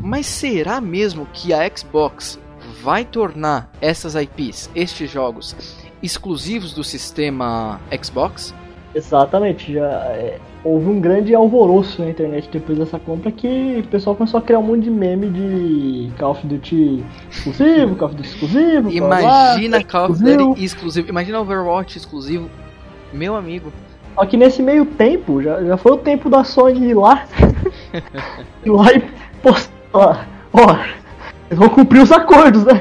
Mas 0.00 0.26
será 0.26 0.80
mesmo 0.80 1.26
que 1.32 1.52
a 1.52 1.68
Xbox 1.76 2.38
vai 2.82 3.04
tornar 3.04 3.70
essas 3.80 4.14
IPs, 4.14 4.70
estes 4.74 5.10
jogos, 5.10 5.56
exclusivos 6.02 6.72
do 6.72 6.84
sistema 6.84 7.80
Xbox? 8.02 8.54
Exatamente, 8.94 9.72
já 9.72 9.86
é, 9.86 10.38
houve 10.62 10.88
um 10.88 11.00
grande 11.00 11.34
alvoroço 11.34 12.00
na 12.00 12.10
internet 12.10 12.48
depois 12.50 12.78
dessa 12.78 12.98
compra 12.98 13.32
que 13.32 13.82
o 13.84 13.88
pessoal 13.88 14.14
começou 14.14 14.38
a 14.38 14.42
criar 14.42 14.60
um 14.60 14.62
monte 14.62 14.84
de 14.84 14.90
meme 14.90 15.28
de 15.28 16.12
Call 16.16 16.30
of 16.30 16.46
Duty 16.46 17.04
exclusivo, 17.28 17.96
Call 17.96 18.08
of 18.08 18.16
Duty 18.16 18.28
exclusivo. 18.28 18.90
Imagina 18.90 19.78
blá, 19.78 19.88
Call 19.88 20.10
of 20.10 20.22
Duty 20.22 20.64
exclusivo, 20.64 21.08
imagina 21.08 21.40
Overwatch 21.40 21.98
exclusivo, 21.98 22.48
meu 23.12 23.34
amigo. 23.34 23.72
Só 24.14 24.24
que 24.26 24.36
nesse 24.36 24.62
meio 24.62 24.86
tempo, 24.86 25.42
já, 25.42 25.62
já 25.64 25.76
foi 25.76 25.92
o 25.92 25.96
tempo 25.96 26.30
da 26.30 26.44
Sony 26.44 26.90
ir 26.90 26.94
lá, 26.94 27.26
ir 28.64 28.70
lá 28.70 28.92
e 28.92 29.02
postar, 29.42 30.28
ó, 30.52 30.76
eles 31.50 31.58
vão 31.58 31.68
cumprir 31.68 32.00
os 32.00 32.12
acordos, 32.12 32.64
né? 32.64 32.80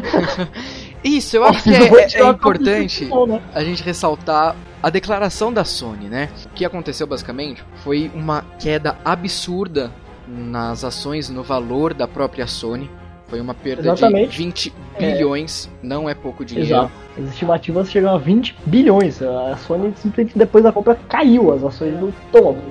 Isso, 1.04 1.36
eu 1.36 1.44
acho 1.44 1.64
que 1.64 1.70
é, 1.72 1.84
é, 1.84 2.22
é 2.22 2.30
importante 2.30 3.06
né? 3.06 3.42
a 3.54 3.64
gente 3.64 3.84
ressaltar 3.84 4.56
a 4.84 4.90
declaração 4.90 5.54
da 5.54 5.64
Sony, 5.64 6.10
né? 6.10 6.30
O 6.46 6.50
que 6.50 6.66
aconteceu 6.66 7.08
basicamente 7.08 7.64
foi 7.78 8.12
uma 8.14 8.44
queda 8.60 8.98
absurda 9.06 9.90
nas 10.28 10.84
ações, 10.84 11.30
no 11.30 11.42
valor 11.42 11.94
da 11.94 12.06
própria 12.06 12.46
Sony. 12.46 12.92
Foi 13.28 13.40
uma 13.40 13.54
perda 13.54 13.94
Exatamente. 13.94 14.32
de 14.32 14.38
20 14.38 14.74
bilhões, 15.00 15.70
é. 15.82 15.88
não 15.88 16.10
é 16.10 16.14
pouco 16.14 16.44
dinheiro. 16.44 16.70
Exato. 16.70 16.92
As 17.18 17.30
estimativas 17.30 17.90
chegam 17.90 18.14
a 18.14 18.18
20 18.18 18.58
bilhões. 18.66 19.22
A 19.22 19.56
Sony 19.56 19.94
simplesmente 19.96 20.38
depois 20.38 20.66
da 20.66 20.72
compra 20.74 20.96
caiu, 21.08 21.54
as 21.54 21.64
ações 21.64 21.98
do 21.98 22.14
tomo. 22.30 22.62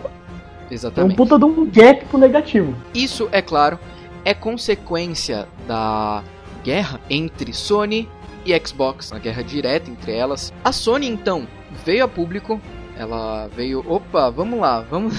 Exatamente. 0.70 1.11
É 1.11 1.14
um 1.14 1.16
puta 1.16 1.38
de 1.38 1.44
um 1.46 1.70
gap 1.70 2.05
pro 2.05 2.18
negativo. 2.18 2.75
Isso, 2.94 3.27
é 3.33 3.40
claro, 3.40 3.79
é 4.22 4.35
consequência 4.35 5.48
da 5.66 6.22
guerra 6.62 7.01
entre 7.09 7.55
Sony 7.55 8.07
e 8.44 8.59
Xbox, 8.66 9.11
uma 9.11 9.18
guerra 9.18 9.42
direta 9.42 9.90
entre 9.90 10.12
elas. 10.12 10.53
A 10.62 10.72
Sony 10.72 11.09
então 11.09 11.48
veio 11.85 12.04
a 12.04 12.08
público, 12.08 12.61
ela 12.96 13.48
veio, 13.48 13.85
opa, 13.88 14.30
vamos 14.30 14.61
lá, 14.61 14.80
vamos 14.80 15.14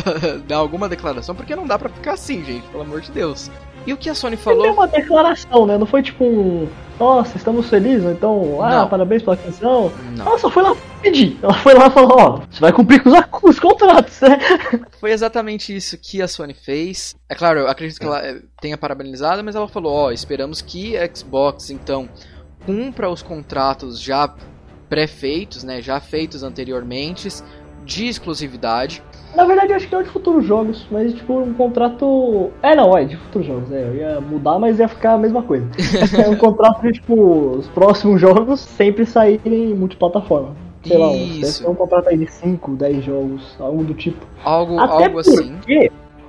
dar 0.46 0.56
alguma 0.56 0.88
declaração, 0.88 1.34
porque 1.34 1.56
não 1.56 1.66
dá 1.66 1.78
para 1.78 1.88
ficar 1.88 2.12
assim, 2.12 2.44
gente, 2.44 2.66
pelo 2.68 2.82
amor 2.82 3.00
de 3.00 3.10
Deus. 3.10 3.50
E 3.86 3.92
o 3.92 3.96
que 3.96 4.08
a 4.08 4.14
Sony 4.14 4.36
falou? 4.36 4.62
Foi 4.62 4.70
uma 4.72 4.88
declaração, 4.88 5.66
né? 5.66 5.76
Não 5.76 5.86
foi 5.86 6.02
tipo 6.02 6.24
um. 6.24 6.68
Nossa, 6.98 7.36
estamos 7.36 7.68
felizes, 7.68 8.04
então. 8.10 8.62
Ah, 8.62 8.80
não. 8.82 8.88
parabéns 8.88 9.22
pela 9.22 9.34
aquisição. 9.34 9.92
Ela 10.18 10.38
só 10.38 10.50
foi 10.50 10.62
lá 10.62 10.74
pedir. 11.02 11.38
Ela 11.42 11.52
foi 11.52 11.74
lá 11.74 11.88
e 11.88 11.90
falou: 11.90 12.16
Ó, 12.18 12.40
você 12.50 12.60
vai 12.60 12.72
cumprir 12.72 13.02
com 13.02 13.10
os, 13.10 13.20
com 13.26 13.50
os 13.50 13.60
contratos, 13.60 14.20
né? 14.20 14.38
Foi 14.98 15.10
exatamente 15.10 15.76
isso 15.76 15.98
que 15.98 16.22
a 16.22 16.28
Sony 16.28 16.54
fez. 16.54 17.14
É 17.28 17.34
claro, 17.34 17.60
eu 17.60 17.68
acredito 17.68 17.98
que 17.98 18.06
ela 18.06 18.24
eh, 18.24 18.40
tenha 18.58 18.78
parabenizado, 18.78 19.44
mas 19.44 19.54
ela 19.54 19.68
falou: 19.68 19.92
Ó, 19.92 20.10
esperamos 20.12 20.62
que 20.62 20.96
a 20.96 21.06
Xbox, 21.14 21.68
então, 21.68 22.08
cumpra 22.64 23.10
os 23.10 23.20
contratos 23.20 24.00
já 24.00 24.34
pré-feitos, 24.88 25.64
né, 25.64 25.80
já 25.80 26.00
feitos 26.00 26.42
anteriormente, 26.42 27.28
de 27.84 28.06
exclusividade. 28.06 29.02
Na 29.34 29.44
verdade, 29.44 29.72
acho 29.72 29.88
que 29.88 29.94
é 29.94 30.02
de 30.02 30.08
futuros 30.08 30.44
jogos, 30.46 30.86
mas 30.90 31.12
tipo, 31.12 31.40
um 31.40 31.52
contrato. 31.54 32.52
É, 32.62 32.74
não, 32.74 32.96
é 32.96 33.04
de 33.04 33.16
futuros 33.16 33.46
jogos, 33.46 33.72
é. 33.72 33.88
Eu 33.88 33.94
ia 33.96 34.20
mudar, 34.20 34.58
mas 34.58 34.78
ia 34.78 34.86
ficar 34.86 35.14
a 35.14 35.18
mesma 35.18 35.42
coisa. 35.42 35.66
é 36.24 36.28
um 36.28 36.36
contrato 36.36 36.82
de, 36.82 36.92
tipo, 36.92 37.56
os 37.58 37.66
próximos 37.68 38.20
jogos 38.20 38.60
sempre 38.60 39.04
saírem 39.04 39.74
multiplataforma. 39.74 40.54
Sei 40.86 41.40
Isso. 41.40 41.64
lá, 41.64 41.70
um 41.70 41.74
contrato 41.74 42.08
aí 42.08 42.18
de 42.18 42.30
5, 42.30 42.76
10 42.76 43.04
jogos, 43.04 43.56
algo 43.58 43.82
do 43.82 43.94
tipo. 43.94 44.24
Algo, 44.44 44.78
Até 44.78 45.06
algo 45.06 45.18
assim. 45.18 45.56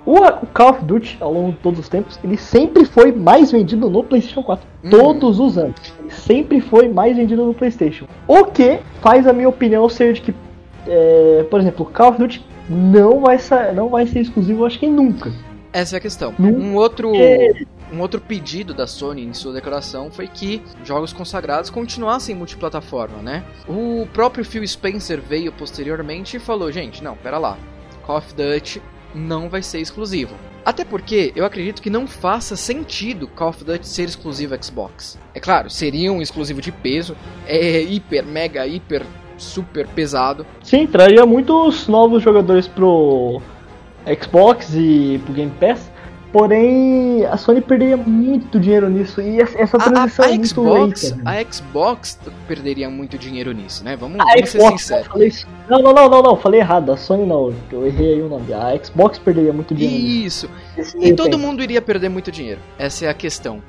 O, 0.05 0.21
Call 0.53 0.69
of 0.69 0.85
Duty, 0.85 1.17
ao 1.19 1.33
longo 1.33 1.51
de 1.51 1.57
todos 1.57 1.79
os 1.79 1.89
tempos, 1.89 2.19
ele 2.23 2.37
sempre 2.37 2.85
foi 2.85 3.11
mais 3.11 3.51
vendido 3.51 3.89
no 3.89 4.03
PlayStation 4.03 4.43
4. 4.43 4.67
Uhum. 4.83 4.89
Todos 4.89 5.39
os 5.39 5.57
anos. 5.57 5.75
Ele 5.99 6.11
sempre 6.11 6.61
foi 6.61 6.87
mais 6.87 7.17
vendido 7.17 7.43
no 7.43 7.53
PlayStation. 7.53 8.05
O 8.27 8.45
que 8.45 8.79
faz 9.01 9.25
a 9.25 9.33
minha 9.33 9.49
opinião 9.49 9.89
ser 9.89 10.13
de 10.13 10.21
que, 10.21 10.35
é, 10.87 11.45
por 11.49 11.59
exemplo, 11.59 11.85
Call 11.85 12.09
of 12.09 12.19
Duty 12.19 12.45
não 12.69 13.21
vai, 13.21 13.39
ser, 13.39 13.73
não 13.73 13.89
vai 13.89 14.05
ser 14.05 14.19
exclusivo, 14.19 14.65
acho 14.65 14.79
que 14.79 14.87
nunca. 14.87 15.31
Essa 15.73 15.95
é 15.95 15.97
a 15.97 16.01
questão. 16.01 16.33
Um 16.39 16.75
outro, 16.75 17.11
um 17.91 17.99
outro 17.99 18.21
pedido 18.21 18.73
da 18.73 18.87
Sony 18.87 19.25
em 19.25 19.33
sua 19.33 19.51
declaração 19.53 20.09
foi 20.09 20.27
que 20.27 20.61
jogos 20.85 21.11
consagrados 21.11 21.69
continuassem 21.69 22.33
multiplataforma, 22.33 23.17
né? 23.21 23.43
O 23.67 24.07
próprio 24.13 24.45
Phil 24.45 24.65
Spencer 24.65 25.19
veio 25.19 25.51
posteriormente 25.51 26.37
e 26.37 26.39
falou: 26.39 26.71
gente, 26.71 27.03
não, 27.03 27.17
pera 27.17 27.37
lá. 27.37 27.57
Call 28.05 28.19
of 28.19 28.33
Duty 28.33 28.81
não 29.15 29.49
vai 29.49 29.61
ser 29.61 29.79
exclusivo. 29.79 30.35
Até 30.65 30.83
porque 30.83 31.31
eu 31.35 31.45
acredito 31.45 31.81
que 31.81 31.89
não 31.89 32.07
faça 32.07 32.55
sentido 32.55 33.27
Call 33.27 33.49
of 33.49 33.63
Duty 33.63 33.87
ser 33.87 34.03
exclusivo 34.03 34.55
Xbox. 34.61 35.17
É 35.33 35.39
claro, 35.39 35.69
seria 35.69 36.11
um 36.11 36.21
exclusivo 36.21 36.59
de 36.59 36.71
peso, 36.71 37.15
é 37.47 37.81
hiper, 37.81 38.25
mega, 38.25 38.65
hiper, 38.67 39.05
super 39.37 39.87
pesado. 39.87 40.45
Sim, 40.63 40.87
traria 40.87 41.25
muitos 41.25 41.87
novos 41.87 42.23
jogadores 42.23 42.67
pro 42.67 43.41
Xbox 44.21 44.73
e 44.73 45.19
pro 45.23 45.33
Game 45.33 45.51
Pass. 45.59 45.91
Porém, 46.31 47.25
a 47.25 47.37
Sony 47.37 47.61
perderia 47.61 47.97
muito 47.97 48.59
dinheiro 48.59 48.89
nisso 48.89 49.21
e 49.21 49.39
essa 49.39 49.77
transição 49.77 50.25
a, 50.25 50.27
a, 50.27 50.31
a 50.31 50.33
é 50.33 50.37
muito 50.37 50.49
Xbox, 50.49 51.11
lenta. 51.11 51.29
A 51.29 51.53
Xbox 51.53 52.19
perderia 52.47 52.89
muito 52.89 53.17
dinheiro 53.17 53.51
nisso, 53.51 53.83
né? 53.83 53.95
Vamos, 53.95 54.17
vamos 54.17 54.49
ser 54.49 54.61
sinceros. 54.61 55.47
Não, 55.69 55.81
não, 55.81 55.93
não, 55.93 56.09
não, 56.09 56.21
não, 56.21 56.35
falei 56.35 56.59
errado. 56.59 56.91
A 56.91 56.97
Sony 56.97 57.25
não, 57.25 57.53
eu 57.71 57.87
errei 57.87 58.15
aí 58.15 58.21
o 58.21 58.29
nome. 58.29 58.53
A 58.53 58.77
Xbox 58.83 59.17
perderia 59.17 59.53
muito 59.53 59.73
dinheiro. 59.73 60.25
Isso. 60.25 60.49
E 60.99 61.13
todo 61.13 61.39
mundo 61.39 61.63
iria 61.63 61.81
perder 61.81 62.09
muito 62.09 62.31
dinheiro. 62.31 62.59
Essa 62.77 63.05
é 63.05 63.09
a 63.09 63.13
questão. 63.13 63.61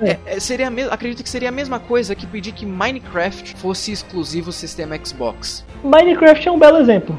É, 0.00 0.18
é, 0.26 0.40
seria 0.40 0.70
me... 0.70 0.82
Acredito 0.82 1.22
que 1.22 1.30
seria 1.30 1.48
a 1.48 1.52
mesma 1.52 1.78
coisa 1.78 2.14
que 2.14 2.26
pedir 2.26 2.52
que 2.52 2.66
Minecraft 2.66 3.56
fosse 3.56 3.92
exclusivo 3.92 4.52
sistema 4.52 4.98
Xbox. 5.02 5.64
Minecraft 5.82 6.48
é 6.48 6.52
um 6.52 6.58
belo 6.58 6.78
exemplo 6.78 7.18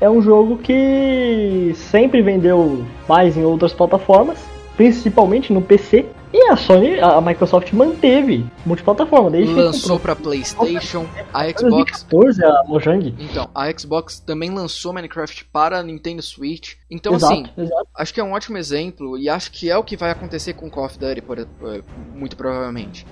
é 0.00 0.08
um 0.08 0.22
jogo 0.22 0.58
que 0.58 1.72
sempre 1.74 2.22
vendeu 2.22 2.84
mais 3.08 3.36
em 3.36 3.44
outras 3.44 3.72
plataformas, 3.72 4.38
principalmente 4.76 5.52
no 5.52 5.60
PC. 5.60 6.06
E 6.30 6.42
a 6.50 6.56
Sony, 6.56 7.00
a 7.00 7.22
Microsoft 7.22 7.72
manteve 7.72 8.44
multiplataforma 8.66 9.30
desde 9.30 9.54
lançou 9.54 9.98
para 9.98 10.14
PlayStation, 10.14 11.06
a 11.32 11.48
Xbox 11.48 12.04
2014 12.10 12.44
a 12.44 12.64
Mojang. 12.68 13.14
Então, 13.18 13.48
a 13.54 13.72
Xbox 13.72 14.20
também 14.20 14.50
lançou 14.50 14.92
Minecraft 14.92 15.46
para 15.46 15.82
Nintendo 15.82 16.20
Switch. 16.20 16.74
Então 16.90 17.14
exato, 17.14 17.32
assim, 17.32 17.46
exato. 17.56 17.88
acho 17.96 18.12
que 18.12 18.20
é 18.20 18.24
um 18.24 18.32
ótimo 18.32 18.58
exemplo 18.58 19.16
e 19.16 19.26
acho 19.26 19.50
que 19.50 19.70
é 19.70 19.76
o 19.78 19.82
que 19.82 19.96
vai 19.96 20.10
acontecer 20.10 20.52
com 20.52 20.68
Call 20.68 20.84
of 20.84 20.98
Duty 20.98 21.22
por, 21.22 21.48
muito 22.14 22.36
provavelmente 22.36 23.06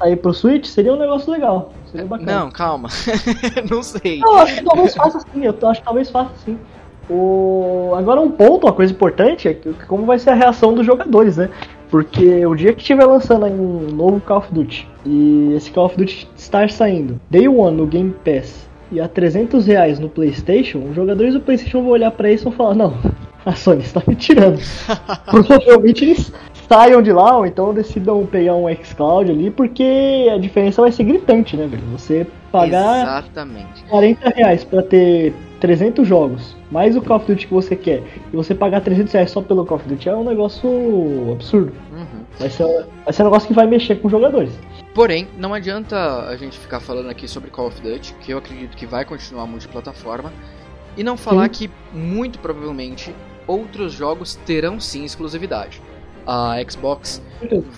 sair 0.00 0.16
pro 0.16 0.32
Switch 0.32 0.66
seria 0.66 0.92
um 0.92 0.98
negócio 0.98 1.30
legal. 1.30 1.72
Seria 1.90 2.06
bacana. 2.06 2.32
Não, 2.32 2.50
calma. 2.50 2.88
não 3.70 3.82
sei. 3.82 4.18
Não, 4.18 4.38
acho 4.38 4.56
que 4.56 4.64
talvez 4.64 4.94
faça 4.94 5.20
sim. 5.20 5.44
Eu 5.44 5.68
acho 5.68 5.80
que 5.80 5.86
talvez 5.86 6.10
faça 6.10 6.30
sim. 6.44 6.58
O... 7.08 7.92
Agora 7.96 8.20
um 8.20 8.30
ponto, 8.30 8.66
uma 8.66 8.72
coisa 8.72 8.92
importante 8.92 9.48
é 9.48 9.54
que 9.54 9.72
como 9.86 10.06
vai 10.06 10.18
ser 10.18 10.30
a 10.30 10.34
reação 10.34 10.72
dos 10.72 10.86
jogadores, 10.86 11.36
né? 11.36 11.50
Porque 11.90 12.46
o 12.46 12.54
dia 12.54 12.72
que 12.72 12.80
estiver 12.80 13.04
lançando 13.04 13.46
um 13.46 13.90
novo 13.90 14.20
Call 14.20 14.38
of 14.38 14.54
Duty 14.54 14.88
e 15.04 15.52
esse 15.56 15.72
Call 15.72 15.86
of 15.86 15.96
Duty 15.96 16.28
estar 16.36 16.70
saindo 16.70 17.20
Day 17.28 17.48
One 17.48 17.76
no 17.76 17.86
Game 17.86 18.14
Pass 18.24 18.68
e 18.92 19.00
a 19.00 19.08
300 19.08 19.66
reais 19.66 19.98
no 19.98 20.08
PlayStation, 20.08 20.78
os 20.88 20.94
jogadores 20.94 21.34
do 21.34 21.40
PlayStation 21.40 21.82
vão 21.82 21.90
olhar 21.90 22.12
para 22.12 22.30
isso 22.30 22.44
e 22.44 22.46
vão 22.46 22.52
falar: 22.52 22.74
Não, 22.74 22.96
a 23.44 23.54
Sony 23.54 23.82
está 23.82 24.00
me 24.06 24.14
tirando. 24.14 24.60
Provavelmente 25.26 26.04
eles 26.04 26.32
saiam 26.70 27.02
de 27.02 27.12
lá 27.12 27.36
ou 27.36 27.44
então 27.44 27.74
decidam 27.74 28.24
pegar 28.24 28.54
um 28.54 28.72
xCloud 28.72 29.28
ali, 29.28 29.50
porque 29.50 30.28
a 30.32 30.38
diferença 30.38 30.80
vai 30.80 30.92
ser 30.92 31.02
gritante, 31.02 31.56
né, 31.56 31.66
velho? 31.66 31.82
Você 31.90 32.24
pagar 32.52 33.02
Exatamente. 33.02 33.82
40 33.90 34.28
reais 34.28 34.62
pra 34.62 34.80
ter 34.80 35.34
300 35.58 36.06
jogos, 36.06 36.56
mais 36.70 36.96
o 36.96 37.02
Call 37.02 37.16
of 37.16 37.26
Duty 37.26 37.48
que 37.48 37.52
você 37.52 37.74
quer, 37.74 38.04
e 38.32 38.36
você 38.36 38.54
pagar 38.54 38.82
300 38.82 39.12
reais 39.12 39.32
só 39.32 39.42
pelo 39.42 39.66
Call 39.66 39.78
of 39.78 39.88
Duty 39.88 40.08
é 40.08 40.14
um 40.14 40.22
negócio 40.22 41.32
absurdo. 41.32 41.72
Uhum. 41.92 42.24
Vai, 42.38 42.48
ser, 42.48 42.86
vai 43.04 43.12
ser 43.12 43.22
um 43.22 43.24
negócio 43.24 43.48
que 43.48 43.54
vai 43.54 43.66
mexer 43.66 43.96
com 43.96 44.06
os 44.06 44.12
jogadores. 44.12 44.52
Porém, 44.94 45.26
não 45.36 45.52
adianta 45.52 46.28
a 46.28 46.36
gente 46.36 46.56
ficar 46.56 46.78
falando 46.78 47.10
aqui 47.10 47.26
sobre 47.26 47.50
Call 47.50 47.66
of 47.66 47.82
Duty, 47.82 48.14
que 48.20 48.30
eu 48.30 48.38
acredito 48.38 48.76
que 48.76 48.86
vai 48.86 49.04
continuar 49.04 49.44
multiplataforma, 49.48 50.32
e 50.96 51.02
não 51.02 51.16
falar 51.16 51.52
sim. 51.52 51.68
que 51.68 51.70
muito 51.92 52.38
provavelmente 52.38 53.12
outros 53.44 53.92
jogos 53.92 54.36
terão 54.46 54.78
sim 54.78 55.04
exclusividade 55.04 55.82
a 56.32 56.54
Xbox 56.70 57.20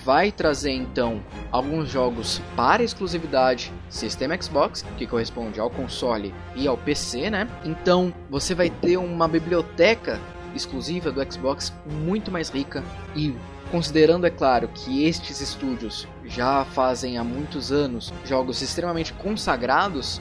vai 0.04 0.30
trazer 0.30 0.72
então 0.72 1.22
alguns 1.50 1.88
jogos 1.88 2.42
para 2.54 2.82
exclusividade 2.82 3.72
sistema 3.88 4.36
Xbox, 4.40 4.84
que 4.98 5.06
corresponde 5.06 5.58
ao 5.58 5.70
console 5.70 6.34
e 6.54 6.68
ao 6.68 6.76
PC, 6.76 7.30
né? 7.30 7.48
Então 7.64 8.12
você 8.28 8.54
vai 8.54 8.68
ter 8.68 8.98
uma 8.98 9.26
biblioteca 9.26 10.20
exclusiva 10.54 11.10
do 11.10 11.32
Xbox 11.32 11.72
muito 12.04 12.30
mais 12.30 12.50
rica 12.50 12.84
e 13.16 13.34
considerando 13.70 14.26
é 14.26 14.30
claro 14.30 14.68
que 14.68 15.06
estes 15.06 15.40
estúdios 15.40 16.06
já 16.26 16.62
fazem 16.66 17.16
há 17.16 17.24
muitos 17.24 17.72
anos 17.72 18.12
jogos 18.26 18.60
extremamente 18.60 19.14
consagrados, 19.14 20.20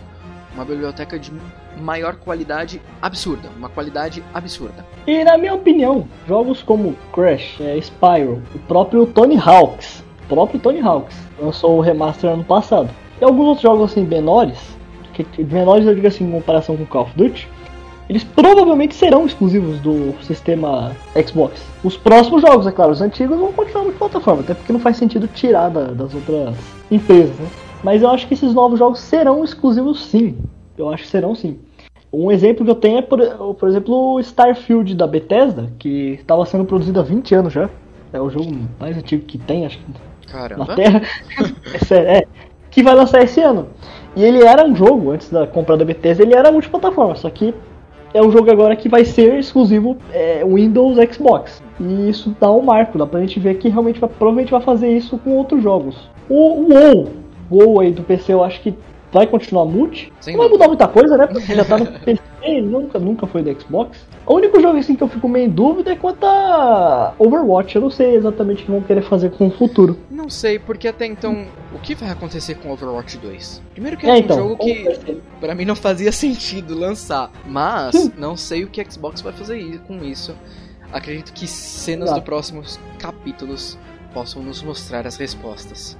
uma 0.53 0.63
biblioteca 0.63 1.19
de 1.19 1.33
maior 1.79 2.15
qualidade 2.15 2.81
absurda, 3.01 3.49
uma 3.57 3.69
qualidade 3.69 4.23
absurda. 4.33 4.85
E 5.05 5.23
na 5.23 5.37
minha 5.37 5.53
opinião, 5.53 6.07
jogos 6.27 6.61
como 6.61 6.95
Crash, 7.13 7.59
é, 7.59 7.77
Spyro, 7.77 8.41
o 8.53 8.59
próprio 8.59 9.05
Tony 9.05 9.37
Hawks, 9.37 10.03
o 10.25 10.27
próprio 10.27 10.59
Tony 10.59 10.81
Hawks 10.81 11.17
lançou 11.39 11.77
o 11.77 11.81
remaster 11.81 12.29
ano 12.29 12.43
passado. 12.43 12.89
E 13.19 13.23
alguns 13.23 13.45
outros 13.45 13.61
jogos 13.61 13.91
assim 13.91 14.03
menores, 14.03 14.57
que 15.13 15.43
menores 15.43 15.85
eu 15.85 15.95
digo 15.95 16.07
assim 16.07 16.25
em 16.25 16.31
comparação 16.31 16.77
com 16.77 16.85
Call 16.85 17.03
of 17.03 17.11
Duty, 17.15 17.47
eles 18.11 18.23
provavelmente 18.25 18.93
serão 18.93 19.25
exclusivos 19.25 19.79
do 19.79 20.13
sistema 20.21 20.91
Xbox. 21.25 21.61
Os 21.81 21.95
próximos 21.95 22.41
jogos, 22.41 22.67
é 22.67 22.71
claro, 22.71 22.91
os 22.91 23.01
antigos 23.01 23.39
vão 23.39 23.53
continuar 23.53 23.85
na 23.85 23.93
plataforma, 23.93 24.41
até 24.41 24.53
porque 24.53 24.73
não 24.73 24.81
faz 24.81 24.97
sentido 24.97 25.29
tirar 25.29 25.69
da, 25.69 25.85
das 25.85 26.13
outras 26.13 26.55
empresas, 26.91 27.33
né? 27.37 27.47
Mas 27.81 28.01
eu 28.01 28.09
acho 28.09 28.27
que 28.27 28.33
esses 28.33 28.53
novos 28.53 28.79
jogos 28.79 28.99
serão 28.99 29.43
exclusivos 29.43 30.05
sim. 30.05 30.37
Eu 30.81 30.89
acho 30.89 31.03
que 31.03 31.09
serão 31.09 31.35
sim. 31.35 31.59
Um 32.11 32.31
exemplo 32.31 32.65
que 32.65 32.71
eu 32.71 32.75
tenho 32.75 32.97
é, 32.97 33.01
por, 33.01 33.19
por 33.55 33.69
exemplo, 33.69 34.15
o 34.15 34.19
Starfield 34.19 34.95
da 34.95 35.07
Bethesda, 35.07 35.71
que 35.79 36.17
estava 36.19 36.45
sendo 36.45 36.65
produzido 36.65 36.99
há 36.99 37.03
20 37.03 37.35
anos 37.35 37.53
já. 37.53 37.69
É 38.11 38.19
o 38.19 38.29
jogo 38.29 38.51
mais 38.79 38.97
antigo 38.97 39.23
que 39.23 39.37
tem, 39.37 39.65
acho 39.65 39.77
que 39.77 40.29
Caramba. 40.29 40.65
na 40.65 40.75
Terra. 40.75 41.01
é 41.73 41.77
sério, 41.85 42.09
é. 42.09 42.23
Que 42.69 42.83
vai 42.83 42.95
lançar 42.95 43.23
esse 43.23 43.39
ano. 43.39 43.67
E 44.15 44.23
ele 44.23 44.43
era 44.43 44.65
um 44.65 44.75
jogo, 44.75 45.11
antes 45.11 45.29
da 45.29 45.47
compra 45.47 45.77
da 45.77 45.85
Bethesda, 45.85 46.23
ele 46.23 46.33
era 46.33 46.51
multiplataforma, 46.51 47.15
só 47.15 47.29
que 47.29 47.53
é 48.13 48.21
um 48.21 48.31
jogo 48.31 48.51
agora 48.51 48.75
que 48.75 48.89
vai 48.89 49.05
ser 49.05 49.39
exclusivo 49.39 49.95
é, 50.11 50.43
Windows 50.43 50.97
Xbox. 51.13 51.63
E 51.79 52.09
isso 52.09 52.35
dá 52.39 52.51
um 52.51 52.61
marco, 52.61 52.97
dá 52.97 53.05
pra 53.05 53.21
gente 53.21 53.39
ver 53.39 53.55
que 53.55 53.69
realmente 53.69 53.99
vai, 53.99 54.09
provavelmente 54.09 54.51
vai 54.51 54.61
fazer 54.61 54.89
isso 54.89 55.17
com 55.19 55.37
outros 55.37 55.63
jogos. 55.63 56.09
O, 56.27 56.35
o 56.35 56.73
WoW, 56.73 57.09
WoW 57.49 57.79
aí 57.79 57.91
do 57.91 58.03
PC 58.03 58.33
eu 58.33 58.43
acho 58.43 58.59
que 58.61 58.75
vai 59.11 59.27
continuar 59.27 59.65
multi. 59.65 60.11
Não 60.27 60.37
vai 60.37 60.49
mudar 60.49 60.67
muita 60.67 60.87
coisa, 60.87 61.17
né? 61.17 61.27
Porque 61.27 61.53
já 61.53 61.65
tá 61.65 61.77
no 61.77 61.85
PC 61.99 62.21
nunca, 62.61 62.97
nunca 62.99 63.27
foi 63.27 63.43
do 63.43 63.61
Xbox. 63.61 63.97
O 64.25 64.35
único 64.35 64.59
jogo 64.61 64.77
assim 64.77 64.95
que 64.95 65.03
eu 65.03 65.07
fico 65.07 65.27
meio 65.27 65.45
em 65.45 65.49
dúvida 65.49 65.91
é 65.91 65.95
quanto 65.95 66.25
a 66.25 67.13
Overwatch. 67.19 67.75
Eu 67.75 67.81
não 67.81 67.89
sei 67.89 68.15
exatamente 68.15 68.63
o 68.63 68.65
que 68.65 68.71
vão 68.71 68.81
querer 68.81 69.01
fazer 69.03 69.31
com 69.31 69.47
o 69.47 69.51
futuro. 69.51 69.97
Não 70.09 70.29
sei, 70.29 70.57
porque 70.57 70.87
até 70.87 71.05
então, 71.05 71.45
o 71.73 71.79
que 71.79 71.93
vai 71.95 72.09
acontecer 72.09 72.55
com 72.55 72.71
Overwatch 72.71 73.17
2? 73.17 73.61
Primeiro 73.73 73.97
que 73.97 74.05
é, 74.05 74.09
É, 74.09 74.13
um 74.13 74.17
então, 74.17 74.37
jogo 74.37 74.57
que 74.57 75.21
pra 75.39 75.53
mim 75.53 75.65
não 75.65 75.75
fazia 75.75 76.11
sentido 76.13 76.77
lançar, 76.77 77.31
mas 77.45 77.95
Sim. 77.95 78.11
não 78.17 78.37
sei 78.37 78.63
o 78.63 78.67
que 78.67 78.81
a 78.81 78.89
Xbox 78.89 79.21
vai 79.21 79.33
fazer 79.33 79.79
com 79.87 80.03
isso. 80.03 80.35
Acredito 80.91 81.31
que 81.33 81.47
cenas 81.47 82.09
Exato. 82.09 82.19
dos 82.19 82.25
próximos 82.25 82.79
capítulos 82.99 83.77
possam 84.13 84.41
nos 84.41 84.61
mostrar 84.61 85.07
as 85.07 85.15
respostas. 85.15 85.97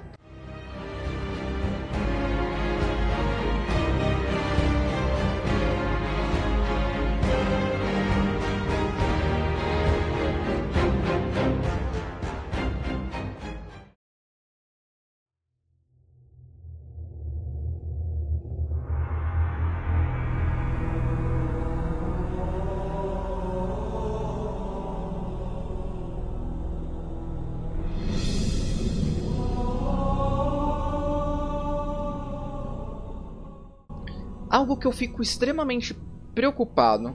Algo 34.72 34.80
que 34.80 34.88
eu 34.88 34.92
fico 34.94 35.22
extremamente 35.22 35.94
preocupado, 36.34 37.14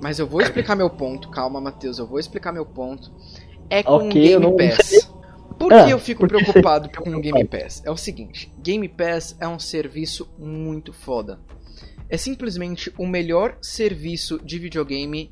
mas 0.00 0.18
eu 0.18 0.26
vou 0.26 0.40
explicar 0.40 0.74
meu 0.74 0.88
ponto, 0.88 1.28
calma, 1.28 1.60
Matheus, 1.60 1.98
eu 1.98 2.06
vou 2.06 2.18
explicar 2.18 2.50
meu 2.50 2.64
ponto. 2.64 3.12
É 3.68 3.82
com 3.82 3.92
o 3.92 4.06
Ok, 4.06 4.34
eu 4.34 4.40
Game 4.40 4.56
Pass. 4.56 5.12
Por 5.58 5.70
Ah, 5.70 5.84
que 5.84 5.90
eu 5.90 5.98
fico 5.98 6.26
preocupado 6.26 6.88
com 6.88 7.14
o 7.14 7.20
Game 7.20 7.44
Pass? 7.44 7.82
É 7.84 7.90
o 7.90 7.96
seguinte, 7.96 8.50
Game 8.58 8.88
Pass 8.88 9.36
é 9.38 9.46
um 9.46 9.58
serviço 9.58 10.26
muito 10.38 10.94
foda. 10.94 11.38
É 12.08 12.16
simplesmente 12.16 12.90
o 12.96 13.06
melhor 13.06 13.58
serviço 13.60 14.40
de 14.42 14.58
videogame 14.58 15.30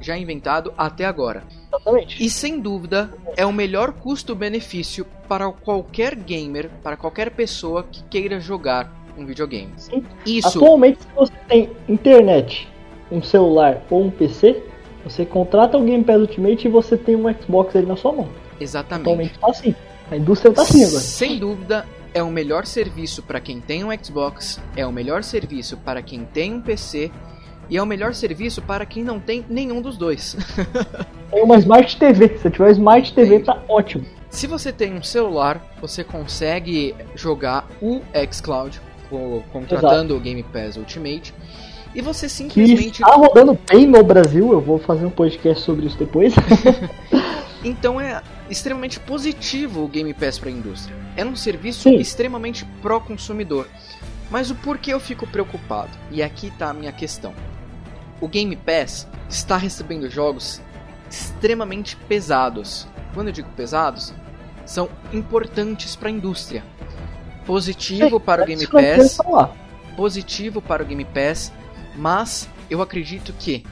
já 0.00 0.16
inventado 0.16 0.72
até 0.78 1.04
agora. 1.04 1.42
Exatamente. 1.66 2.24
E 2.24 2.30
sem 2.30 2.60
dúvida 2.60 3.12
é 3.36 3.44
o 3.44 3.52
melhor 3.52 3.92
custo-benefício 3.94 5.04
para 5.26 5.50
qualquer 5.50 6.14
gamer, 6.14 6.70
para 6.80 6.96
qualquer 6.96 7.32
pessoa 7.32 7.82
que 7.82 8.04
queira 8.04 8.38
jogar 8.38 8.96
um 9.18 9.26
videogame. 9.26 9.70
Sim. 9.76 10.04
Isso, 10.24 10.58
Atualmente, 10.58 11.00
se 11.00 11.08
você 11.14 11.32
tem 11.48 11.70
internet, 11.88 12.68
um 13.10 13.22
celular 13.22 13.82
ou 13.90 14.04
um 14.04 14.10
PC, 14.10 14.62
você 15.04 15.24
contrata 15.24 15.76
o 15.76 15.82
Game 15.82 16.04
Pass 16.04 16.20
Ultimate 16.20 16.66
e 16.66 16.70
você 16.70 16.96
tem 16.96 17.16
um 17.16 17.32
Xbox 17.34 17.74
aí 17.76 17.84
na 17.84 17.96
sua 17.96 18.12
mão. 18.12 18.28
exatamente. 18.60 19.02
Atualmente 19.02 19.38
tá 19.38 19.48
assim. 19.48 19.74
A 20.10 20.16
indústria 20.16 20.52
tá 20.52 20.62
assim 20.62 20.84
agora. 20.84 21.00
Sem 21.00 21.38
dúvida, 21.38 21.86
é 22.14 22.22
o 22.22 22.30
melhor 22.30 22.66
serviço 22.66 23.22
para 23.22 23.40
quem 23.40 23.60
tem 23.60 23.84
um 23.84 23.90
Xbox, 24.02 24.60
é 24.76 24.86
o 24.86 24.92
melhor 24.92 25.22
serviço 25.22 25.76
para 25.76 26.02
quem 26.02 26.24
tem 26.24 26.54
um 26.54 26.60
PC 26.60 27.10
e 27.70 27.76
é 27.76 27.82
o 27.82 27.86
melhor 27.86 28.14
serviço 28.14 28.62
para 28.62 28.86
quem 28.86 29.04
não 29.04 29.20
tem 29.20 29.44
nenhum 29.48 29.82
dos 29.82 29.96
dois. 29.96 30.36
Tem 31.30 31.42
uma 31.42 31.58
Smart 31.58 31.94
TV. 31.98 32.38
Se 32.38 32.50
tiver 32.50 32.70
Smart 32.70 33.12
TV, 33.12 33.40
tá 33.40 33.62
ótimo. 33.68 34.06
Se 34.30 34.46
você 34.46 34.72
tem 34.72 34.94
um 34.94 35.02
celular, 35.02 35.62
você 35.78 36.02
consegue 36.02 36.94
jogar 37.14 37.68
o 37.82 38.00
xCloud 38.32 38.80
co- 39.08 39.42
contratando 39.52 40.16
o 40.16 40.20
Game 40.20 40.42
Pass 40.42 40.76
Ultimate 40.76 41.34
e 41.94 42.00
você 42.02 42.26
Que 42.26 42.32
simplesmente 42.32 43.02
está 43.02 43.14
rodando 43.14 43.58
bem 43.70 43.86
no 43.86 44.02
Brasil. 44.02 44.52
Eu 44.52 44.60
vou 44.60 44.78
fazer 44.78 45.06
um 45.06 45.10
podcast 45.10 45.64
sobre 45.64 45.86
isso 45.86 45.98
depois. 45.98 46.34
Então 47.64 48.00
é 48.00 48.22
extremamente 48.48 49.00
positivo 49.00 49.82
o 49.84 49.88
Game 49.88 50.14
Pass 50.14 50.38
para 50.38 50.48
a 50.48 50.52
indústria. 50.52 50.94
É 51.16 51.24
um 51.24 51.34
serviço 51.34 51.82
Sim. 51.82 51.96
extremamente 51.96 52.64
pró-consumidor. 52.80 53.66
Mas 54.30 54.50
o 54.50 54.54
porquê 54.54 54.92
eu 54.92 55.00
fico 55.00 55.26
preocupado? 55.26 55.90
E 56.10 56.22
aqui 56.22 56.48
está 56.48 56.70
a 56.70 56.72
minha 56.72 56.92
questão. 56.92 57.34
O 58.20 58.28
Game 58.28 58.54
Pass 58.54 59.08
está 59.28 59.56
recebendo 59.56 60.08
jogos 60.08 60.60
extremamente 61.10 61.96
pesados. 61.96 62.86
Quando 63.14 63.28
eu 63.28 63.32
digo 63.32 63.48
pesados, 63.56 64.12
são 64.64 64.88
importantes 65.12 65.96
para 65.96 66.08
a 66.08 66.12
indústria. 66.12 66.62
Positivo 67.48 68.20
para 68.20 68.42
o 68.42 68.44
Game 68.44 68.62
eu 68.62 68.68
quero 68.68 68.98
Pass, 68.98 69.18
positivo 69.96 70.60
para 70.60 70.82
o 70.82 70.86
Game 70.86 71.04
Pass, 71.06 71.50
mas 71.96 72.46
eu 72.68 72.82
acredito 72.82 73.32
que 73.32 73.64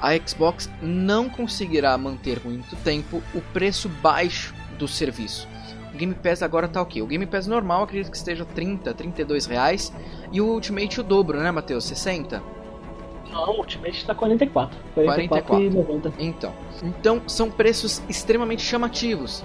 a 0.00 0.16
Xbox 0.16 0.70
não 0.80 1.28
conseguirá 1.28 1.98
manter 1.98 2.40
muito 2.44 2.76
tempo 2.76 3.20
o 3.34 3.40
preço 3.52 3.88
baixo 3.88 4.54
do 4.78 4.86
serviço. 4.86 5.48
O 5.92 5.96
Game 5.96 6.14
Pass 6.14 6.40
agora 6.40 6.68
tá 6.68 6.80
o 6.80 6.86
quê? 6.86 7.02
O 7.02 7.06
Game 7.06 7.26
Pass 7.26 7.48
normal 7.48 7.82
acredito 7.82 8.12
que 8.12 8.16
esteja 8.16 8.44
30, 8.44 8.94
32 8.94 9.46
reais 9.46 9.92
e 10.30 10.40
o 10.40 10.46
Ultimate 10.46 11.00
o 11.00 11.02
dobro, 11.02 11.40
né, 11.40 11.50
Matheus? 11.50 11.84
60? 11.84 12.40
Não, 13.32 13.50
o 13.50 13.58
Ultimate 13.58 14.06
tá 14.06 14.14
44. 14.14 14.78
44 14.94 15.60
e 15.60 15.70
90. 15.70 16.12
Então, 16.20 16.54
então 16.80 17.22
são 17.26 17.50
preços 17.50 18.00
extremamente 18.08 18.62
chamativos. 18.62 19.44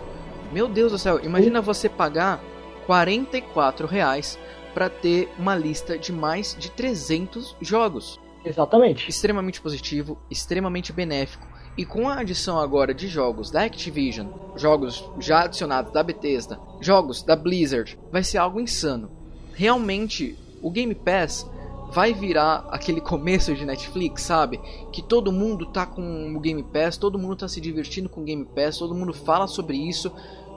Meu 0.51 0.67
Deus 0.67 0.91
do 0.91 0.99
céu, 0.99 1.19
imagina 1.23 1.61
você 1.61 1.89
pagar 1.89 2.39
44 2.85 3.87
reais 3.87 4.37
para 4.73 4.89
ter 4.89 5.29
uma 5.37 5.55
lista 5.55 5.97
de 5.97 6.11
mais 6.11 6.55
de 6.57 6.71
300 6.71 7.55
jogos. 7.61 8.19
Exatamente. 8.43 9.09
extremamente 9.09 9.61
positivo, 9.61 10.17
extremamente 10.29 10.91
benéfico. 10.91 11.45
E 11.77 11.85
com 11.85 12.09
a 12.09 12.19
adição 12.19 12.59
agora 12.59 12.93
de 12.93 13.07
jogos 13.07 13.49
da 13.49 13.63
Activision, 13.63 14.27
jogos 14.55 15.03
já 15.19 15.43
adicionados 15.43 15.93
da 15.93 16.03
Bethesda, 16.03 16.59
jogos 16.81 17.23
da 17.23 17.35
Blizzard, 17.35 17.97
vai 18.11 18.23
ser 18.23 18.39
algo 18.39 18.59
insano. 18.59 19.09
Realmente, 19.53 20.37
o 20.61 20.69
Game 20.69 20.93
Pass 20.93 21.49
vai 21.91 22.13
virar 22.13 22.67
aquele 22.71 22.99
começo 23.01 23.53
de 23.55 23.65
Netflix, 23.65 24.23
sabe? 24.23 24.59
Que 24.91 25.01
todo 25.01 25.31
mundo 25.31 25.65
tá 25.65 25.85
com 25.85 26.35
o 26.35 26.39
Game 26.39 26.63
Pass, 26.63 26.97
todo 26.97 27.17
mundo 27.17 27.37
tá 27.37 27.47
se 27.47 27.61
divertindo 27.61 28.09
com 28.09 28.21
o 28.21 28.25
Game 28.25 28.45
Pass, 28.45 28.77
todo 28.77 28.93
mundo 28.93 29.13
fala 29.13 29.47
sobre 29.47 29.77
isso. 29.77 30.11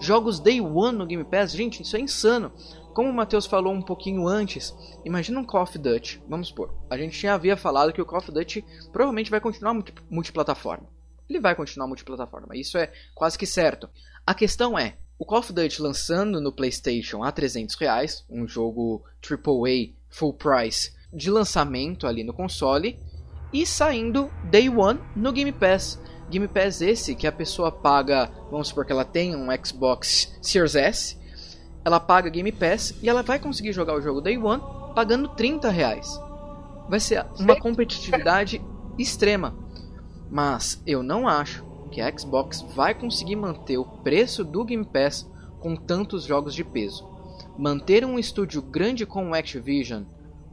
Jogos 0.04 0.38
Day 0.38 0.60
One 0.60 0.98
no 0.98 1.06
Game 1.06 1.24
Pass, 1.24 1.52
gente, 1.52 1.82
isso 1.82 1.96
é 1.96 2.00
insano. 2.00 2.52
Como 2.92 3.08
o 3.08 3.12
Matheus 3.12 3.46
falou 3.46 3.72
um 3.72 3.82
pouquinho 3.82 4.28
antes, 4.28 4.72
imagina 5.04 5.40
um 5.40 5.44
Call 5.44 5.62
of 5.62 5.76
Duty. 5.78 6.22
Vamos 6.28 6.48
supor, 6.48 6.72
a 6.88 6.96
gente 6.96 7.20
já 7.20 7.34
havia 7.34 7.56
falado 7.56 7.92
que 7.92 8.00
o 8.00 8.06
Call 8.06 8.18
of 8.18 8.30
Duty 8.30 8.64
provavelmente 8.92 9.30
vai 9.30 9.40
continuar 9.40 9.74
multi- 9.74 9.94
multiplataforma. 10.10 10.86
Ele 11.28 11.40
vai 11.40 11.54
continuar 11.54 11.88
multiplataforma, 11.88 12.54
isso 12.54 12.76
é 12.78 12.92
quase 13.14 13.36
que 13.38 13.46
certo. 13.46 13.88
A 14.26 14.34
questão 14.34 14.78
é, 14.78 14.96
o 15.18 15.24
Call 15.24 15.38
of 15.40 15.52
Duty 15.52 15.80
lançando 15.82 16.40
no 16.40 16.52
PlayStation 16.52 17.24
a 17.24 17.32
300 17.32 17.74
reais, 17.76 18.24
um 18.28 18.46
jogo 18.46 19.02
AAA 19.22 19.94
full 20.10 20.34
price 20.34 20.92
de 21.12 21.30
lançamento 21.30 22.06
ali 22.06 22.22
no 22.22 22.32
console, 22.34 22.98
e 23.52 23.64
saindo 23.66 24.30
Day 24.50 24.68
One 24.68 25.00
no 25.16 25.32
Game 25.32 25.52
Pass. 25.52 25.98
Game 26.30 26.48
Pass 26.48 26.80
esse 26.80 27.14
que 27.14 27.26
a 27.26 27.32
pessoa 27.32 27.70
paga, 27.70 28.30
vamos 28.50 28.68
supor 28.68 28.84
que 28.84 28.92
ela 28.92 29.04
tem 29.04 29.36
um 29.36 29.48
Xbox 29.64 30.36
Series 30.40 30.74
S, 30.74 31.18
ela 31.84 32.00
paga 32.00 32.30
Game 32.30 32.50
Pass 32.50 32.94
e 33.02 33.08
ela 33.08 33.22
vai 33.22 33.38
conseguir 33.38 33.72
jogar 33.72 33.94
o 33.94 34.00
jogo 34.00 34.20
Day 34.20 34.38
One 34.38 34.62
pagando 34.94 35.28
30 35.28 35.68
reais. 35.68 36.18
Vai 36.88 37.00
ser 37.00 37.26
uma 37.38 37.58
competitividade 37.58 38.62
extrema. 38.98 39.54
Mas 40.30 40.82
eu 40.86 41.02
não 41.02 41.28
acho 41.28 41.64
que 41.90 42.00
a 42.00 42.18
Xbox 42.18 42.62
vai 42.74 42.94
conseguir 42.94 43.36
manter 43.36 43.78
o 43.78 43.84
preço 43.84 44.44
do 44.44 44.64
Game 44.64 44.84
Pass 44.84 45.28
com 45.60 45.76
tantos 45.76 46.24
jogos 46.24 46.54
de 46.54 46.64
peso. 46.64 47.08
Manter 47.56 48.04
um 48.04 48.18
estúdio 48.18 48.60
grande 48.60 49.06
como 49.06 49.30
o 49.30 49.34
Activision, 49.34 50.04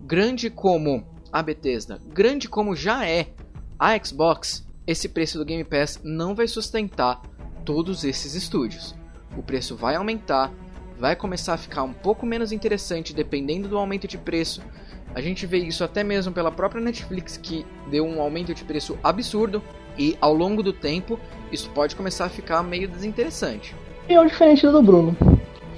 grande 0.02 0.50
como 0.50 1.06
a 1.32 1.42
Bethesda, 1.42 2.00
grande 2.08 2.48
como 2.48 2.76
já 2.76 3.08
é 3.08 3.34
a 3.80 3.98
Xbox, 3.98 4.66
esse 4.86 5.08
preço 5.08 5.38
do 5.38 5.46
Game 5.46 5.64
Pass 5.64 6.00
não 6.04 6.34
vai 6.34 6.48
sustentar 6.48 7.22
todos 7.64 8.04
esses 8.04 8.34
estúdios. 8.34 8.96
O 9.38 9.44
preço 9.44 9.76
vai 9.76 9.96
aumentar, 9.96 10.52
vai 10.98 11.16
começar 11.16 11.54
a 11.54 11.58
ficar 11.58 11.84
um 11.84 11.94
pouco 11.94 12.26
menos 12.26 12.52
interessante 12.52 13.14
dependendo 13.14 13.68
do 13.68 13.78
aumento 13.78 14.08
de 14.08 14.18
preço. 14.18 14.62
A 15.14 15.22
gente 15.22 15.46
vê 15.46 15.60
isso 15.60 15.84
até 15.84 16.04
mesmo 16.04 16.34
pela 16.34 16.52
própria 16.52 16.82
Netflix 16.82 17.38
que 17.38 17.66
deu 17.90 18.06
um 18.06 18.22
aumento 18.22 18.54
de 18.54 18.64
preço 18.64 18.98
absurdo 19.04 19.62
e 19.98 20.18
ao 20.20 20.34
longo 20.34 20.64
do 20.64 20.74
tempo 20.74 21.20
isso 21.52 21.70
pode 21.70 21.96
começar 21.96 22.26
a 22.26 22.30
ficar 22.30 22.64
meio 22.64 22.88
desinteressante. 22.88 23.76
E 24.10 24.16
é 24.16 24.26
diferente 24.26 24.66
do 24.68 24.82
Bruno. 24.82 25.16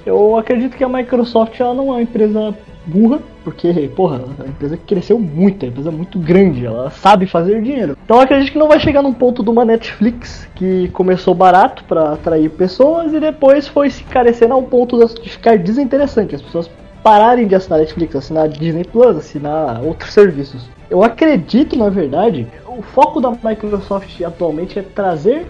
Eu 0.05 0.37
acredito 0.37 0.77
que 0.77 0.83
a 0.83 0.89
Microsoft 0.89 1.59
ela 1.59 1.73
não 1.73 1.87
é 1.89 1.91
uma 1.91 2.01
empresa 2.01 2.57
burra, 2.85 3.19
porque, 3.43 3.89
porra, 3.95 4.21
a 4.39 4.47
empresa 4.47 4.77
cresceu 4.77 5.19
muito, 5.19 5.65
empresa 5.65 5.89
é 5.89 5.91
muito 5.91 6.19
grande, 6.19 6.65
ela 6.65 6.89
sabe 6.89 7.25
fazer 7.25 7.61
dinheiro. 7.61 7.97
Então 8.03 8.19
acredito 8.19 8.51
que 8.51 8.57
não 8.57 8.67
vai 8.67 8.79
chegar 8.79 9.01
num 9.01 9.13
ponto 9.13 9.43
de 9.43 9.49
uma 9.49 9.65
Netflix 9.65 10.47
que 10.55 10.89
começou 10.89 11.33
barato 11.33 11.83
para 11.85 12.13
atrair 12.13 12.49
pessoas 12.49 13.13
e 13.13 13.19
depois 13.19 13.67
foi 13.67 13.89
se 13.89 14.03
carecendo 14.03 14.53
ao 14.53 14.63
ponto 14.63 14.97
de 14.97 15.29
ficar 15.29 15.57
desinteressante, 15.57 16.35
as 16.35 16.41
pessoas 16.41 16.69
pararem 17.03 17.47
de 17.47 17.55
assinar 17.55 17.79
Netflix, 17.79 18.15
assinar 18.15 18.47
Disney 18.47 18.85
Plus, 18.85 19.17
assinar 19.17 19.83
outros 19.83 20.13
serviços. 20.13 20.69
Eu 20.89 21.03
acredito, 21.03 21.77
na 21.77 21.89
verdade, 21.89 22.47
o 22.65 22.81
foco 22.81 23.19
da 23.19 23.31
Microsoft 23.31 24.21
atualmente 24.21 24.79
é 24.79 24.81
trazer 24.81 25.45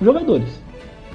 jogadores, 0.00 0.48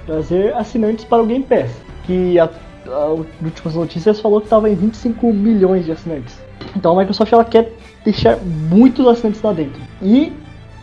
trazer 0.05 0.53
assinantes 0.55 1.03
para 1.03 1.23
o 1.23 1.25
Game 1.25 1.43
Pass, 1.43 1.71
que 2.05 2.39
a 2.39 2.47
as 2.87 3.19
últimas 3.41 3.75
notícias 3.75 4.19
falou 4.19 4.39
que 4.39 4.47
estava 4.47 4.69
em 4.69 4.75
25 4.75 5.33
milhões 5.33 5.85
de 5.85 5.91
assinantes. 5.91 6.39
Então 6.75 6.93
a 6.93 6.99
Microsoft 6.99 7.31
ela 7.31 7.45
quer 7.45 7.71
deixar 8.03 8.37
muitos 8.37 9.07
assinantes 9.07 9.41
lá 9.41 9.53
dentro. 9.53 9.81
E 10.01 10.33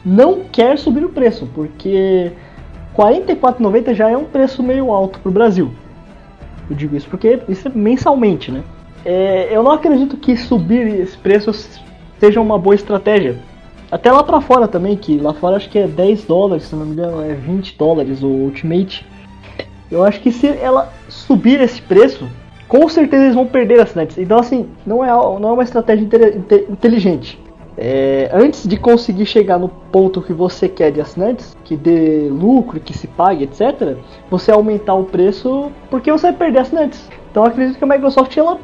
não 0.04 0.40
quer 0.40 0.78
subir 0.78 1.04
o 1.04 1.08
preço, 1.08 1.48
porque 1.54 2.32
44,90 2.96 3.94
já 3.94 4.10
é 4.10 4.16
um 4.16 4.24
preço 4.24 4.62
meio 4.62 4.90
alto 4.90 5.20
para 5.20 5.28
o 5.28 5.32
Brasil. 5.32 5.70
Eu 6.68 6.76
digo 6.76 6.96
isso 6.96 7.08
porque 7.08 7.40
isso 7.48 7.68
é 7.68 7.70
mensalmente, 7.74 8.50
né? 8.50 8.62
É, 9.04 9.48
eu 9.50 9.62
não 9.62 9.72
acredito 9.72 10.16
que 10.16 10.36
subir 10.36 10.86
esse 11.00 11.16
preço 11.16 11.52
seja 12.18 12.40
uma 12.40 12.58
boa 12.58 12.74
estratégia. 12.74 13.36
Até 13.90 14.10
lá 14.10 14.22
para 14.22 14.40
fora 14.40 14.66
também, 14.66 14.96
que 14.96 15.18
lá 15.18 15.34
fora 15.34 15.56
acho 15.56 15.68
que 15.68 15.78
é 15.78 15.86
10 15.86 16.24
dólares, 16.24 16.64
se 16.64 16.74
não 16.74 16.86
me 16.86 16.92
engano, 16.92 17.22
é 17.22 17.34
20 17.34 17.76
dólares 17.76 18.22
o 18.22 18.28
Ultimate. 18.28 19.04
Eu 19.92 20.02
acho 20.04 20.20
que 20.20 20.32
se 20.32 20.48
ela 20.48 20.90
subir 21.08 21.60
esse 21.60 21.82
preço, 21.82 22.26
com 22.66 22.88
certeza 22.88 23.24
eles 23.24 23.34
vão 23.34 23.46
perder 23.46 23.78
assinantes. 23.80 24.16
Então, 24.16 24.38
assim, 24.38 24.66
não 24.86 25.04
é, 25.04 25.10
não 25.10 25.50
é 25.50 25.52
uma 25.52 25.62
estratégia 25.62 26.08
inteligente. 26.70 27.38
É, 27.76 28.30
antes 28.32 28.66
de 28.66 28.76
conseguir 28.78 29.26
chegar 29.26 29.58
no 29.58 29.68
ponto 29.68 30.22
que 30.22 30.32
você 30.32 30.68
quer 30.68 30.90
de 30.90 31.00
assinantes, 31.00 31.54
que 31.64 31.76
dê 31.76 32.28
lucro, 32.30 32.80
que 32.80 32.96
se 32.96 33.06
pague, 33.06 33.44
etc., 33.44 33.96
você 34.30 34.50
aumentar 34.50 34.94
o 34.94 35.04
preço 35.04 35.70
porque 35.90 36.10
você 36.10 36.28
vai 36.28 36.36
perder 36.36 36.60
assinantes. 36.60 37.08
Então, 37.30 37.44
acredito 37.44 37.76
que 37.76 37.84
a 37.84 37.86
Microsoft 37.86 38.34
ela 38.36 38.58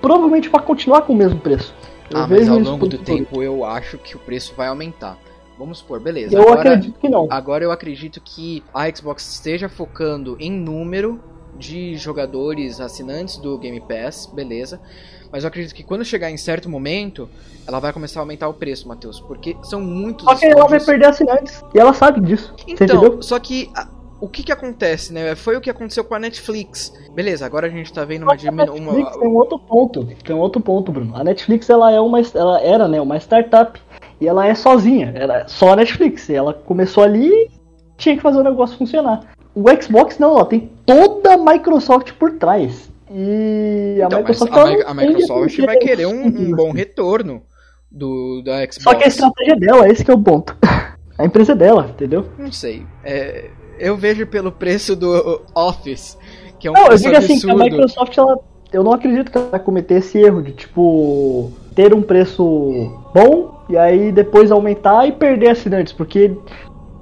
provavelmente 0.00 0.48
vai 0.48 0.62
continuar 0.62 1.02
com 1.02 1.12
o 1.12 1.16
mesmo 1.16 1.38
preço. 1.38 1.72
Eu 2.10 2.18
ah, 2.18 2.26
mas 2.28 2.48
ao 2.48 2.58
longo 2.58 2.86
do 2.86 2.98
tempo 2.98 3.42
eu 3.42 3.64
acho 3.64 3.98
que 3.98 4.16
o 4.16 4.18
preço 4.18 4.54
vai 4.56 4.68
aumentar. 4.68 5.16
Vamos 5.58 5.78
supor, 5.78 6.00
beleza. 6.00 6.34
Eu 6.34 6.42
agora, 6.42 6.60
acredito 6.60 6.98
que 6.98 7.08
não. 7.08 7.26
Agora 7.30 7.64
eu 7.64 7.72
acredito 7.72 8.20
que 8.20 8.62
a 8.74 8.94
Xbox 8.94 9.26
esteja 9.32 9.68
focando 9.68 10.36
em 10.38 10.50
número 10.50 11.20
de 11.58 11.96
jogadores 11.96 12.80
assinantes 12.80 13.38
do 13.38 13.56
Game 13.58 13.80
Pass, 13.80 14.26
beleza. 14.26 14.80
Mas 15.32 15.44
eu 15.44 15.48
acredito 15.48 15.74
que 15.74 15.82
quando 15.82 16.04
chegar 16.04 16.30
em 16.30 16.36
certo 16.36 16.68
momento, 16.68 17.28
ela 17.66 17.80
vai 17.80 17.92
começar 17.92 18.20
a 18.20 18.22
aumentar 18.22 18.48
o 18.48 18.54
preço, 18.54 18.86
Matheus. 18.86 19.18
Porque 19.20 19.56
são 19.62 19.80
muitos. 19.80 20.24
Só 20.24 20.34
que 20.34 20.46
ela 20.46 20.66
vai 20.66 20.82
perder 20.82 21.06
assinantes. 21.06 21.64
E 21.74 21.78
ela 21.78 21.92
sabe 21.92 22.20
disso. 22.20 22.54
Então, 22.66 23.20
só 23.22 23.38
que. 23.38 23.70
A, 23.74 23.88
o 24.18 24.28
que 24.28 24.42
que 24.42 24.52
acontece, 24.52 25.12
né? 25.12 25.34
Foi 25.34 25.56
o 25.56 25.60
que 25.60 25.68
aconteceu 25.68 26.02
com 26.02 26.14
a 26.14 26.18
Netflix. 26.18 26.90
Beleza, 27.14 27.44
agora 27.44 27.66
a 27.66 27.70
gente 27.70 27.92
tá 27.92 28.02
vendo 28.02 28.22
uma 28.22 28.34
diminuição. 28.34 28.74
Uma... 28.76 29.10
Tem 29.10 29.28
um 29.28 29.34
outro 29.34 29.58
ponto. 29.58 30.08
Tem 30.24 30.34
um 30.34 30.38
outro 30.38 30.60
ponto, 30.60 30.90
Bruno. 30.90 31.14
A 31.14 31.22
Netflix 31.22 31.68
ela 31.68 31.92
é 31.92 32.00
uma. 32.00 32.20
Ela 32.20 32.60
era, 32.62 32.88
né, 32.88 32.98
uma 32.98 33.18
startup 33.18 33.78
e 34.20 34.26
ela 34.26 34.46
é 34.46 34.54
sozinha, 34.54 35.12
ela 35.14 35.38
é 35.38 35.48
só 35.48 35.72
a 35.72 35.76
Netflix. 35.76 36.30
Ela 36.30 36.54
começou 36.54 37.02
ali 37.02 37.28
e 37.28 37.50
tinha 37.96 38.16
que 38.16 38.22
fazer 38.22 38.38
o 38.38 38.44
negócio 38.44 38.76
funcionar. 38.76 39.20
O 39.54 39.64
Xbox 39.80 40.18
não, 40.18 40.36
ela 40.36 40.46
tem 40.46 40.70
toda 40.84 41.34
a 41.34 41.36
Microsoft 41.36 42.12
por 42.12 42.32
trás. 42.32 42.90
E 43.10 43.98
a 44.02 44.06
então, 44.06 44.18
Microsoft, 44.18 44.52
a, 44.52 44.90
a 44.90 44.94
Microsoft 44.94 45.58
vai 45.60 45.76
querer 45.76 46.06
um, 46.06 46.26
um, 46.26 46.50
bom 46.52 46.72
retorno 46.72 47.42
do 47.90 48.42
da 48.42 48.58
Xbox. 48.60 48.82
Só 48.82 48.94
que 48.94 49.04
a 49.04 49.08
estratégia 49.08 49.56
dela, 49.56 49.88
esse 49.88 50.04
que 50.04 50.10
é 50.10 50.14
o 50.14 50.22
ponto. 50.22 50.56
A 51.18 51.24
empresa 51.24 51.52
é 51.52 51.54
dela, 51.54 51.86
entendeu? 51.88 52.28
Não 52.38 52.52
sei. 52.52 52.84
É, 53.02 53.48
eu 53.78 53.96
vejo 53.96 54.26
pelo 54.26 54.52
preço 54.52 54.94
do 54.94 55.42
Office, 55.54 56.18
que 56.58 56.68
é 56.68 56.70
um 56.70 56.74
não, 56.74 56.88
eu 56.88 56.96
digo 56.98 57.16
absurdo. 57.16 57.32
assim, 57.32 57.40
que 57.40 57.50
a 57.50 57.54
Microsoft 57.54 58.18
ela, 58.18 58.38
eu 58.72 58.82
não 58.82 58.92
acredito 58.92 59.30
que 59.30 59.38
ela 59.38 59.48
vai 59.50 59.60
cometer 59.60 59.94
esse 59.94 60.18
erro 60.18 60.42
de 60.42 60.52
tipo 60.52 61.52
ter 61.74 61.92
um 61.94 62.02
preço 62.02 62.44
bom 63.14 63.64
e 63.68 63.76
aí 63.76 64.10
depois 64.10 64.50
aumentar 64.50 65.06
e 65.06 65.12
perder 65.12 65.50
assinantes, 65.50 65.92
porque 65.92 66.34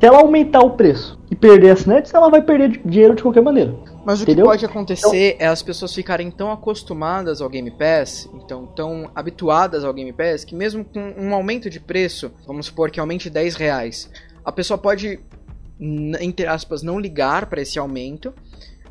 se 0.01 0.07
ela 0.07 0.21
aumentar 0.21 0.61
o 0.61 0.71
preço 0.71 1.19
e 1.31 1.35
perder 1.35 1.71
assinantes, 1.71 2.13
ela 2.13 2.29
vai 2.29 2.43
perder 2.43 2.81
dinheiro 2.85 3.15
de 3.15 3.23
qualquer 3.23 3.43
maneira. 3.43 3.75
Mas 4.05 4.21
entendeu? 4.21 4.45
o 4.45 4.49
que 4.49 4.53
pode 4.53 4.67
acontecer 4.67 5.35
então, 5.35 5.47
é 5.47 5.49
as 5.49 5.63
pessoas 5.63 5.95
ficarem 5.95 6.31
tão 6.31 6.51
acostumadas 6.53 7.41
ao 7.41 7.49
Game 7.49 7.71
Pass, 7.71 8.29
então 8.35 8.67
tão 8.67 9.11
habituadas 9.15 9.83
ao 9.83 9.95
Game 9.95 10.13
Pass, 10.13 10.45
que 10.45 10.55
mesmo 10.55 10.85
com 10.85 11.15
um 11.17 11.35
aumento 11.35 11.71
de 11.71 11.81
preço, 11.81 12.31
vamos 12.47 12.67
supor 12.67 12.91
que 12.91 13.01
aumente 13.01 13.31
10 13.31 13.55
reais, 13.57 14.11
a 14.45 14.53
pessoa 14.53 14.77
pode, 14.77 15.21
entre 15.81 16.47
aspas, 16.47 16.83
não 16.83 17.01
ligar 17.01 17.47
para 17.47 17.63
esse 17.63 17.79
aumento 17.79 18.35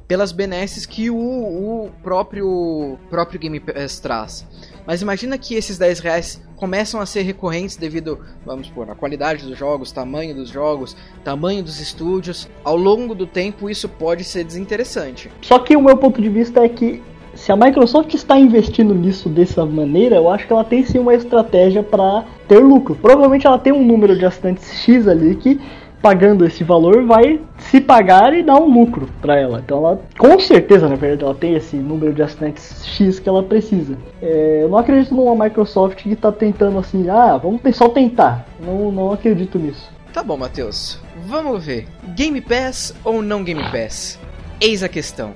pelas 0.07 0.31
benesses 0.31 0.85
que 0.85 1.09
o, 1.09 1.17
o 1.17 1.91
próprio, 2.01 2.97
próprio 3.09 3.39
Game 3.39 3.59
Pass 3.59 3.99
traz. 3.99 4.47
Mas 4.85 5.01
imagina 5.01 5.37
que 5.37 5.55
esses 5.55 5.77
10 5.77 5.99
reais 5.99 6.41
começam 6.57 6.99
a 6.99 7.05
ser 7.05 7.21
recorrentes 7.21 7.75
devido, 7.75 8.19
vamos 8.45 8.67
supor, 8.67 8.89
à 8.89 8.95
qualidade 8.95 9.45
dos 9.45 9.57
jogos, 9.57 9.91
tamanho 9.91 10.35
dos 10.35 10.49
jogos, 10.49 10.95
tamanho 11.23 11.63
dos 11.63 11.79
estúdios. 11.79 12.49
Ao 12.63 12.75
longo 12.75 13.15
do 13.15 13.25
tempo 13.25 13.69
isso 13.69 13.87
pode 13.87 14.23
ser 14.23 14.43
desinteressante. 14.43 15.29
Só 15.41 15.59
que 15.59 15.75
o 15.75 15.81
meu 15.81 15.97
ponto 15.97 16.21
de 16.21 16.29
vista 16.29 16.63
é 16.63 16.69
que 16.69 17.01
se 17.35 17.51
a 17.51 17.55
Microsoft 17.55 18.13
está 18.13 18.37
investindo 18.37 18.93
nisso 18.93 19.27
dessa 19.27 19.65
maneira, 19.65 20.17
eu 20.17 20.29
acho 20.29 20.45
que 20.45 20.53
ela 20.53 20.63
tem 20.63 20.85
sim 20.85 20.99
uma 20.99 21.15
estratégia 21.15 21.81
para 21.81 22.25
ter 22.47 22.59
lucro. 22.59 22.95
Provavelmente 22.95 23.47
ela 23.47 23.57
tem 23.57 23.73
um 23.73 23.83
número 23.83 24.17
de 24.17 24.25
assinantes 24.25 24.71
X 24.83 25.07
ali 25.07 25.35
que 25.35 25.59
pagando 26.03 26.45
esse 26.45 26.65
valor 26.65 27.05
vai 27.05 27.39
se 27.57 27.79
pagar 27.79 28.33
e 28.33 28.43
dar 28.43 28.57
um 28.57 28.69
lucro 28.69 29.07
para 29.21 29.39
ela. 29.39 29.61
Então 29.63 29.77
ela, 29.77 30.01
com 30.17 30.37
certeza, 30.37 30.89
na 30.89 30.95
verdade, 30.95 31.23
ela 31.23 31.33
tem 31.33 31.55
esse 31.55 31.77
número 31.77 32.13
de 32.13 32.21
assinantes 32.21 32.85
X 32.85 33.19
que 33.19 33.29
ela 33.29 33.41
precisa. 33.41 33.97
É, 34.21 34.59
eu 34.63 34.67
não 34.67 34.77
acredito 34.77 35.15
numa 35.15 35.45
Microsoft 35.45 36.03
que 36.03 36.11
está 36.11 36.29
tentando 36.29 36.77
assim, 36.77 37.09
ah, 37.09 37.37
vamos 37.37 37.61
só 37.73 37.87
tentar. 37.87 38.45
Não, 38.59 38.91
não 38.91 39.13
acredito 39.13 39.57
nisso. 39.57 39.89
Tá 40.11 40.21
bom, 40.21 40.35
Matheus. 40.35 40.99
Vamos 41.25 41.65
ver. 41.65 41.87
Game 42.09 42.41
Pass 42.41 42.93
ou 43.05 43.21
não 43.21 43.41
Game 43.41 43.63
Pass? 43.71 44.19
Eis 44.59 44.83
a 44.83 44.89
questão. 44.89 45.31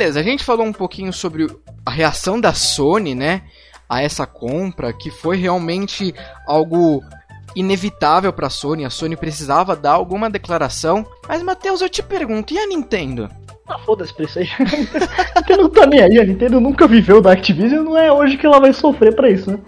Beleza, 0.00 0.18
a 0.18 0.22
gente 0.22 0.42
falou 0.42 0.64
um 0.64 0.72
pouquinho 0.72 1.12
sobre 1.12 1.46
a 1.84 1.90
reação 1.90 2.40
da 2.40 2.54
Sony, 2.54 3.14
né, 3.14 3.42
a 3.86 4.02
essa 4.02 4.26
compra, 4.26 4.94
que 4.94 5.10
foi 5.10 5.36
realmente 5.36 6.14
algo 6.46 7.04
inevitável 7.54 8.32
para 8.32 8.46
a 8.46 8.50
Sony. 8.50 8.86
A 8.86 8.88
Sony 8.88 9.14
precisava 9.14 9.76
dar 9.76 9.92
alguma 9.92 10.30
declaração. 10.30 11.04
Mas 11.28 11.42
Matheus, 11.42 11.82
eu 11.82 11.88
te 11.90 12.02
pergunto, 12.02 12.54
e 12.54 12.58
a 12.58 12.66
Nintendo? 12.66 13.28
Ah, 13.68 13.78
foda-se 13.80 14.14
pra 14.14 14.24
isso 14.24 14.38
aí. 14.38 14.48
a 15.36 15.40
Nintendo 15.40 15.62
não 15.64 15.68
tá 15.68 15.84
nem 15.84 16.00
aí, 16.00 16.18
a 16.18 16.24
Nintendo 16.24 16.60
nunca 16.62 16.88
viveu 16.88 17.20
da 17.20 17.32
Activision, 17.32 17.84
não 17.84 17.98
é 17.98 18.10
hoje 18.10 18.38
que 18.38 18.46
ela 18.46 18.58
vai 18.58 18.72
sofrer 18.72 19.14
para 19.14 19.28
isso, 19.28 19.50
né? 19.50 19.58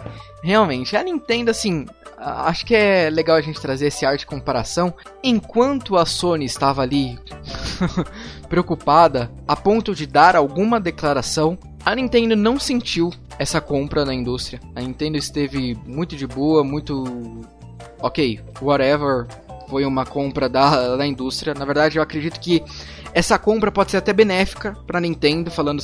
Realmente, 0.42 0.96
a 0.96 1.04
Nintendo, 1.04 1.50
assim, 1.50 1.84
acho 2.22 2.64
que 2.64 2.74
é 2.74 3.10
legal 3.10 3.36
a 3.36 3.40
gente 3.40 3.60
trazer 3.60 3.86
esse 3.86 4.06
arte 4.06 4.20
de 4.20 4.26
comparação. 4.26 4.94
Enquanto 5.22 5.96
a 5.96 6.06
Sony 6.06 6.44
estava 6.44 6.82
ali 6.82 7.18
preocupada 8.48 9.30
a 9.46 9.56
ponto 9.56 9.94
de 9.94 10.06
dar 10.06 10.36
alguma 10.36 10.78
declaração, 10.80 11.58
a 11.84 11.94
Nintendo 11.94 12.36
não 12.36 12.58
sentiu 12.60 13.12
essa 13.38 13.60
compra 13.60 14.04
na 14.04 14.14
indústria. 14.14 14.60
A 14.74 14.80
Nintendo 14.80 15.16
esteve 15.16 15.76
muito 15.84 16.16
de 16.16 16.26
boa, 16.26 16.62
muito 16.62 17.42
ok, 18.00 18.40
whatever, 18.60 19.26
foi 19.68 19.84
uma 19.84 20.04
compra 20.04 20.48
da, 20.48 20.96
da 20.96 21.06
indústria. 21.06 21.54
Na 21.54 21.64
verdade, 21.64 21.96
eu 21.96 22.02
acredito 22.02 22.38
que 22.38 22.62
essa 23.14 23.38
compra 23.38 23.72
pode 23.72 23.90
ser 23.90 23.96
até 23.96 24.12
benéfica 24.12 24.76
para 24.86 24.98
a 24.98 25.00
Nintendo, 25.00 25.50
falando 25.50 25.82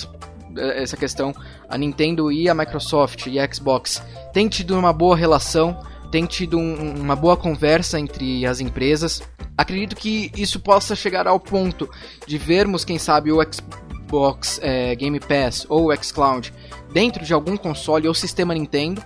eh, 0.57 0.83
essa 0.83 0.97
questão. 0.97 1.35
A 1.69 1.79
Nintendo 1.79 2.31
e 2.31 2.49
a 2.49 2.55
Microsoft 2.55 3.27
e 3.27 3.39
a 3.39 3.53
Xbox 3.53 4.03
têm 4.33 4.49
tido 4.49 4.79
uma 4.79 4.93
boa 4.93 5.17
relação, 5.17 5.79
têm 6.11 6.27
tido 6.27 6.59
um, 6.59 7.01
uma 7.01 7.15
boa 7.17 7.37
conversa 7.37 7.99
entre 7.99 8.47
as 8.47 8.61
empresas. 8.61 9.23
Acredito 9.57 9.97
que 9.97 10.31
isso 10.37 10.61
possa 10.61 10.95
chegar 10.95 11.27
ao 11.27 11.41
ponto 11.41 11.89
de 12.27 12.39
vermos, 12.39 12.85
quem 12.85 12.99
sabe, 12.99 13.33
o 13.33 13.39
Xbox 13.43 14.61
é, 14.63 14.95
Game 14.95 15.19
Pass 15.21 15.67
ou 15.69 15.91
o 15.91 15.97
xCloud 15.97 16.53
dentro 16.93 17.25
de 17.25 17.35
algum 17.35 17.57
console 17.57 18.09
ou 18.09 18.15
sistema 18.15 18.55
Nintendo 18.55 19.03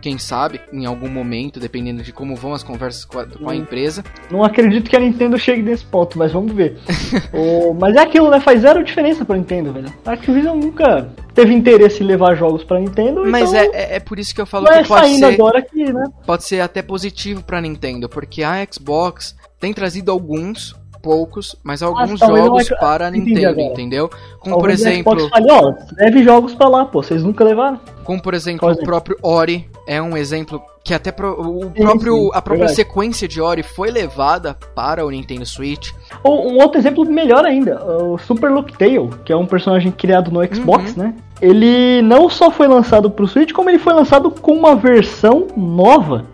quem 0.00 0.18
sabe, 0.18 0.60
em 0.72 0.86
algum 0.86 1.08
momento, 1.08 1.58
dependendo 1.58 2.02
de 2.02 2.12
como 2.12 2.36
vão 2.36 2.52
as 2.52 2.62
conversas 2.62 3.04
com 3.04 3.18
a, 3.18 3.26
com 3.26 3.48
a 3.48 3.56
empresa. 3.56 4.04
Não 4.30 4.44
acredito 4.44 4.88
que 4.88 4.96
a 4.96 5.00
Nintendo 5.00 5.38
chegue 5.38 5.62
nesse 5.62 5.84
ponto, 5.84 6.18
mas 6.18 6.32
vamos 6.32 6.52
ver. 6.52 6.78
o, 7.32 7.74
mas 7.74 7.96
é 7.96 8.00
aquilo, 8.00 8.30
né? 8.30 8.40
Faz 8.40 8.60
zero 8.60 8.82
diferença 8.84 9.24
pra 9.24 9.36
Nintendo, 9.36 9.72
velho. 9.72 9.92
A 10.04 10.12
Activision 10.12 10.56
nunca 10.58 11.08
teve 11.34 11.54
interesse 11.54 12.02
em 12.02 12.06
levar 12.06 12.34
jogos 12.34 12.64
pra 12.64 12.80
Nintendo. 12.80 13.24
Mas 13.26 13.52
então 13.52 13.60
é, 13.60 13.66
é, 13.66 13.96
é 13.96 14.00
por 14.00 14.18
isso 14.18 14.34
que 14.34 14.40
eu 14.40 14.46
falo 14.46 14.66
que 14.66 14.88
pode 14.88 15.14
ser, 15.16 15.24
agora 15.24 15.58
aqui, 15.58 15.92
né? 15.92 16.04
pode 16.26 16.44
ser 16.44 16.60
até 16.60 16.82
positivo 16.82 17.42
pra 17.42 17.60
Nintendo, 17.60 18.08
porque 18.08 18.42
a 18.42 18.66
Xbox 18.70 19.36
tem 19.58 19.72
trazido 19.72 20.10
alguns 20.10 20.76
poucos, 21.02 21.56
mas 21.62 21.82
alguns 21.82 22.20
ah, 22.20 22.26
jogos 22.26 22.68
para 22.80 23.06
a 23.06 23.10
Nintendo, 23.10 23.60
entendeu? 23.60 24.10
Como 24.40 24.56
talvez 24.56 24.80
por 24.80 24.88
exemplo. 24.88 25.28
Fale, 25.28 25.50
ó, 25.50 25.74
leve 25.96 26.22
jogos 26.22 26.54
para 26.54 26.68
lá, 26.68 26.84
pô, 26.84 27.02
vocês 27.02 27.22
nunca 27.22 27.44
levaram? 27.44 27.80
Como 28.04 28.20
por 28.20 28.34
exemplo, 28.34 28.70
o 28.70 28.76
próprio 28.82 29.16
Ori 29.22 29.68
é 29.88 30.02
um 30.02 30.14
exemplo 30.14 30.62
que 30.84 30.92
até 30.92 31.10
pro, 31.10 31.32
o 31.32 31.70
próprio, 31.70 32.14
sim, 32.14 32.20
sim, 32.20 32.28
a 32.28 32.42
própria 32.42 32.66
verdade. 32.66 32.76
sequência 32.76 33.26
de 33.26 33.40
Ori 33.40 33.62
foi 33.62 33.90
levada 33.90 34.54
para 34.74 35.04
o 35.04 35.10
Nintendo 35.10 35.46
Switch. 35.46 35.92
Ou 36.22 36.52
um 36.52 36.58
outro 36.58 36.78
exemplo 36.78 37.06
melhor 37.06 37.44
ainda, 37.46 37.82
o 37.84 38.18
Super 38.18 38.50
Look 38.50 38.76
Tail, 38.76 39.08
que 39.24 39.32
é 39.32 39.36
um 39.36 39.46
personagem 39.46 39.90
criado 39.90 40.30
no 40.30 40.44
Xbox, 40.54 40.94
uhum. 40.94 41.04
né? 41.04 41.14
Ele 41.40 42.02
não 42.02 42.28
só 42.28 42.50
foi 42.50 42.68
lançado 42.68 43.10
para 43.10 43.24
o 43.24 43.28
Switch, 43.28 43.52
como 43.52 43.70
ele 43.70 43.78
foi 43.78 43.94
lançado 43.94 44.30
com 44.30 44.52
uma 44.52 44.76
versão 44.76 45.46
nova 45.56 46.26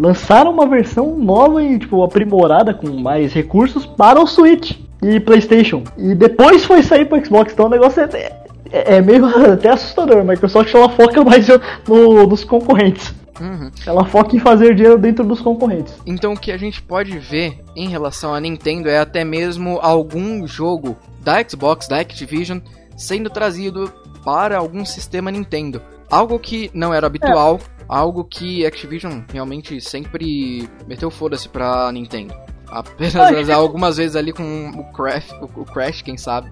lançaram 0.00 0.50
uma 0.50 0.66
versão 0.66 1.16
nova 1.16 1.62
e 1.62 1.78
tipo 1.78 2.02
aprimorada 2.02 2.74
com 2.74 2.88
mais 2.88 3.32
recursos 3.32 3.86
para 3.86 4.20
o 4.20 4.26
Switch 4.26 4.72
e 5.00 5.20
PlayStation. 5.20 5.84
E 5.96 6.14
depois 6.14 6.64
foi 6.64 6.82
sair 6.82 7.04
para 7.04 7.22
Xbox, 7.24 7.52
então 7.52 7.66
o 7.66 7.68
negócio 7.68 8.02
é, 8.02 8.41
é, 8.72 8.96
é 8.96 9.00
meio 9.00 9.26
até 9.52 9.70
assustador. 9.70 10.18
A 10.18 10.24
Microsoft 10.24 10.74
ela 10.74 10.88
foca 10.88 11.22
mais 11.22 11.46
no, 11.86 12.26
nos 12.26 12.44
concorrentes. 12.44 13.14
Uhum. 13.40 13.70
Ela 13.86 14.04
foca 14.04 14.36
em 14.36 14.38
fazer 14.38 14.74
dinheiro 14.74 14.98
dentro 14.98 15.24
dos 15.24 15.40
concorrentes. 15.40 15.94
Então 16.06 16.32
o 16.32 16.38
que 16.38 16.52
a 16.52 16.56
gente 16.56 16.82
pode 16.82 17.18
ver 17.18 17.58
em 17.74 17.88
relação 17.88 18.34
à 18.34 18.40
Nintendo 18.40 18.88
é 18.88 18.98
até 18.98 19.24
mesmo 19.24 19.78
algum 19.82 20.46
jogo 20.46 20.96
da 21.20 21.42
Xbox, 21.42 21.88
da 21.88 22.00
Activision, 22.00 22.58
sendo 22.96 23.30
trazido 23.30 23.92
para 24.24 24.58
algum 24.58 24.84
sistema 24.84 25.30
Nintendo. 25.30 25.82
Algo 26.10 26.38
que 26.38 26.70
não 26.74 26.92
era 26.92 27.06
habitual, 27.06 27.58
é 27.80 27.84
algo 27.88 28.24
que 28.24 28.66
Activision 28.66 29.22
realmente 29.32 29.80
sempre 29.80 30.68
meteu 30.86 31.10
foda-se 31.10 31.48
pra 31.48 31.90
Nintendo. 31.90 32.34
Apenas 32.68 33.48
algumas 33.50 33.96
vezes 33.96 34.14
ali 34.14 34.32
com 34.32 34.70
o 34.70 34.84
Crash, 34.92 35.34
o 35.40 35.64
Crash, 35.64 36.02
quem 36.02 36.16
sabe. 36.16 36.50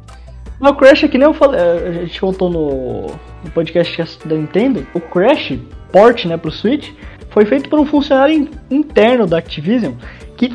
O 0.68 0.74
Crash 0.74 1.04
é 1.04 1.08
que 1.08 1.16
nem 1.16 1.26
eu 1.26 1.34
falei, 1.34 1.60
é, 1.60 1.88
a 1.88 1.92
gente 2.04 2.20
contou 2.20 2.50
no, 2.50 3.06
no 3.44 3.50
podcast 3.52 4.18
da 4.26 4.36
Nintendo, 4.36 4.86
o 4.92 5.00
Crash, 5.00 5.58
port 5.90 6.24
né, 6.26 6.36
pro 6.36 6.50
Switch, 6.50 6.90
foi 7.30 7.44
feito 7.46 7.68
por 7.68 7.78
um 7.78 7.86
funcionário 7.86 8.48
interno 8.70 9.26
da 9.26 9.38
Activision 9.38 9.94
que 10.36 10.52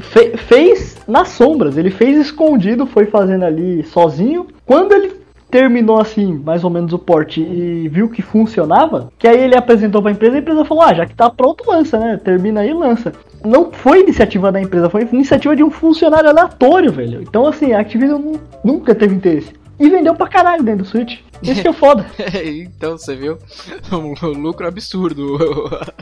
fe 0.00 0.36
fez 0.36 0.96
nas 1.06 1.28
sombras, 1.28 1.76
ele 1.76 1.90
fez 1.90 2.18
escondido, 2.18 2.86
foi 2.86 3.06
fazendo 3.06 3.44
ali 3.44 3.82
sozinho. 3.84 4.46
Quando 4.64 4.92
ele 4.92 5.17
terminou 5.50 6.00
assim, 6.00 6.32
mais 6.44 6.64
ou 6.64 6.70
menos 6.70 6.92
o 6.92 6.98
porte 6.98 7.40
e 7.40 7.88
viu 7.88 8.08
que 8.08 8.22
funcionava, 8.22 9.10
que 9.18 9.26
aí 9.26 9.42
ele 9.42 9.56
apresentou 9.56 10.02
para 10.02 10.10
a 10.10 10.14
empresa 10.14 10.34
e 10.34 10.38
a 10.38 10.40
empresa 10.40 10.64
falou: 10.64 10.84
"Ah, 10.84 10.94
já 10.94 11.06
que 11.06 11.14
tá 11.14 11.30
pronto, 11.30 11.68
lança, 11.68 11.98
né? 11.98 12.16
Termina 12.22 12.60
aí, 12.60 12.72
lança". 12.72 13.12
Não 13.44 13.70
foi 13.70 14.00
iniciativa 14.00 14.50
da 14.50 14.60
empresa, 14.60 14.90
foi 14.90 15.02
iniciativa 15.12 15.54
de 15.54 15.62
um 15.62 15.70
funcionário 15.70 16.28
aleatório, 16.28 16.92
velho. 16.92 17.22
Então 17.22 17.46
assim, 17.46 17.72
a 17.72 17.80
Activision 17.80 18.34
nunca 18.64 18.94
teve 18.94 19.14
interesse. 19.14 19.52
E 19.80 19.88
vendeu 19.88 20.14
pra 20.14 20.26
caralho 20.26 20.62
dentro 20.62 20.82
do 20.82 20.88
Switch. 20.88 21.20
Isso 21.40 21.62
que 21.62 21.68
é 21.68 21.72
foda. 21.72 22.04
então, 22.44 22.98
você 22.98 23.14
viu? 23.14 23.38
Um 23.92 24.40
lucro 24.40 24.66
absurdo. 24.66 25.38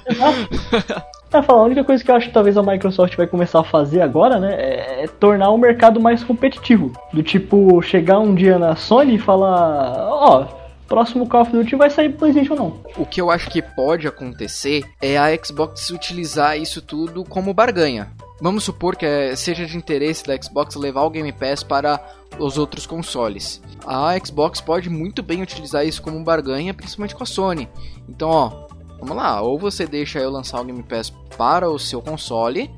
Tá 1.31 1.43
falando, 1.43 1.63
a 1.63 1.67
única 1.67 1.85
coisa 1.85 2.05
que 2.05 2.11
eu 2.11 2.15
acho 2.15 2.29
que 2.29 2.35
talvez 2.35 2.57
a 2.57 2.63
Microsoft 2.63 3.17
vai 3.17 3.27
começar 3.27 3.61
a 3.61 3.65
fazer 3.65 4.01
agora, 4.01 4.39
né, 4.39 4.55
é, 4.55 5.05
é 5.05 5.07
tornar 5.09 5.51
o 5.51 5.59
mercado 5.59 6.01
mais 6.01 6.23
competitivo. 6.23 6.93
Do 7.13 7.23
tipo, 7.23 7.83
chegar 7.83 8.21
um 8.21 8.35
dia 8.35 8.59
na 8.59 8.77
Sony 8.77 9.17
e 9.17 9.19
falar, 9.19 10.09
ó, 10.09 10.43
oh, 10.43 10.67
próximo 10.87 11.29
Call 11.29 11.43
of 11.43 11.53
Duty 11.53 11.75
vai 11.77 11.91
sair 11.91 12.11
pro 12.11 12.19
PlayStation 12.19 12.55
não. 12.55 12.81
O 12.97 13.05
que 13.05 13.21
eu 13.21 13.31
acho 13.31 13.51
que 13.51 13.61
pode 13.61 14.07
acontecer 14.07 14.85
é 15.03 15.19
a 15.19 15.27
Xbox 15.37 15.91
utilizar 15.91 16.57
isso 16.59 16.81
tudo 16.81 17.25
como 17.25 17.53
barganha. 17.53 18.09
Vamos 18.41 18.65
supor 18.65 18.97
que 18.97 19.07
é, 19.07 19.35
seja 19.35 19.65
de 19.65 19.77
interesse 19.77 20.25
da 20.25 20.41
Xbox 20.41 20.75
levar 20.77 21.03
o 21.03 21.11
Game 21.11 21.33
Pass 21.33 21.63
para 21.63 21.99
os 22.39 22.59
outros 22.59 22.87
consoles. 22.87 23.63
A 23.87 24.15
Xbox 24.23 24.61
pode 24.61 24.91
muito 24.91 25.23
bem 25.23 25.43
utilizar 25.43 25.87
isso 25.87 26.03
como 26.03 26.23
barganha, 26.23 26.75
principalmente 26.75 27.15
com 27.15 27.23
a 27.23 27.27
Sony. 27.27 27.69
Então, 28.07 28.29
ó, 28.29 28.66
Vamos 28.99 29.17
lá, 29.17 29.41
ou 29.43 29.59
você 29.59 29.87
deixa 29.87 30.19
eu 30.19 30.31
lançar 30.31 30.61
o 30.61 30.65
Game 30.65 30.83
Pass 30.83 31.11
para 31.37 31.71
o 31.71 31.79
seu 31.79 32.01
console, 32.01 32.71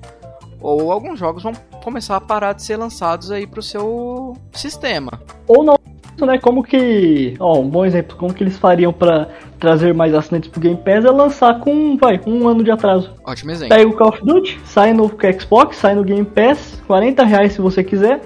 ou 0.61 0.91
alguns 0.91 1.19
jogos 1.19 1.43
vão 1.43 1.53
começar 1.83 2.17
a 2.17 2.21
parar 2.21 2.53
de 2.53 2.63
ser 2.63 2.77
lançados 2.77 3.31
aí 3.31 3.47
para 3.47 3.61
o 3.61 3.63
seu 3.63 4.37
sistema. 4.53 5.21
Ou 5.47 5.63
não, 5.63 5.79
né? 6.27 6.39
Como 6.39 6.63
que, 6.63 7.35
ó, 7.39 7.59
um 7.59 7.69
bom 7.69 7.85
exemplo, 7.85 8.17
como 8.17 8.35
que 8.35 8.43
eles 8.43 8.59
fariam 8.59 8.93
para 8.93 9.29
trazer 9.59 9.95
mais 9.95 10.15
assinantes 10.15 10.51
pro 10.51 10.61
Game 10.61 10.77
Pass 10.77 11.05
é 11.05 11.11
lançar 11.11 11.61
com, 11.61 11.97
vai, 11.97 12.21
um 12.27 12.49
ano 12.49 12.63
de 12.65 12.71
atraso. 12.71 13.13
Ótimo 13.25 13.51
exemplo. 13.51 13.77
Pega 13.77 13.89
o 13.89 13.97
Call 13.97 14.09
of 14.09 14.25
Duty, 14.25 14.61
sai 14.65 14.93
no 14.93 15.09
Xbox, 15.39 15.77
sai 15.77 15.95
no 15.95 16.05
Game 16.05 16.25
Pass, 16.25 16.83
40 16.87 17.25
reais 17.25 17.53
se 17.53 17.61
você 17.61 17.83
quiser. 17.85 18.21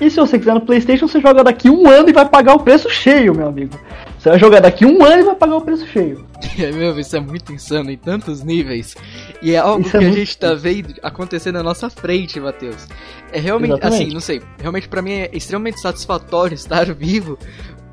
E 0.00 0.10
se 0.10 0.16
você 0.16 0.38
quiser 0.38 0.54
no 0.54 0.60
PlayStation, 0.60 1.08
você 1.08 1.20
joga 1.20 1.42
daqui 1.42 1.70
um 1.70 1.88
ano 1.88 2.10
e 2.10 2.12
vai 2.12 2.28
pagar 2.28 2.54
o 2.54 2.60
preço 2.60 2.90
cheio, 2.90 3.34
meu 3.34 3.48
amigo. 3.48 3.78
Você 4.18 4.28
vai 4.28 4.38
jogar 4.38 4.60
daqui 4.60 4.84
um 4.84 5.02
ano 5.04 5.22
e 5.22 5.24
vai 5.24 5.34
pagar 5.34 5.56
o 5.56 5.60
preço 5.60 5.86
cheio. 5.86 6.24
É, 6.58 6.72
meu, 6.72 6.98
isso 6.98 7.14
é 7.14 7.20
muito 7.20 7.52
insano 7.52 7.90
em 7.90 7.96
tantos 7.96 8.42
níveis. 8.42 8.94
E 9.42 9.52
é 9.52 9.58
algo 9.58 9.82
isso 9.82 9.90
que 9.90 10.04
é 10.04 10.08
a 10.08 10.12
gente 10.12 10.38
tá 10.38 10.54
vendo 10.54 10.94
acontecer 11.02 11.52
na 11.52 11.62
nossa 11.62 11.90
frente, 11.90 12.40
Matheus. 12.40 12.86
É 13.30 13.38
realmente, 13.38 13.72
Exatamente. 13.72 14.02
assim, 14.04 14.14
não 14.14 14.20
sei, 14.20 14.42
realmente 14.58 14.88
para 14.88 15.02
mim 15.02 15.12
é 15.12 15.30
extremamente 15.32 15.80
satisfatório 15.80 16.54
estar 16.56 16.92
vivo 16.94 17.38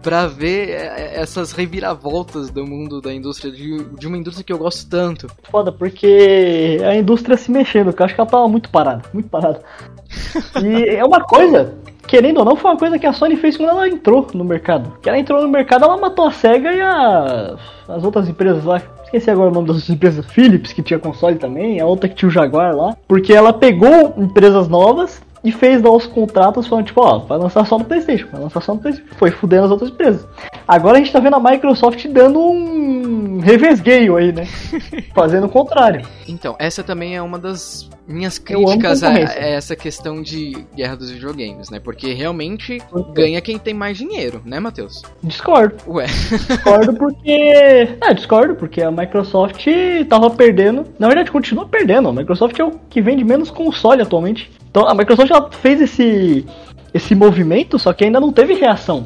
para 0.03 0.27
ver 0.27 0.69
é, 0.69 0.73
é, 0.73 1.21
essas 1.21 1.53
reviravoltas 1.53 2.49
do 2.49 2.67
mundo 2.67 3.01
da 3.01 3.13
indústria, 3.13 3.51
de, 3.51 3.83
de, 3.97 4.07
uma 4.07 4.17
indústria 4.17 4.43
que 4.43 4.51
eu 4.51 4.57
gosto 4.57 4.87
tanto. 4.89 5.27
Foda, 5.49 5.71
porque 5.71 6.77
a 6.85 6.93
indústria 6.93 7.37
se 7.37 7.49
mexendo, 7.49 7.93
que 7.93 8.01
eu 8.01 8.05
acho 8.05 8.13
que 8.13 8.21
ela 8.21 8.29
tava 8.29 8.47
muito 8.47 8.69
parada, 8.69 9.01
muito 9.13 9.29
parada. 9.29 9.61
E 10.61 10.95
é 10.95 11.03
uma 11.03 11.21
coisa, 11.21 11.73
querendo 12.07 12.37
ou 12.37 12.45
não, 12.45 12.55
foi 12.55 12.69
uma 12.69 12.77
coisa 12.77 12.99
que 12.99 13.07
a 13.07 13.13
Sony 13.13 13.35
fez 13.35 13.57
quando 13.57 13.69
ela 13.69 13.87
entrou 13.87 14.27
no 14.33 14.43
mercado. 14.43 14.93
Que 15.01 15.09
ela 15.09 15.17
entrou 15.17 15.41
no 15.41 15.47
mercado, 15.47 15.85
ela 15.85 15.97
matou 15.97 16.27
a 16.27 16.31
SEGA 16.31 16.71
e 16.71 16.81
a, 16.81 17.55
as 17.87 18.03
outras 18.03 18.29
empresas 18.29 18.63
lá. 18.63 18.81
Esqueci 19.05 19.31
agora 19.31 19.49
o 19.49 19.53
nome 19.53 19.67
das 19.67 19.89
empresas, 19.89 20.25
Philips, 20.27 20.73
que 20.73 20.83
tinha 20.83 20.99
console 20.99 21.37
também, 21.37 21.79
a 21.79 21.85
outra 21.85 22.07
que 22.09 22.15
tinha 22.15 22.29
o 22.29 22.31
Jaguar 22.31 22.75
lá. 22.75 22.95
Porque 23.07 23.33
ela 23.33 23.53
pegou 23.53 24.13
empresas 24.17 24.67
novas 24.67 25.21
e 25.43 25.51
fez 25.51 25.81
lá 25.81 25.91
os 25.91 26.05
contratos 26.05 26.67
falando, 26.67 26.85
tipo, 26.85 27.01
ó, 27.01 27.19
vai 27.19 27.37
lançar 27.37 27.65
só 27.65 27.77
no 27.77 27.85
Playstation, 27.85 28.27
vai 28.31 28.41
lançar 28.41 28.61
só 28.61 28.73
no 28.73 28.79
Playstation. 28.79 29.09
Foi 29.17 29.29
fudendo 29.29 29.65
as 29.65 29.71
outras 29.71 29.89
empresas. 29.89 30.25
Agora 30.67 30.97
a 30.97 30.99
gente 30.99 31.11
tá 31.11 31.19
vendo 31.19 31.35
a 31.35 31.39
Microsoft 31.39 32.05
dando 32.07 32.39
um 32.39 33.39
revesgueio 33.39 34.15
aí, 34.15 34.31
né? 34.31 34.47
Fazendo 35.13 35.47
o 35.47 35.49
contrário. 35.49 36.07
Então, 36.27 36.55
essa 36.57 36.81
também 36.81 37.15
é 37.15 37.21
uma 37.21 37.37
das 37.37 37.89
minhas 38.07 38.37
críticas 38.37 39.03
a, 39.03 39.09
a, 39.09 39.19
essa 39.19 39.75
questão 39.75 40.21
de 40.21 40.65
guerra 40.75 40.95
dos 40.95 41.11
videogames, 41.11 41.69
né? 41.69 41.79
Porque 41.79 42.13
realmente 42.13 42.81
ganha 43.13 43.41
quem 43.41 43.57
tem 43.57 43.73
mais 43.73 43.97
dinheiro, 43.97 44.41
né, 44.45 44.59
Matheus? 44.59 45.01
Discordo. 45.21 45.75
Ué. 45.87 46.05
Discordo 46.05 46.93
porque. 46.93 47.31
É, 47.31 48.13
discordo, 48.13 48.55
porque 48.55 48.81
a 48.81 48.91
Microsoft 48.91 49.65
tava 50.07 50.29
perdendo. 50.29 50.85
Na 50.97 51.07
verdade, 51.07 51.31
continua 51.31 51.65
perdendo. 51.65 52.09
A 52.09 52.13
Microsoft 52.13 52.57
é 52.57 52.63
o 52.63 52.71
que 52.89 53.01
vende 53.01 53.23
menos 53.23 53.51
console 53.51 54.01
atualmente. 54.01 54.49
Então 54.73 54.89
a 54.89 54.95
Microsoft 54.95 55.29
ela 55.29 55.51
fez 55.51 55.79
esse, 55.79 56.43
esse 56.91 57.13
movimento, 57.13 57.77
só 57.77 57.93
que 57.93 58.05
ainda 58.05 58.19
não 58.19 58.33
teve 58.33 58.55
reação. 58.55 59.05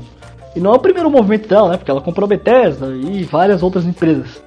E 0.55 0.61
não 0.61 0.71
é 0.71 0.77
o 0.77 0.79
primeiro 0.79 1.11
movimento 1.11 1.49
dela, 1.49 1.71
né? 1.71 1.77
Porque 1.77 1.91
ela 1.91 1.99
comprou 1.99 2.23
a 2.23 2.29
Bethesda 2.29 2.87
e 2.95 3.25
várias 3.25 3.61
outras 3.61 3.83
empresas. 3.83 4.41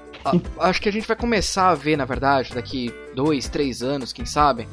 acho 0.59 0.81
que 0.81 0.89
a 0.89 0.93
gente 0.93 1.07
vai 1.07 1.14
começar 1.14 1.68
a 1.68 1.75
ver, 1.75 1.99
na 1.99 2.07
verdade, 2.07 2.55
daqui 2.55 2.91
dois, 3.14 3.51
três 3.51 3.83
anos, 3.83 4.14
quem 4.14 4.25
sabe, 4.25 4.66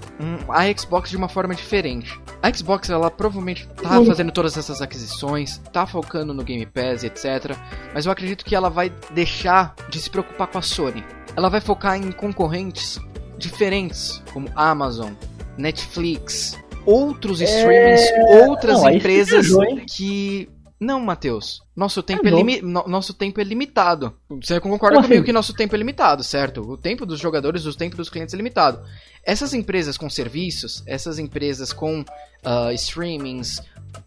a 0.47 0.79
Xbox 0.79 1.09
de 1.09 1.17
uma 1.17 1.27
forma 1.27 1.53
diferente. 1.53 2.17
A 2.41 2.49
Xbox, 2.49 2.89
ela 2.89 3.11
provavelmente 3.11 3.67
tá 3.67 4.01
fazendo 4.05 4.31
todas 4.31 4.55
essas 4.57 4.81
aquisições, 4.81 5.57
tá 5.73 5.85
focando 5.85 6.33
no 6.33 6.45
Game 6.45 6.65
Pass 6.65 7.03
etc. 7.03 7.57
Mas 7.93 8.05
eu 8.05 8.11
acredito 8.13 8.45
que 8.45 8.55
ela 8.55 8.69
vai 8.69 8.89
deixar 9.11 9.75
de 9.89 9.99
se 9.99 10.09
preocupar 10.09 10.47
com 10.47 10.59
a 10.59 10.61
Sony. 10.61 11.03
Ela 11.35 11.49
vai 11.49 11.59
focar 11.59 11.97
em 11.97 12.09
concorrentes 12.09 13.01
diferentes, 13.37 14.23
como 14.31 14.49
Amazon, 14.55 15.11
Netflix, 15.57 16.57
outros 16.85 17.41
streamings, 17.41 18.01
outras 18.47 18.81
Não, 18.81 18.89
empresas 18.89 19.47
viajou, 19.47 19.65
que. 19.87 20.49
Não, 20.79 20.99
Matheus. 20.99 21.61
Nosso 21.75 22.03
tempo, 22.03 22.21
é 22.21 22.29
Viajou. 22.29 22.39
limi... 22.45 22.61
no- 22.61 22.87
nosso 22.87 23.13
tempo 23.13 23.41
é 23.41 23.43
limitado. 23.43 24.13
Você 24.29 24.59
concorda 24.59 24.95
Como 24.97 25.07
comigo 25.07 25.21
assim? 25.21 25.25
que 25.25 25.33
nosso 25.33 25.53
tempo 25.53 25.73
é 25.75 25.77
limitado, 25.77 26.23
certo? 26.23 26.61
O 26.61 26.77
tempo 26.77 27.05
dos 27.05 27.19
jogadores, 27.19 27.65
o 27.65 27.75
tempo 27.75 27.95
dos 27.97 28.09
clientes 28.09 28.33
é 28.33 28.37
limitado. 28.37 28.79
Essas 29.23 29.53
empresas 29.53 29.97
com 29.97 30.09
serviços, 30.09 30.83
essas 30.85 31.17
empresas 31.19 31.73
com 31.73 32.05
ah, 32.45 32.71
streamings 32.73 33.59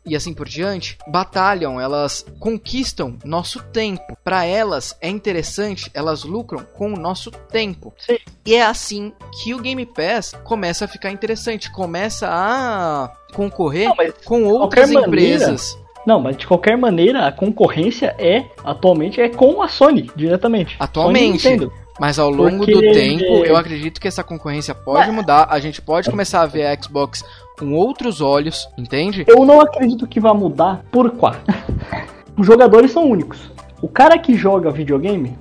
e 0.07 0.14
assim 0.14 0.33
por 0.33 0.49
diante, 0.49 0.97
batalham, 1.09 1.81
elas 1.81 2.25
conquistam 2.39 3.18
nosso 3.25 3.61
tempo. 3.64 4.16
Para 4.23 4.45
elas 4.45 4.97
é 5.01 5.09
interessante, 5.09 5.91
elas 5.93 6.23
lucram 6.23 6.64
com 6.75 6.93
o 6.93 6.97
nosso 6.97 7.31
tempo. 7.31 7.93
Sim. 7.99 8.18
E 8.47 8.55
é 8.55 8.62
assim 8.62 9.12
que 9.43 9.53
o 9.55 9.59
Game 9.59 9.85
Pass 9.87 10.35
começa 10.45 10.85
a 10.85 10.89
ficar 10.89 11.11
interessante, 11.11 11.71
começa 11.73 12.29
a 12.31 13.12
concorrer 13.35 13.89
Não, 13.89 13.97
com 14.25 14.45
outras 14.45 14.89
qualquer 14.91 15.07
maneira, 15.09 15.35
empresas. 15.37 15.77
Não, 16.07 16.20
mas 16.20 16.36
de 16.36 16.46
qualquer 16.46 16.76
maneira, 16.76 17.26
a 17.26 17.32
concorrência 17.32 18.14
é, 18.18 18.44
atualmente, 18.64 19.20
é 19.20 19.28
com 19.28 19.62
a 19.62 19.68
Sony, 19.68 20.11
diretamente. 20.16 20.76
Atualmente. 20.78 21.42
Sony. 21.42 21.70
Mas 22.01 22.18
ao 22.18 22.30
longo 22.30 22.59
Porque- 22.64 22.72
do 22.72 22.80
tempo, 22.80 23.24
eu 23.44 23.57
acredito 23.57 24.01
que 24.01 24.09
essa 24.09 24.24
concorrência 24.24 24.74
pode 24.74 25.11
mudar. 25.11 25.48
A 25.51 25.61
gente 25.61 25.82
pode 25.82 26.09
começar 26.11 26.40
a 26.40 26.46
ver 26.46 26.64
a 26.66 26.82
Xbox 26.82 27.22
com 27.59 27.74
outros 27.74 28.22
olhos, 28.22 28.66
entende? 28.78 29.24
Eu 29.28 29.44
não 29.44 29.61
acredito 29.61 30.07
que 30.07 30.18
vai 30.18 30.32
mudar 30.32 30.82
por 30.90 31.11
quá. 31.11 31.36
Os 32.38 32.46
jogadores 32.46 32.90
são 32.92 33.05
únicos. 33.05 33.53
O 33.82 33.88
cara 33.88 34.16
que 34.18 34.34
joga 34.34 34.70
videogame, 34.70 35.36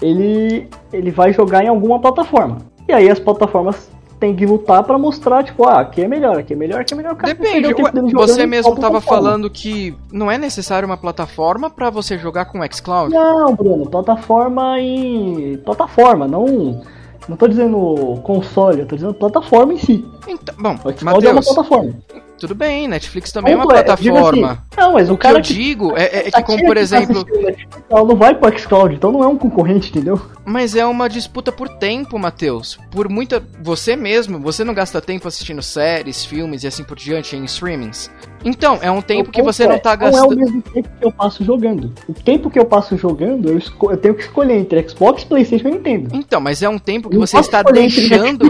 ele, 0.00 0.68
ele 0.92 1.10
vai 1.10 1.32
jogar 1.32 1.64
em 1.64 1.68
alguma 1.68 2.00
plataforma. 2.00 2.58
E 2.88 2.92
aí 2.92 3.10
as 3.10 3.18
plataformas 3.18 3.90
têm 4.24 4.34
que 4.34 4.46
lutar 4.46 4.82
pra 4.82 4.98
mostrar, 4.98 5.44
tipo, 5.44 5.64
ah, 5.64 5.80
aqui 5.80 6.00
é 6.00 6.08
melhor, 6.08 6.38
aqui 6.38 6.54
é 6.54 6.56
melhor, 6.56 6.80
aqui 6.80 6.94
é 6.94 6.96
melhor. 6.96 7.14
Cara 7.14 7.34
Depende. 7.34 7.74
o 7.74 7.74
tempo 7.74 8.08
jogando 8.08 8.12
você 8.12 8.46
mesmo 8.46 8.74
tava 8.76 8.98
falando 9.00 9.50
que 9.50 9.94
não 10.10 10.30
é 10.30 10.38
necessário 10.38 10.86
uma 10.86 10.96
plataforma 10.96 11.68
pra 11.68 11.90
você 11.90 12.16
jogar 12.16 12.46
com 12.46 12.60
o 12.60 12.72
xCloud. 12.72 13.12
Não, 13.12 13.54
Bruno, 13.54 13.86
plataforma 13.86 14.80
em. 14.80 15.58
plataforma, 15.58 16.26
não. 16.26 16.82
Não 17.28 17.36
tô 17.36 17.48
dizendo 17.48 18.18
console, 18.22 18.80
eu 18.80 18.86
tô 18.86 18.96
dizendo 18.96 19.14
plataforma 19.14 19.74
em 19.74 19.78
si. 19.78 20.04
Então, 20.26 20.54
bom, 20.58 20.74
O 20.84 20.92
Xcloud 20.92 21.26
é 21.26 21.32
uma 21.32 21.42
plataforma. 21.42 21.94
Tudo 22.38 22.54
bem, 22.54 22.88
Netflix 22.88 23.30
também 23.32 23.52
é 23.52 23.56
uma 23.56 23.66
plataforma. 23.66 24.52
assim, 24.52 24.80
não, 24.80 24.92
mas 24.94 25.08
o, 25.08 25.14
O 25.14 25.16
que 25.16 25.22
cara 25.22 25.38
eu 25.38 25.40
digo 25.40 25.96
é, 25.96 26.28
é 26.28 26.30
que, 26.30 26.40
a 26.40 26.42
como 26.42 26.58
tia 26.58 26.66
por 26.66 26.74
que 26.76 26.80
tá 26.80 26.80
exemplo, 26.82 27.26
ela 27.90 28.04
não 28.04 28.16
vai 28.16 28.34
pro 28.34 28.58
Xcloud, 28.58 28.94
então 28.94 29.10
não 29.12 29.22
é 29.22 29.26
um 29.26 29.36
concorrente, 29.38 29.90
entendeu? 29.90 30.20
mas 30.44 30.76
é 30.76 30.84
uma 30.84 31.08
disputa 31.08 31.50
por 31.50 31.68
tempo, 31.68 32.18
Matheus. 32.18 32.78
Por 32.90 33.08
muita. 33.08 33.42
Você 33.62 33.96
mesmo, 33.96 34.38
você 34.38 34.62
não 34.62 34.74
gasta 34.74 35.00
tempo 35.00 35.26
assistindo 35.26 35.62
séries, 35.62 36.24
filmes 36.24 36.64
e 36.64 36.66
assim 36.66 36.84
por 36.84 36.96
diante 36.98 37.34
em 37.34 37.44
streamings. 37.44 38.10
Então, 38.44 38.78
é 38.82 38.90
um 38.90 39.00
tempo 39.00 39.30
que 39.30 39.40
você 39.40 39.66
não 39.66 39.76
é, 39.76 39.78
tá 39.78 39.96
Não 39.96 40.04
é 40.06 40.08
o 40.10 40.12
gastando. 40.12 40.36
mesmo 40.36 40.60
tempo 40.60 40.88
que 41.00 41.06
eu 41.06 41.10
passo 41.10 41.42
jogando. 41.42 41.94
O 42.06 42.12
tempo 42.12 42.50
que 42.50 42.58
eu 42.58 42.66
passo 42.66 42.94
jogando, 42.98 43.48
eu, 43.48 43.56
esco- 43.56 43.90
eu 43.90 43.96
tenho 43.96 44.14
que 44.14 44.20
escolher 44.24 44.54
entre 44.58 44.86
Xbox, 44.86 45.24
Playstation 45.24 45.68
e 45.68 45.70
Nintendo. 45.72 46.10
Então, 46.12 46.42
mas 46.42 46.62
é 46.62 46.68
um 46.68 46.78
tempo 46.78 47.08
que 47.08 47.16
Eu 47.16 47.20
não 47.20 47.26
você 47.26 47.38
está 47.38 47.62
deixando. 47.62 48.44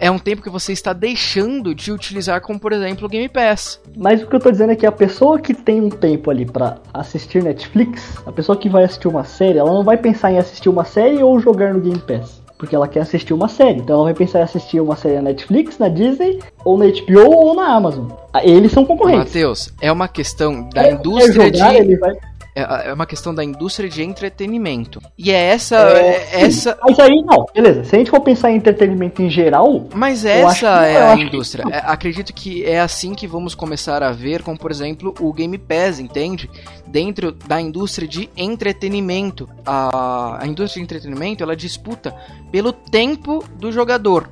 É 0.00 0.10
um 0.10 0.18
tempo 0.18 0.40
que 0.42 0.48
você 0.48 0.72
está 0.72 0.94
deixando 0.94 1.74
de 1.74 1.92
utilizar, 1.92 2.40
como 2.40 2.58
por 2.58 2.67
exemplo 2.72 3.06
o 3.06 3.08
Game 3.08 3.28
Pass. 3.28 3.80
Mas 3.96 4.22
o 4.22 4.26
que 4.26 4.36
eu 4.36 4.40
tô 4.40 4.50
dizendo 4.50 4.72
é 4.72 4.76
que 4.76 4.86
a 4.86 4.92
pessoa 4.92 5.38
que 5.38 5.54
tem 5.54 5.80
um 5.80 5.88
tempo 5.88 6.30
ali 6.30 6.46
pra 6.46 6.78
assistir 6.92 7.42
Netflix, 7.42 8.18
a 8.26 8.32
pessoa 8.32 8.56
que 8.56 8.68
vai 8.68 8.84
assistir 8.84 9.08
uma 9.08 9.24
série, 9.24 9.58
ela 9.58 9.72
não 9.72 9.84
vai 9.84 9.96
pensar 9.96 10.32
em 10.32 10.38
assistir 10.38 10.68
uma 10.68 10.84
série 10.84 11.22
ou 11.22 11.38
jogar 11.38 11.72
no 11.72 11.80
Game 11.80 11.98
Pass. 11.98 12.40
Porque 12.58 12.74
ela 12.74 12.88
quer 12.88 13.00
assistir 13.00 13.32
uma 13.32 13.48
série. 13.48 13.78
Então 13.78 13.96
ela 13.96 14.04
vai 14.04 14.14
pensar 14.14 14.40
em 14.40 14.42
assistir 14.42 14.80
uma 14.80 14.96
série 14.96 15.16
na 15.16 15.22
Netflix, 15.22 15.78
na 15.78 15.88
Disney, 15.88 16.40
ou 16.64 16.76
na 16.76 16.86
HBO 16.86 17.30
ou 17.30 17.54
na 17.54 17.72
Amazon. 17.72 18.08
Ah, 18.32 18.44
Eles 18.44 18.72
são 18.72 18.84
concorrentes. 18.84 19.26
Matheus, 19.26 19.72
é 19.80 19.92
uma 19.92 20.08
questão 20.08 20.68
da 20.70 20.82
quer 20.82 20.92
indústria 20.94 21.50
de. 21.50 21.58
jogar, 21.58 21.74
ele 21.74 21.96
vai... 21.96 22.16
É 22.64 22.88
é 22.88 22.92
uma 22.92 23.06
questão 23.06 23.34
da 23.34 23.42
indústria 23.44 23.88
de 23.88 24.02
entretenimento. 24.02 25.00
E 25.16 25.30
é 25.30 25.36
essa. 25.50 25.76
É, 25.76 26.28
é 26.32 26.40
essa. 26.42 26.76
Mas 26.82 26.98
aí, 26.98 27.22
não, 27.24 27.46
beleza. 27.54 27.84
Se 27.84 27.94
a 27.94 27.98
gente 27.98 28.10
for 28.10 28.20
pensar 28.20 28.50
em 28.50 28.56
entretenimento 28.56 29.22
em 29.22 29.28
geral, 29.30 29.86
Mas 29.94 30.24
essa 30.24 30.80
que- 30.80 30.86
é 30.86 31.10
a 31.12 31.16
que 31.16 31.22
indústria. 31.22 31.64
não. 31.64 31.72
É, 31.72 31.82
acredito 31.84 32.32
que 32.32 32.64
é 32.64 32.80
assim 32.80 33.14
que 33.14 33.26
vamos 33.26 33.54
começar 33.54 34.02
a 34.02 34.10
ver, 34.12 34.42
como 34.42 34.58
por 34.58 34.70
exemplo 34.70 35.14
o 35.20 35.32
Game 35.32 35.56
Pass, 35.58 35.98
entende? 35.98 36.50
Dentro 36.86 37.32
da 37.32 37.60
indústria 37.60 38.06
de 38.08 38.28
entretenimento. 38.36 39.48
A, 39.66 40.38
a 40.42 40.46
indústria 40.46 40.80
de 40.80 40.84
entretenimento 40.84 41.42
ela 41.42 41.56
disputa 41.56 42.14
pelo 42.50 42.72
tempo 42.72 43.44
do 43.56 43.70
jogador, 43.72 44.28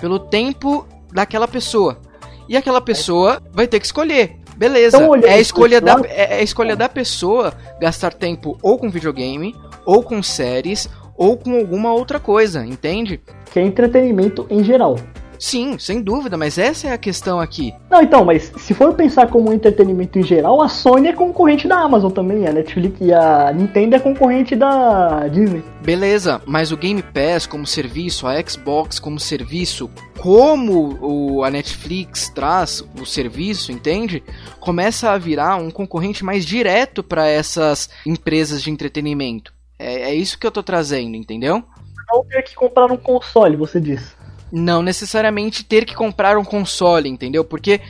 pelo 0.00 0.18
tempo 0.18 0.86
daquela 1.12 1.46
pessoa. 1.48 2.00
E 2.48 2.56
aquela 2.56 2.80
pessoa 2.80 3.40
vai 3.52 3.66
ter 3.66 3.80
que 3.80 3.86
escolher. 3.86 4.36
Beleza, 4.56 4.96
Então, 4.96 5.14
é 5.16 5.34
a 5.34 5.40
escolha 5.40 5.80
da, 5.80 6.00
é 6.04 6.36
é 6.36 6.38
a 6.38 6.42
escolha 6.42 6.76
da 6.76 6.88
pessoa 6.88 7.52
gastar 7.80 8.12
tempo 8.12 8.58
ou 8.62 8.78
com 8.78 8.90
videogame, 8.90 9.54
ou 9.84 10.02
com 10.02 10.22
séries, 10.22 10.88
ou 11.16 11.36
com 11.36 11.56
alguma 11.56 11.92
outra 11.92 12.18
coisa, 12.18 12.64
entende? 12.64 13.20
que 13.54 13.60
é 13.60 13.62
entretenimento 13.62 14.48
em 14.50 14.64
geral. 14.64 14.96
Sim, 15.38 15.78
sem 15.78 16.02
dúvida, 16.02 16.36
mas 16.36 16.58
essa 16.58 16.88
é 16.88 16.92
a 16.92 16.98
questão 16.98 17.38
aqui. 17.38 17.72
Não, 17.88 18.02
então, 18.02 18.24
mas 18.24 18.52
se 18.56 18.74
for 18.74 18.94
pensar 18.94 19.28
como 19.28 19.52
entretenimento 19.52 20.18
em 20.18 20.22
geral, 20.22 20.60
a 20.60 20.68
Sony 20.68 21.08
é 21.08 21.12
concorrente 21.12 21.68
da 21.68 21.78
Amazon 21.78 22.10
também, 22.10 22.48
a 22.48 22.52
Netflix 22.52 23.00
e 23.00 23.12
a 23.12 23.52
Nintendo 23.52 23.94
é 23.94 24.00
concorrente 24.00 24.56
da 24.56 25.28
Disney. 25.28 25.62
Beleza, 25.82 26.40
mas 26.46 26.72
o 26.72 26.76
Game 26.76 27.02
Pass 27.02 27.46
como 27.46 27.66
serviço, 27.66 28.26
a 28.26 28.40
Xbox 28.42 28.98
como 28.98 29.20
serviço, 29.20 29.88
como 30.24 30.96
o, 31.02 31.44
a 31.44 31.50
Netflix 31.50 32.30
traz 32.30 32.82
o 32.98 33.04
serviço, 33.04 33.70
entende? 33.70 34.22
Começa 34.58 35.10
a 35.10 35.18
virar 35.18 35.56
um 35.56 35.70
concorrente 35.70 36.24
mais 36.24 36.46
direto 36.46 37.02
para 37.02 37.28
essas 37.28 37.90
empresas 38.06 38.62
de 38.62 38.70
entretenimento. 38.70 39.52
É, 39.78 40.12
é 40.12 40.14
isso 40.14 40.38
que 40.38 40.46
eu 40.46 40.50
tô 40.50 40.62
trazendo, 40.62 41.14
entendeu? 41.14 41.62
Não 42.10 42.24
ter 42.24 42.40
que 42.40 42.54
comprar 42.54 42.90
um 42.90 42.96
console, 42.96 43.54
você 43.54 43.78
diz. 43.78 44.16
Não 44.50 44.80
necessariamente 44.80 45.62
ter 45.62 45.84
que 45.84 45.94
comprar 45.94 46.38
um 46.38 46.44
console, 46.44 47.10
entendeu? 47.10 47.44
Porque 47.44 47.82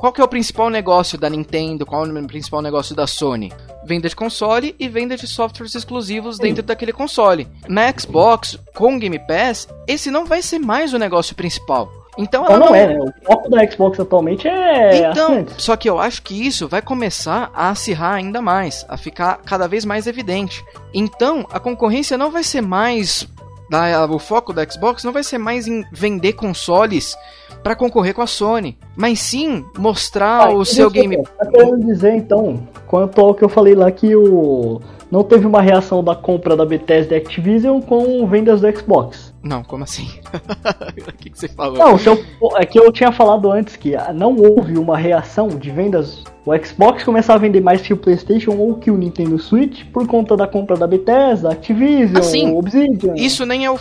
qual 0.00 0.12
que 0.14 0.20
é 0.20 0.24
o 0.24 0.28
principal 0.28 0.70
negócio 0.70 1.18
da 1.18 1.28
Nintendo? 1.28 1.84
Qual 1.84 2.06
é 2.06 2.08
o 2.08 2.26
principal 2.26 2.62
negócio 2.62 2.96
da 2.96 3.06
Sony? 3.06 3.52
Venda 3.84 4.08
de 4.08 4.16
console 4.16 4.74
e 4.78 4.88
venda 4.88 5.14
de 5.14 5.26
softwares 5.26 5.74
exclusivos 5.74 6.38
dentro 6.38 6.62
daquele 6.62 6.92
console. 6.92 7.46
Na 7.68 7.92
Xbox, 7.92 8.58
com 8.74 8.98
Game 8.98 9.18
Pass, 9.18 9.68
esse 9.86 10.10
não 10.10 10.24
vai 10.24 10.40
ser 10.40 10.58
mais 10.58 10.94
o 10.94 10.98
negócio 10.98 11.36
principal. 11.36 11.92
Então 12.16 12.46
ela 12.46 12.56
Então 12.56 12.66
não 12.68 12.74
é, 12.74 12.86
né? 12.86 12.98
O 12.98 13.24
foco 13.26 13.50
da 13.50 13.70
Xbox 13.70 14.00
atualmente 14.00 14.48
é 14.48 15.10
então, 15.10 15.44
só 15.58 15.76
que 15.76 15.88
eu 15.88 15.98
acho 15.98 16.22
que 16.22 16.46
isso 16.46 16.66
vai 16.66 16.80
começar 16.80 17.50
a 17.54 17.68
acirrar 17.68 18.14
ainda 18.14 18.40
mais, 18.40 18.86
a 18.88 18.96
ficar 18.96 19.38
cada 19.44 19.68
vez 19.68 19.84
mais 19.84 20.06
evidente. 20.06 20.64
Então, 20.94 21.46
a 21.52 21.60
concorrência 21.60 22.16
não 22.16 22.30
vai 22.30 22.42
ser 22.42 22.62
mais 22.62 23.28
da- 23.70 24.06
o 24.06 24.18
foco 24.18 24.52
da 24.52 24.68
Xbox 24.68 25.04
não 25.04 25.12
vai 25.12 25.22
ser 25.22 25.38
mais 25.38 25.68
em 25.68 25.84
vender 25.92 26.32
consoles 26.32 27.16
para 27.62 27.74
concorrer 27.76 28.14
com 28.14 28.22
a 28.22 28.26
Sony, 28.26 28.76
mas 28.96 29.20
sim 29.20 29.64
mostrar 29.78 30.48
Ah, 30.48 30.50
o 30.54 30.64
seu 30.64 30.90
game. 30.90 31.22
Tá 31.38 31.46
querendo 31.46 31.84
dizer, 31.86 32.14
então, 32.14 32.66
quanto 32.86 33.20
ao 33.20 33.34
que 33.34 33.42
eu 33.44 33.48
falei 33.48 33.74
lá, 33.74 33.90
que 33.90 34.14
o... 34.16 34.80
não 35.10 35.22
teve 35.22 35.46
uma 35.46 35.60
reação 35.60 36.02
da 36.02 36.14
compra 36.14 36.56
da 36.56 36.64
Bethesda 36.64 37.14
e 37.14 37.18
Activision 37.18 37.80
com 37.80 38.26
vendas 38.26 38.60
do 38.60 38.76
Xbox. 38.76 39.30
Não, 39.42 39.62
como 39.62 39.84
assim? 39.84 40.06
o 41.08 41.12
que, 41.12 41.30
que 41.30 41.38
você 41.38 41.48
falou? 41.48 41.78
Não, 41.78 41.96
eu- 41.98 42.24
é 42.56 42.66
que 42.66 42.78
eu 42.78 42.90
tinha 42.92 43.10
falado 43.12 43.50
antes 43.50 43.74
que 43.76 43.94
ah, 43.94 44.12
não 44.12 44.36
houve 44.36 44.76
uma 44.78 44.96
reação 44.98 45.48
de 45.48 45.70
vendas. 45.70 46.24
O 46.44 46.56
Xbox 46.56 47.04
começar 47.04 47.34
a 47.34 47.38
vender 47.38 47.60
mais 47.60 47.80
que 47.82 47.92
o 47.92 47.96
PlayStation 47.96 48.52
ou 48.52 48.74
que 48.74 48.90
o 48.90 48.96
Nintendo 48.96 49.38
Switch 49.38 49.84
por 49.92 50.06
conta 50.06 50.36
da 50.36 50.46
compra 50.46 50.76
da 50.76 50.86
Bethesda, 50.86 51.50
Activision, 51.52 52.16
Ah, 52.18 52.22
sim. 52.22 52.54
Obsidian. 52.56 53.14
Isso 53.16 53.44
nem 53.46 53.64
é 53.66 53.70
o, 53.70 53.76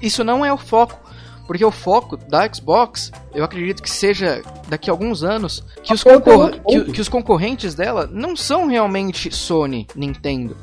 isso 0.00 0.22
não 0.24 0.44
é 0.44 0.52
o 0.52 0.56
foco. 0.58 0.98
Porque 1.46 1.64
o 1.64 1.70
foco 1.70 2.16
da 2.16 2.48
Xbox, 2.52 3.12
eu 3.34 3.44
acredito 3.44 3.82
que 3.82 3.90
seja 3.90 4.42
daqui 4.68 4.88
a 4.88 4.92
alguns 4.92 5.22
anos, 5.22 5.62
que 5.82 5.92
os, 5.92 6.02
concor- 6.02 6.52
que, 6.66 6.84
que 6.92 7.00
os 7.00 7.08
concorrentes 7.08 7.74
dela 7.74 8.08
não 8.10 8.34
são 8.34 8.66
realmente 8.66 9.30
Sony, 9.34 9.86
Nintendo, 9.94 10.56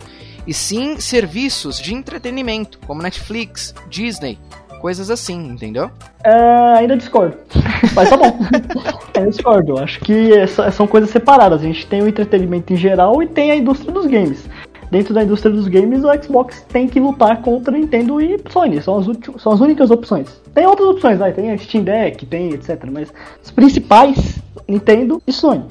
e 0.48 0.54
sim 0.54 1.00
serviços 1.00 1.80
de 1.80 1.94
entretenimento, 1.94 2.80
como 2.88 3.02
Netflix, 3.04 3.76
Disney, 3.90 4.40
coisas 4.80 5.12
assim, 5.12 5.36
entendeu? 5.50 5.92
É, 6.24 6.34
ainda 6.80 6.98
discordo. 6.98 7.38
Mas 7.94 8.10
tá 8.10 8.18
bom. 8.18 8.40
ainda 9.16 9.30
discordo. 9.30 9.78
Acho 9.78 10.00
que 10.00 10.34
essa- 10.34 10.72
são 10.72 10.88
coisas 10.88 11.12
separadas. 11.12 11.62
A 11.62 11.64
gente 11.66 11.86
tem 11.86 12.02
o 12.02 12.08
entretenimento 12.08 12.74
em 12.74 12.76
geral 12.76 13.22
e 13.22 13.28
tem 13.28 13.52
a 13.52 13.56
indústria 13.56 13.92
dos 13.94 14.08
games. 14.08 14.50
Dentro 14.92 15.14
da 15.14 15.24
indústria 15.24 15.56
dos 15.56 15.70
games, 15.70 16.04
o 16.04 16.22
Xbox 16.22 16.66
tem 16.68 16.86
que 16.86 17.00
lutar 17.00 17.42
contra 17.42 17.78
Nintendo 17.78 18.20
e 18.20 18.38
Sony. 18.50 18.82
São 18.82 19.00
as, 19.00 19.06
são 19.42 19.54
as 19.54 19.62
únicas 19.62 19.90
opções. 19.90 20.28
Tem 20.54 20.68
outras 20.68 20.90
opções, 20.90 21.18
vai. 21.18 21.32
Tem 21.32 21.50
a 21.50 21.58
Steam 21.58 21.86
Deck, 21.86 22.26
tem 22.26 22.54
etc. 22.54 22.78
Mas 22.92 23.14
as 23.42 23.50
principais, 23.50 24.40
Nintendo 24.68 25.22
e 25.26 25.32
Sony. 25.32 25.64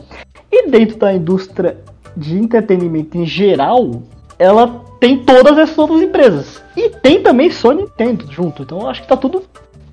E 0.50 0.70
dentro 0.70 0.96
da 0.96 1.12
indústria 1.12 1.76
de 2.16 2.38
entretenimento 2.38 3.18
em 3.18 3.26
geral, 3.26 4.02
ela 4.38 4.82
tem 4.98 5.22
todas 5.22 5.58
essas 5.58 5.76
outras 5.76 6.00
empresas. 6.00 6.62
E 6.74 6.88
tem 6.88 7.22
também 7.22 7.50
Sony 7.50 7.82
e 7.82 7.84
Nintendo 7.84 8.26
junto. 8.32 8.62
Então 8.62 8.88
acho 8.88 9.02
que 9.02 9.08
tá 9.08 9.18
tudo 9.18 9.42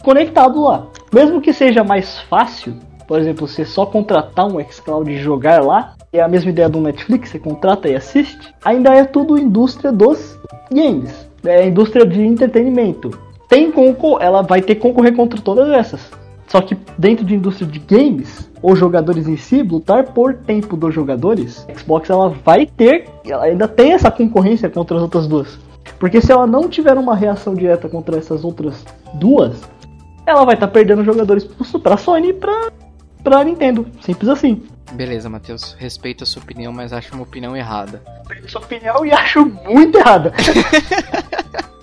conectado 0.02 0.62
lá. 0.62 0.88
Mesmo 1.14 1.42
que 1.42 1.52
seja 1.52 1.84
mais 1.84 2.18
fácil, 2.22 2.78
por 3.06 3.20
exemplo, 3.20 3.46
você 3.46 3.66
só 3.66 3.86
contratar 3.86 4.48
um 4.48 4.58
xCloud 4.72 5.12
e 5.12 5.18
jogar 5.18 5.62
lá, 5.62 5.97
é 6.14 6.22
a 6.22 6.28
mesma 6.28 6.50
ideia 6.50 6.70
do 6.70 6.82
Netflix, 6.82 7.30
você 7.30 7.40
contrata 7.40 7.88
e 7.88 7.96
assiste, 7.96 8.54
ainda 8.64 8.94
é 8.94 9.04
tudo 9.04 9.38
indústria 9.38 9.92
dos 9.92 10.38
games, 10.72 11.28
é 11.44 11.58
a 11.58 11.66
indústria 11.66 12.06
de 12.06 12.22
entretenimento. 12.22 13.18
Tem 13.50 13.72
ela 14.20 14.42
vai 14.42 14.62
ter 14.62 14.76
que 14.76 14.82
concorrer 14.82 15.16
contra 15.16 15.40
todas 15.42 15.70
essas. 15.70 16.12
Só 16.48 16.62
que 16.62 16.78
dentro 16.98 17.26
de 17.26 17.36
indústria 17.36 17.68
de 17.68 17.80
games, 17.80 18.50
os 18.62 18.80
jogadores 18.80 19.28
em 19.28 19.36
si, 19.36 19.62
lutar 19.62 20.06
por 20.06 20.34
tempo 20.34 20.78
dos 20.78 20.94
jogadores, 20.94 21.66
a 21.70 21.78
Xbox 21.78 22.10
ela 22.10 22.30
vai 22.30 22.66
ter, 22.66 23.06
ela 23.26 23.44
ainda 23.44 23.68
tem 23.68 23.94
essa 23.94 24.10
concorrência 24.10 24.70
contra 24.70 24.98
as 24.98 25.04
outras 25.04 25.28
duas. 25.28 25.60
Porque 26.00 26.22
se 26.22 26.32
ela 26.32 26.48
não 26.48 26.70
tiver 26.70 26.98
uma 26.98 27.16
reação 27.16 27.54
direta 27.54 27.90
contra 27.90 28.18
essas 28.18 28.44
outras 28.44 28.86
duas, 29.16 29.62
ela 30.26 30.46
vai 30.46 30.56
estar 30.56 30.68
tá 30.68 30.74
perdendo 30.74 31.04
jogadores 31.04 31.46
pra 31.82 31.98
Sony 31.98 32.30
e 32.30 32.34
pra, 32.34 32.72
pra 33.24 33.44
Nintendo. 33.44 33.86
Simples 34.02 34.30
assim. 34.30 34.62
Beleza, 34.94 35.30
Matheus. 35.30 35.76
Respeito 35.78 36.24
a 36.24 36.28
sua 36.28 36.42
opinião, 36.42 36.72
mas 36.72 36.94
acho 36.94 37.14
uma 37.14 37.24
opinião 37.24 37.56
errada. 37.56 38.02
Sua 38.48 38.62
opinião 38.62 39.06
e 39.06 39.12
acho 39.12 39.46
muito 39.46 39.98
errada. 39.98 40.34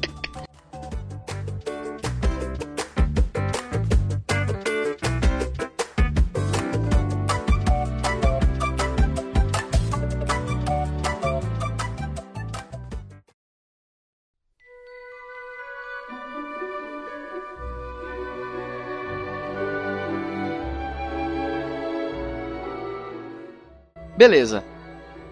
Beleza. 24.16 24.64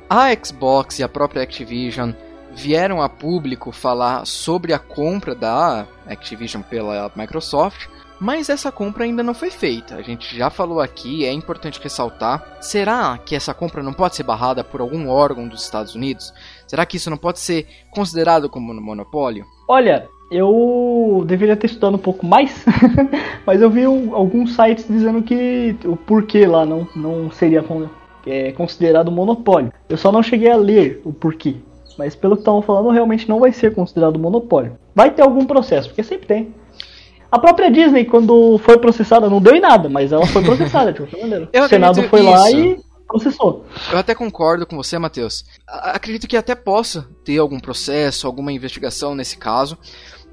A 0.09 0.29
Xbox 0.35 0.99
e 0.99 1.03
a 1.03 1.09
própria 1.09 1.43
Activision 1.43 2.13
vieram 2.55 3.01
a 3.01 3.09
público 3.09 3.73
falar 3.73 4.27
sobre 4.27 4.73
a 4.73 4.79
compra 4.79 5.35
da 5.35 5.87
Activision 6.07 6.63
pela 6.63 7.11
Microsoft, 7.17 7.89
mas 8.21 8.49
essa 8.49 8.71
compra 8.71 9.05
ainda 9.05 9.23
não 9.23 9.35
foi 9.35 9.51
feita. 9.51 9.97
A 9.97 10.03
gente 10.03 10.37
já 10.37 10.51
falou 10.51 10.81
aqui, 10.81 11.25
é 11.25 11.33
importante 11.33 11.81
ressaltar. 11.83 12.59
Será 12.61 13.19
que 13.19 13.35
essa 13.35 13.55
compra 13.55 13.83
não 13.83 13.93
pode 13.93 14.15
ser 14.15 14.23
barrada 14.23 14.63
por 14.63 14.81
algum 14.81 15.09
órgão 15.09 15.49
dos 15.49 15.63
Estados 15.63 15.95
Unidos? 15.95 16.33
Será 16.67 16.85
que 16.85 16.97
isso 16.97 17.11
não 17.11 17.17
pode 17.17 17.41
ser 17.41 17.67
considerado 17.91 18.49
como 18.49 18.73
monopólio? 18.75 19.45
Olha, 19.67 20.09
eu 20.31 21.25
deveria 21.27 21.57
ter 21.57 21.67
estudado 21.67 21.95
um 21.95 21.99
pouco 21.99 22.25
mais, 22.25 22.65
mas 23.47 23.61
eu 23.61 23.71
vi 23.71 23.85
alguns 23.85 24.55
sites 24.55 24.87
dizendo 24.87 25.23
que 25.23 25.77
o 25.85 25.97
porquê 25.97 26.47
lá 26.47 26.65
não, 26.65 26.87
não 26.95 27.31
seria 27.31 27.63
é 28.27 28.53
considerado 28.53 29.11
monopólio. 29.11 29.73
Eu 29.89 29.97
só 29.97 30.13
não 30.13 30.23
cheguei 30.23 30.51
a 30.51 30.57
ler 30.57 31.01
o 31.05 31.13
porquê. 31.13 31.57
Mas 31.99 32.15
pelo 32.15 32.37
que 32.37 32.41
estavam 32.43 32.63
falando, 32.63 32.91
realmente 32.91 33.29
não 33.29 33.41
vai 33.41 33.53
ser 33.53 33.75
considerado 33.75 34.19
monopólio. 34.19 34.79
Vai 34.95 35.11
ter 35.11 35.23
algum 35.23 35.45
processo, 35.45 35.89
porque 35.89 36.03
sempre 36.03 36.27
tem. 36.27 36.55
A 37.31 37.39
própria 37.39 37.71
Disney, 37.71 38.05
quando 38.05 38.59
foi 38.59 38.79
processada, 38.79 39.29
não 39.31 39.41
deu 39.41 39.55
em 39.55 39.61
nada, 39.61 39.89
mas 39.89 40.13
ela 40.13 40.27
foi 40.27 40.43
processada, 40.45 40.93
tipo, 40.93 41.07
O 41.07 41.69
Senado 41.69 42.03
foi 42.05 42.21
isso. 42.21 42.31
lá 42.31 42.51
e 42.51 42.79
processou. 43.13 43.67
Eu 43.91 43.99
até 43.99 44.15
concordo 44.15 44.67
com 44.67 44.77
você, 44.77 44.99
Matheus. 44.99 45.45
Acredito 45.67 46.27
que 46.27 46.37
até 46.37 46.55
possa 46.55 47.07
ter 47.25 47.39
algum 47.39 47.61
processo, 47.61 48.27
alguma 48.27 48.53
investigação 48.53 49.15
nesse 49.15 49.37
caso. 49.37 49.79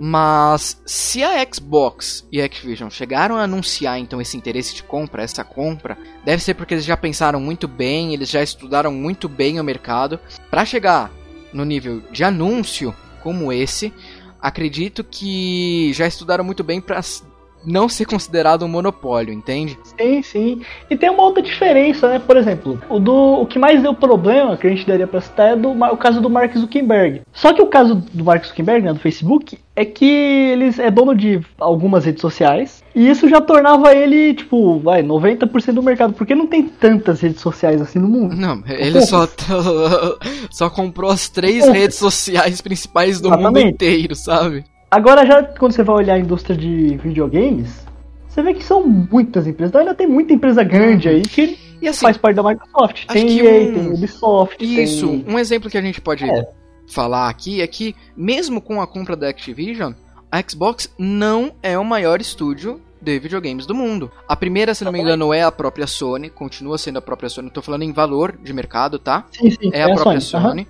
Mas 0.02 0.82
se 0.86 1.22
a 1.22 1.46
Xbox 1.54 2.26
e 2.32 2.42
a 2.42 2.46
Activision 2.46 2.90
chegaram 2.90 3.36
a 3.36 3.44
anunciar 3.44 4.00
então 4.00 4.22
esse 4.22 4.38
interesse 4.38 4.74
de 4.74 4.82
compra, 4.82 5.24
essa 5.24 5.44
compra, 5.44 5.98
deve 6.24 6.42
ser 6.42 6.54
porque 6.54 6.74
eles 6.74 6.86
já 6.86 6.96
pensaram 6.96 7.42
muito 7.42 7.68
bem, 7.68 8.14
eles 8.14 8.30
já 8.30 8.42
estudaram 8.42 8.94
muito 8.94 9.28
bem 9.28 9.60
o 9.60 9.64
mercado 9.64 10.18
para 10.50 10.64
chegar 10.64 11.12
no 11.52 11.66
nível 11.66 12.02
de 12.12 12.24
anúncio 12.24 12.96
como 13.22 13.52
esse. 13.52 13.94
Acredito 14.42 15.04
que 15.04 15.92
já 15.92 16.08
estudaram 16.08 16.46
muito 16.46 16.64
bem 16.64 16.80
para 16.80 17.02
não 17.66 17.90
ser 17.90 18.06
considerado 18.06 18.64
um 18.64 18.68
monopólio, 18.68 19.34
entende? 19.34 19.78
Sim, 20.00 20.22
sim. 20.22 20.62
E 20.90 20.96
tem 20.96 21.10
uma 21.10 21.24
outra 21.24 21.42
diferença, 21.42 22.08
né? 22.08 22.20
Por 22.20 22.38
exemplo, 22.38 22.82
o, 22.90 23.00
do, 23.00 23.42
o 23.42 23.46
que 23.46 23.60
mais 23.60 23.82
deu 23.82 23.94
problema, 23.94 24.58
que 24.58 24.68
a 24.68 24.70
gente 24.70 24.88
daria 24.88 25.08
pra 25.08 25.22
citar, 25.22 25.54
é 25.54 25.56
do, 25.56 25.72
o 25.72 25.98
caso 25.98 26.22
do 26.22 26.30
Mark 26.30 26.56
Zuckerberg. 26.56 27.22
Só 27.34 27.54
que 27.54 27.62
o 27.62 27.68
caso 27.68 27.96
do 27.96 28.24
Mark 28.24 28.46
Zuckerberg, 28.46 28.86
né, 28.86 28.94
do 28.94 29.00
Facebook, 29.00 29.58
é 29.76 29.86
que 29.86 30.06
ele 30.06 30.74
é 30.78 30.92
dono 30.92 31.16
de 31.16 31.40
algumas 31.58 32.06
redes 32.06 32.22
sociais. 32.22 32.84
E 32.94 33.10
isso 33.10 33.30
já 33.30 33.40
tornava 33.40 33.94
ele, 33.96 34.34
tipo, 34.34 34.80
vai, 34.80 35.02
90% 35.02 35.74
do 35.74 35.84
mercado. 35.84 36.14
Porque 36.14 36.36
não 36.36 36.48
tem 36.48 36.64
tantas 36.64 37.22
redes 37.22 37.42
sociais 37.42 37.82
assim 37.82 38.00
no 38.00 38.08
mundo. 38.08 38.36
Não, 38.36 38.62
ele 38.68 39.02
só, 39.02 39.28
só 40.52 40.70
comprou 40.70 41.10
as 41.10 41.30
três 41.30 41.68
redes 41.68 41.98
sociais 41.98 42.62
principais 42.62 43.22
do 43.22 43.30
Exatamente. 43.30 43.64
mundo 43.66 43.74
inteiro, 43.74 44.16
sabe? 44.16 44.66
Agora, 44.92 45.26
já 45.26 45.44
quando 45.44 45.74
você 45.74 45.84
vai 45.84 45.96
olhar 45.98 46.16
a 46.16 46.20
indústria 46.20 46.56
de 46.56 46.98
videogames, 46.98 47.86
você 48.28 48.42
vê 48.42 48.54
que 48.54 48.64
são 48.64 48.86
muitas 48.86 49.46
empresas. 49.46 49.70
Então, 49.70 49.82
ainda 49.82 49.94
tem 49.94 50.08
muita 50.08 50.34
empresa 50.34 50.64
grande 50.64 51.08
aí 51.08 51.22
que 51.22 51.58
assim, 51.88 52.02
faz 52.02 52.18
parte 52.18 52.36
da 52.36 52.44
Microsoft. 52.44 53.06
Tem 53.08 53.40
EA, 53.40 53.70
um... 53.70 53.74
tem 53.74 53.94
Ubisoft. 53.94 54.84
Isso, 54.84 55.08
tem... 55.08 55.26
um 55.28 55.38
exemplo 55.38 55.70
que 55.70 55.78
a 55.78 55.82
gente 55.82 56.02
pode 56.02 56.24
é. 56.24 56.48
falar 56.88 57.30
aqui 57.30 57.62
é 57.62 57.68
que, 57.68 57.96
mesmo 58.16 58.62
com 58.62 58.82
a 58.82 58.88
compra 58.88 59.16
da 59.16 59.30
Activision, 59.30 59.94
a 60.32 60.42
Xbox 60.48 60.94
não 60.98 61.52
é 61.62 61.78
o 61.78 61.86
maior 61.86 62.22
estúdio 62.22 62.82
de 63.02 63.18
videogames 63.18 63.66
do 63.66 63.74
mundo. 63.74 64.12
A 64.28 64.36
primeira, 64.36 64.76
se 64.76 64.84
não 64.84 64.92
me 64.92 65.00
engano, 65.00 65.34
é 65.34 65.42
a 65.42 65.52
própria 65.52 65.88
Sony, 65.88 66.30
continua 66.30 66.78
sendo 66.78 67.00
a 67.00 67.02
própria 67.02 67.30
Sony. 67.30 67.48
Estou 67.48 67.64
falando 67.64 67.84
em 67.84 67.94
valor 67.94 68.38
de 68.44 68.52
mercado, 68.52 69.00
tá? 69.00 69.26
Sim, 69.32 69.52
sim, 69.52 69.72
é, 69.74 69.80
é 69.80 69.84
a 69.84 69.94
própria 69.94 70.20
Sony. 70.20 70.44
Sony. 70.44 70.62
Uhum. 70.62 70.68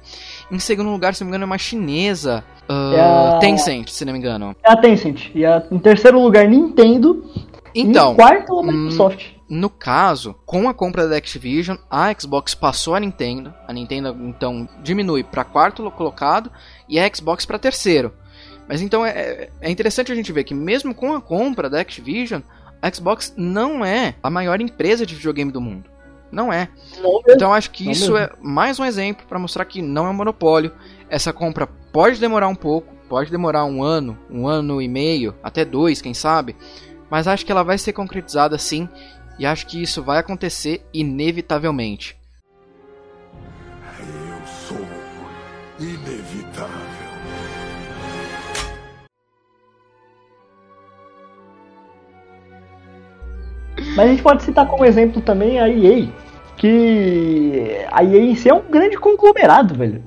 Em 0.51 0.59
segundo 0.59 0.89
lugar, 0.89 1.13
se 1.13 1.21
não 1.21 1.27
me 1.27 1.31
engano, 1.31 1.43
é 1.43 1.45
uma 1.45 1.57
chinesa 1.57 2.43
Uh, 2.69 2.93
é 2.93 3.01
a... 3.01 3.39
Tencent, 3.39 3.89
se 3.89 4.05
não 4.05 4.13
me 4.13 4.19
engano. 4.19 4.55
É 4.63 4.71
a 4.71 4.77
Tencent. 4.77 5.31
E 5.33 5.43
a, 5.43 5.65
em 5.71 5.79
terceiro 5.79 6.21
lugar, 6.21 6.47
Nintendo. 6.47 7.25
Então. 7.73 8.11
Em 8.11 8.15
quarto, 8.15 8.59
a 8.59 8.63
Microsoft. 8.63 9.25
Hum, 9.25 9.57
no 9.57 9.69
caso, 9.71 10.35
com 10.45 10.69
a 10.69 10.73
compra 10.73 11.07
da 11.07 11.17
Activision, 11.17 11.77
a 11.89 12.13
Xbox 12.13 12.53
passou 12.53 12.93
a 12.93 12.99
Nintendo. 12.99 13.51
A 13.67 13.73
Nintendo 13.73 14.15
então 14.21 14.69
diminui 14.83 15.23
para 15.23 15.43
quarto 15.43 15.89
colocado 15.89 16.51
e 16.87 16.99
a 16.99 17.11
Xbox 17.11 17.43
para 17.43 17.57
terceiro. 17.57 18.13
Mas 18.67 18.83
então 18.83 19.03
é, 19.03 19.09
é, 19.09 19.49
é 19.61 19.71
interessante 19.71 20.11
a 20.11 20.15
gente 20.15 20.31
ver 20.31 20.43
que 20.43 20.53
mesmo 20.53 20.93
com 20.93 21.15
a 21.15 21.21
compra 21.21 21.71
da 21.71 21.81
Activision, 21.81 22.41
a 22.79 22.91
Xbox 22.91 23.33
não 23.35 23.83
é 23.83 24.13
a 24.21 24.29
maior 24.29 24.61
empresa 24.61 25.07
de 25.07 25.15
videogame 25.15 25.51
do 25.51 25.59
mundo. 25.59 25.89
Não 26.31 26.51
é. 26.53 26.69
Não 27.01 27.21
então 27.27 27.53
acho 27.53 27.71
que 27.71 27.85
não 27.85 27.91
isso 27.91 28.13
mesmo. 28.13 28.17
é 28.17 28.31
mais 28.41 28.79
um 28.79 28.85
exemplo 28.85 29.25
para 29.27 29.39
mostrar 29.39 29.65
que 29.65 29.81
não 29.81 30.05
é 30.05 30.09
um 30.09 30.13
monopólio. 30.13 30.71
Essa 31.09 31.33
compra 31.33 31.67
pode 31.91 32.19
demorar 32.19 32.47
um 32.47 32.55
pouco, 32.55 32.93
pode 33.07 33.31
demorar 33.31 33.65
um 33.65 33.81
ano, 33.81 34.17
um 34.29 34.47
ano 34.47 34.81
e 34.81 34.87
meio, 34.87 35.35
até 35.41 35.65
dois, 35.65 36.01
quem 36.01 36.13
sabe. 36.13 36.55
Mas 37.09 37.27
acho 37.27 37.45
que 37.45 37.51
ela 37.51 37.63
vai 37.63 37.77
ser 37.77 37.93
concretizada 37.93 38.57
sim, 38.57 38.87
e 39.39 39.45
acho 39.45 39.65
que 39.65 39.81
isso 39.81 40.03
vai 40.03 40.19
acontecer 40.19 40.85
inevitavelmente. 40.93 42.18
Mas 53.99 54.07
a 54.07 54.11
gente 54.11 54.23
pode 54.23 54.43
citar 54.43 54.65
como 54.65 54.85
exemplo 54.85 55.21
também 55.21 55.59
a 55.59 55.67
EA, 55.67 56.07
que 56.55 57.85
a 57.91 58.01
EA 58.01 58.21
em 58.21 58.33
si 58.33 58.47
é 58.47 58.53
um 58.53 58.61
grande 58.61 58.97
conglomerado, 58.97 59.75
velho. 59.75 60.01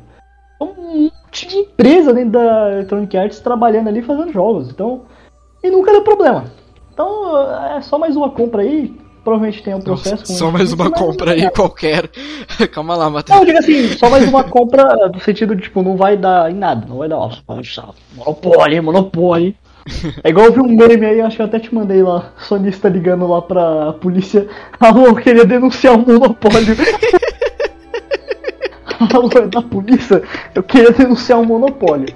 É 0.58 0.64
um 0.64 1.02
monte 1.02 1.46
de 1.46 1.56
empresa 1.58 2.14
dentro 2.14 2.30
da 2.30 2.72
Electronic 2.72 3.14
Arts 3.18 3.40
trabalhando 3.40 3.88
ali 3.88 4.00
fazendo 4.00 4.32
jogos. 4.32 4.70
Então, 4.70 5.02
e 5.62 5.70
nunca 5.70 5.92
deu 5.92 6.00
problema. 6.00 6.46
Então, 6.90 7.38
é 7.76 7.82
só 7.82 7.98
mais 7.98 8.16
uma 8.16 8.30
compra 8.30 8.62
aí. 8.62 8.96
Provavelmente 9.22 9.62
tem 9.62 9.74
um 9.74 9.80
processo. 9.82 10.24
Só 10.32 10.50
mais 10.50 10.72
uma 10.72 10.90
compra 10.90 11.32
aí 11.32 11.50
qualquer. 11.50 12.08
Calma 12.72 12.96
lá, 12.96 13.10
Matheus. 13.10 13.38
Não, 13.38 13.44
diga 13.44 13.58
assim, 13.58 13.88
só 13.98 14.08
mais 14.08 14.26
uma 14.26 14.42
compra 14.42 14.84
no 15.12 15.20
sentido 15.20 15.54
de, 15.54 15.64
tipo, 15.64 15.82
não 15.82 15.98
vai 15.98 16.16
dar 16.16 16.50
em 16.50 16.54
nada. 16.54 16.86
Não 16.88 16.96
vai 16.96 17.10
dar, 17.10 17.18
ó, 17.18 17.30
monopólio, 18.16 18.82
monopólio. 18.82 19.54
É 20.22 20.30
igual 20.30 20.46
eu 20.46 20.52
vi 20.52 20.60
um 20.60 20.68
meme 20.68 21.06
aí, 21.06 21.20
acho 21.20 21.36
que 21.36 21.42
eu 21.42 21.46
até 21.46 21.58
te 21.58 21.74
mandei 21.74 22.02
lá, 22.02 22.32
sonista 22.38 22.88
ligando 22.88 23.26
lá 23.26 23.42
pra 23.42 23.94
polícia. 23.94 24.46
Alô, 24.78 25.06
eu 25.06 25.16
queria 25.16 25.44
denunciar 25.44 25.94
o 25.94 25.98
um 25.98 26.06
monopólio. 26.06 26.76
Alô, 29.12 29.28
é 29.36 29.48
da 29.48 29.62
polícia, 29.62 30.22
eu 30.54 30.62
queria 30.62 30.92
denunciar 30.92 31.40
um 31.40 31.44
monopólio. 31.44 32.14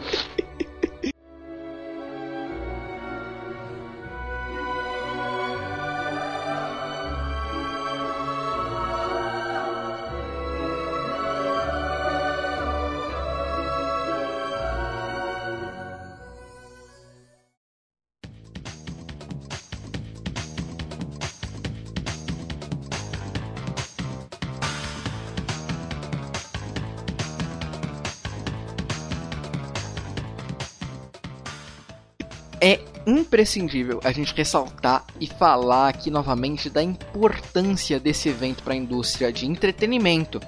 Imprescindível 33.37 34.01
a 34.03 34.13
gente 34.13 34.35
ressaltar 34.35 35.05
e 35.21 35.27
falar 35.27 35.91
aqui 35.91 36.11
novamente 36.11 36.71
da 36.71 36.83
importância 36.83 38.01
desse 38.01 38.31
evento 38.31 38.63
para 38.63 38.73
a 38.73 38.77
indústria 38.77 39.31
de 39.31 39.45
entretenimento. 39.47 40.41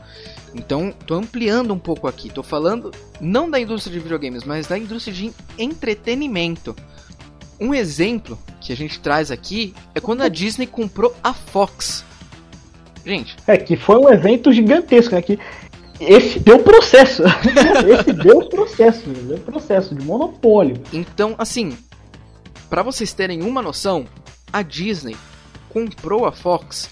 Então, 0.54 0.90
tô 1.06 1.14
ampliando 1.14 1.74
um 1.74 1.78
pouco 1.78 2.08
aqui, 2.08 2.30
tô 2.30 2.42
falando 2.42 2.90
não 3.20 3.50
da 3.50 3.60
indústria 3.60 3.92
de 3.92 4.00
videogames, 4.00 4.42
mas 4.42 4.66
da 4.66 4.78
indústria 4.78 5.14
de 5.14 5.30
entretenimento. 5.58 6.74
Um 7.60 7.74
exemplo 7.74 8.38
que 8.58 8.72
a 8.72 8.76
gente 8.76 8.98
traz 9.00 9.30
aqui 9.30 9.74
é 9.94 10.00
quando 10.00 10.22
a 10.22 10.28
Disney 10.28 10.66
comprou 10.66 11.14
a 11.22 11.34
Fox. 11.34 12.02
Gente. 13.04 13.36
É, 13.46 13.58
que 13.58 13.76
foi 13.76 13.98
um 13.98 14.08
evento 14.08 14.50
gigantesco, 14.50 15.14
né? 15.14 15.20
Que 15.20 15.38
esse 16.00 16.38
deu 16.38 16.60
processo. 16.60 17.22
esse 17.86 18.12
deu 18.14 18.48
processo, 18.48 19.10
deu 19.10 19.38
processo 19.38 19.94
de 19.94 20.06
monopólio. 20.06 20.80
Então, 20.92 21.34
assim, 21.36 21.76
para 22.68 22.82
vocês 22.82 23.12
terem 23.12 23.42
uma 23.42 23.62
noção, 23.62 24.06
a 24.52 24.62
Disney 24.62 25.16
comprou 25.68 26.26
a 26.26 26.32
Fox 26.32 26.90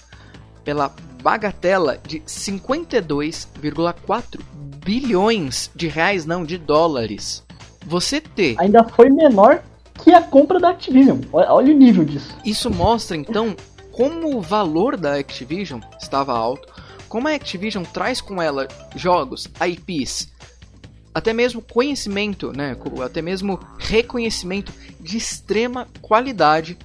pela 0.63 0.93
bagatela 1.21 1.99
de 2.05 2.19
52,4 2.21 4.39
bilhões 4.83 5.69
de 5.75 5.87
reais, 5.87 6.25
não 6.25 6.43
de 6.43 6.57
dólares. 6.57 7.45
Você 7.85 8.19
ter. 8.19 8.55
Ainda 8.59 8.83
foi 8.83 9.09
menor 9.09 9.63
que 10.03 10.13
a 10.13 10.21
compra 10.21 10.59
da 10.59 10.69
Activision. 10.69 11.19
Olha, 11.31 11.53
olha 11.53 11.73
o 11.73 11.77
nível 11.77 12.05
disso. 12.05 12.35
Isso 12.45 12.69
mostra 12.69 13.15
então 13.15 13.55
como 13.91 14.37
o 14.37 14.41
valor 14.41 14.95
da 14.95 15.15
Activision 15.15 15.81
estava 15.99 16.31
alto, 16.31 16.71
como 17.09 17.27
a 17.27 17.33
Activision 17.33 17.83
traz 17.83 18.21
com 18.21 18.41
ela 18.41 18.67
jogos, 18.95 19.47
IPs, 19.65 20.31
até 21.17 21.33
mesmo 21.33 21.63
conhecimento, 21.63 22.53
né, 22.55 22.77
até 23.03 23.23
mesmo 23.23 23.59
reconhecimento 23.79 24.71
de 24.99 25.17
extrema 25.17 25.87
qualidade, 25.99 26.77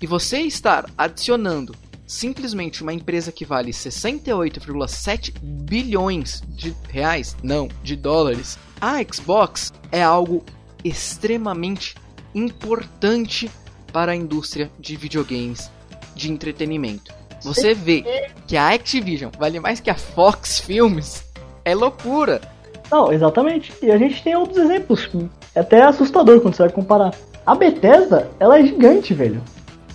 e 0.00 0.06
você 0.06 0.42
estar 0.42 0.88
adicionando 0.96 1.74
simplesmente 2.06 2.84
uma 2.84 2.92
empresa 2.92 3.32
que 3.32 3.44
vale 3.44 3.72
68,7 3.72 5.34
bilhões 5.42 6.40
de 6.46 6.72
reais, 6.88 7.36
não, 7.42 7.68
de 7.82 7.96
dólares, 7.96 8.56
a 8.80 9.02
Xbox 9.02 9.72
é 9.90 10.02
algo 10.02 10.44
extremamente 10.84 11.96
importante 12.32 13.50
para 13.92 14.12
a 14.12 14.16
indústria 14.16 14.70
de 14.78 14.94
videogames 14.94 15.68
de 16.14 16.30
entretenimento. 16.30 17.12
Você 17.42 17.74
vê 17.74 18.04
que 18.46 18.56
a 18.56 18.68
Activision 18.68 19.32
vale 19.36 19.58
mais 19.58 19.80
que 19.80 19.90
a 19.90 19.96
Fox 19.96 20.60
Filmes, 20.60 21.24
é 21.64 21.74
loucura. 21.74 22.53
Não, 22.90 23.12
exatamente. 23.12 23.72
E 23.82 23.90
a 23.90 23.98
gente 23.98 24.22
tem 24.22 24.36
outros 24.36 24.58
exemplos. 24.58 25.08
É 25.54 25.60
até 25.60 25.82
assustador 25.82 26.40
quando 26.40 26.54
você 26.54 26.62
vai 26.62 26.72
comparar. 26.72 27.14
A 27.46 27.54
Bethesda, 27.54 28.28
ela 28.38 28.58
é 28.58 28.66
gigante, 28.66 29.12
velho. 29.12 29.40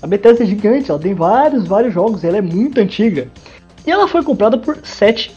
A 0.01 0.07
Bethesda 0.07 0.43
é 0.43 0.47
gigante, 0.47 0.89
ela 0.89 0.99
tem 0.99 1.13
vários, 1.13 1.67
vários 1.67 1.93
jogos, 1.93 2.23
ela 2.23 2.37
é 2.37 2.41
muito 2.41 2.79
antiga. 2.79 3.27
E 3.85 3.91
ela 3.91 4.07
foi 4.07 4.23
comprada 4.23 4.57
por 4.57 4.77
7, 4.83 5.35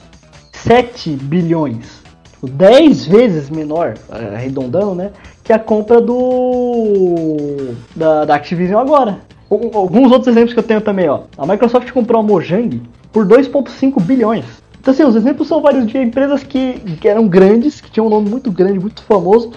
7 0.52 1.10
bilhões. 1.10 2.02
10 2.42 3.04
tipo, 3.04 3.16
vezes 3.16 3.50
menor, 3.50 3.94
arredondando, 4.10 4.94
né? 4.94 5.10
Que 5.44 5.52
a 5.52 5.58
compra 5.58 6.00
do. 6.00 7.74
da, 7.94 8.24
da 8.24 8.34
Activision 8.34 8.80
agora. 8.80 9.20
Alguns 9.48 10.10
outros 10.10 10.28
exemplos 10.28 10.54
que 10.54 10.58
eu 10.58 10.64
tenho 10.64 10.80
também, 10.80 11.08
ó. 11.08 11.22
A 11.36 11.46
Microsoft 11.46 11.90
comprou 11.92 12.20
a 12.20 12.22
Mojang 12.22 12.82
por 13.12 13.26
2,5 13.26 14.00
bilhões. 14.00 14.61
Então, 14.82 14.92
assim, 14.92 15.04
os 15.04 15.14
exemplos 15.14 15.46
são 15.46 15.62
vários 15.62 15.86
de 15.86 15.96
empresas 15.96 16.42
que, 16.42 16.72
que 17.00 17.06
eram 17.06 17.28
grandes, 17.28 17.80
que 17.80 17.88
tinham 17.88 18.08
um 18.08 18.10
nome 18.10 18.28
muito 18.28 18.50
grande, 18.50 18.80
muito 18.80 19.00
famoso, 19.04 19.52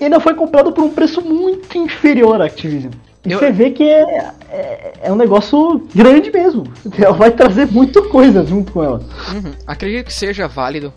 e 0.00 0.04
ainda 0.04 0.20
foi 0.20 0.34
comprado 0.34 0.70
por 0.70 0.84
um 0.84 0.90
preço 0.90 1.20
muito 1.20 1.76
inferior 1.76 2.40
à 2.40 2.44
Activision. 2.44 2.92
E 3.26 3.32
eu... 3.32 3.40
você 3.40 3.50
vê 3.50 3.72
que 3.72 3.82
é, 3.82 4.30
é, 4.48 4.92
é, 5.02 5.12
um 5.12 5.16
negócio 5.16 5.84
grande 5.92 6.30
mesmo. 6.30 6.62
Ela 6.96 7.12
vai 7.12 7.32
trazer 7.32 7.66
muita 7.66 8.02
coisa 8.02 8.46
junto 8.46 8.70
com 8.70 8.84
ela. 8.84 9.00
Uhum. 9.34 9.52
Acredito 9.66 10.06
que 10.06 10.14
seja 10.14 10.46
válido 10.46 10.92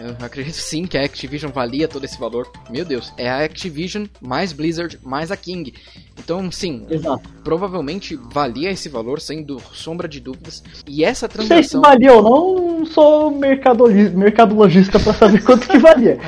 eu 0.00 0.16
acredito 0.24 0.54
sim 0.54 0.86
que 0.86 0.96
a 0.96 1.04
Activision 1.04 1.52
valia 1.52 1.86
todo 1.86 2.04
esse 2.04 2.18
valor. 2.18 2.50
Meu 2.70 2.84
Deus, 2.84 3.12
é 3.16 3.28
a 3.28 3.44
Activision 3.44 4.06
mais 4.20 4.52
Blizzard 4.52 4.98
mais 5.02 5.30
a 5.30 5.36
King. 5.36 5.74
Então, 6.18 6.50
sim, 6.50 6.86
Exato. 6.90 7.28
provavelmente 7.44 8.16
valia 8.32 8.70
esse 8.70 8.88
valor, 8.88 9.20
sem 9.20 9.46
sombra 9.72 10.08
de 10.08 10.20
dúvidas. 10.20 10.62
E 10.86 11.04
essa 11.04 11.28
transação. 11.28 11.56
Não 11.56 11.62
sei 11.62 11.70
se 11.70 11.78
valia 11.78 12.12
ou 12.14 12.22
não, 12.22 12.78
não 12.78 12.86
sou 12.86 13.30
mercadologista 13.30 14.98
para 14.98 15.12
saber 15.14 15.42
quanto 15.44 15.68
que 15.68 15.78
valia. 15.78 16.18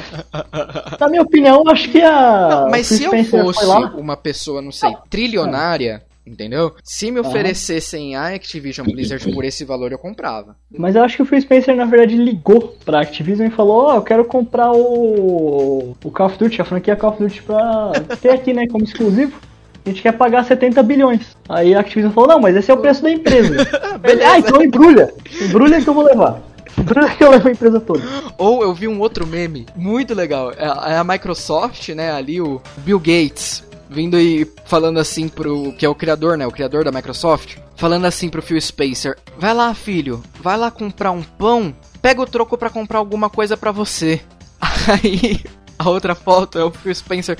Na 1.00 1.08
minha 1.08 1.22
opinião, 1.22 1.62
acho 1.68 1.90
que 1.90 2.00
a. 2.00 2.48
Não, 2.48 2.70
mas 2.70 2.86
se 2.86 3.04
eu 3.04 3.24
fosse 3.24 3.64
uma 3.96 4.16
pessoa, 4.16 4.60
não 4.60 4.72
sei, 4.72 4.94
trilionária 5.08 6.02
Entendeu? 6.24 6.72
Se 6.84 7.10
me 7.10 7.18
oferecessem 7.18 8.14
a 8.14 8.28
Activision 8.28 8.86
Blizzard 8.86 9.32
por 9.32 9.44
esse 9.44 9.64
valor, 9.64 9.90
eu 9.90 9.98
comprava. 9.98 10.56
Mas 10.70 10.94
eu 10.94 11.02
acho 11.02 11.16
que 11.16 11.22
o 11.22 11.26
Phil 11.26 11.40
Spencer, 11.40 11.74
na 11.74 11.84
verdade, 11.84 12.16
ligou 12.16 12.76
pra 12.84 13.00
Activision 13.00 13.48
e 13.48 13.50
falou: 13.50 13.86
Ó, 13.86 13.92
oh, 13.92 13.96
eu 13.96 14.02
quero 14.02 14.24
comprar 14.24 14.70
o, 14.70 15.96
o 16.02 16.10
Call 16.12 16.26
of 16.26 16.38
Duty, 16.38 16.62
a 16.62 16.64
franquia 16.64 16.94
Call 16.94 17.10
of 17.10 17.22
Duty 17.22 17.42
pra 17.42 17.92
ter 18.20 18.30
aqui, 18.30 18.52
né, 18.52 18.68
como 18.68 18.84
exclusivo. 18.84 19.36
A 19.84 19.88
gente 19.88 20.00
quer 20.00 20.12
pagar 20.12 20.44
70 20.44 20.80
bilhões. 20.84 21.36
Aí 21.48 21.74
a 21.74 21.80
Activision 21.80 22.12
falou: 22.12 22.28
Não, 22.28 22.40
mas 22.40 22.54
esse 22.54 22.70
é 22.70 22.74
o 22.74 22.78
preço 22.78 23.02
da 23.02 23.10
empresa. 23.10 23.56
Beleza. 23.98 24.30
Ah, 24.30 24.38
então 24.38 24.62
embrulha. 24.62 25.12
Embrulha 25.40 25.82
que 25.82 25.88
eu 25.88 25.94
vou 25.94 26.04
levar. 26.04 26.40
Embrulha 26.78 27.08
que 27.10 27.24
eu 27.24 27.30
levo 27.30 27.48
a 27.48 27.50
empresa 27.50 27.80
toda. 27.80 28.02
Ou 28.38 28.62
eu 28.62 28.72
vi 28.72 28.86
um 28.86 29.00
outro 29.00 29.26
meme 29.26 29.66
muito 29.74 30.14
legal. 30.14 30.52
É 30.52 30.66
a 30.66 31.00
é 31.00 31.04
Microsoft, 31.04 31.88
né, 31.88 32.12
ali, 32.12 32.40
o 32.40 32.62
Bill 32.84 33.00
Gates 33.00 33.71
vindo 33.92 34.18
e 34.18 34.50
falando 34.64 34.98
assim 34.98 35.28
pro. 35.28 35.72
que 35.74 35.86
é 35.86 35.88
o 35.88 35.94
criador, 35.94 36.36
né? 36.36 36.46
O 36.46 36.50
criador 36.50 36.84
da 36.84 36.90
Microsoft. 36.90 37.56
Falando 37.76 38.06
assim 38.06 38.28
pro 38.28 38.42
Phil 38.42 38.60
Spencer: 38.60 39.16
Vai 39.38 39.54
lá, 39.54 39.74
filho, 39.74 40.22
vai 40.40 40.56
lá 40.56 40.70
comprar 40.70 41.10
um 41.10 41.22
pão, 41.22 41.74
pega 42.00 42.20
o 42.20 42.26
troco 42.26 42.56
para 42.56 42.70
comprar 42.70 42.98
alguma 42.98 43.28
coisa 43.30 43.56
para 43.56 43.70
você. 43.70 44.20
Aí. 44.88 45.40
A 45.78 45.90
outra 45.90 46.14
foto 46.14 46.60
é 46.60 46.64
o 46.64 46.70
Phil 46.70 46.94
Spencer. 46.94 47.36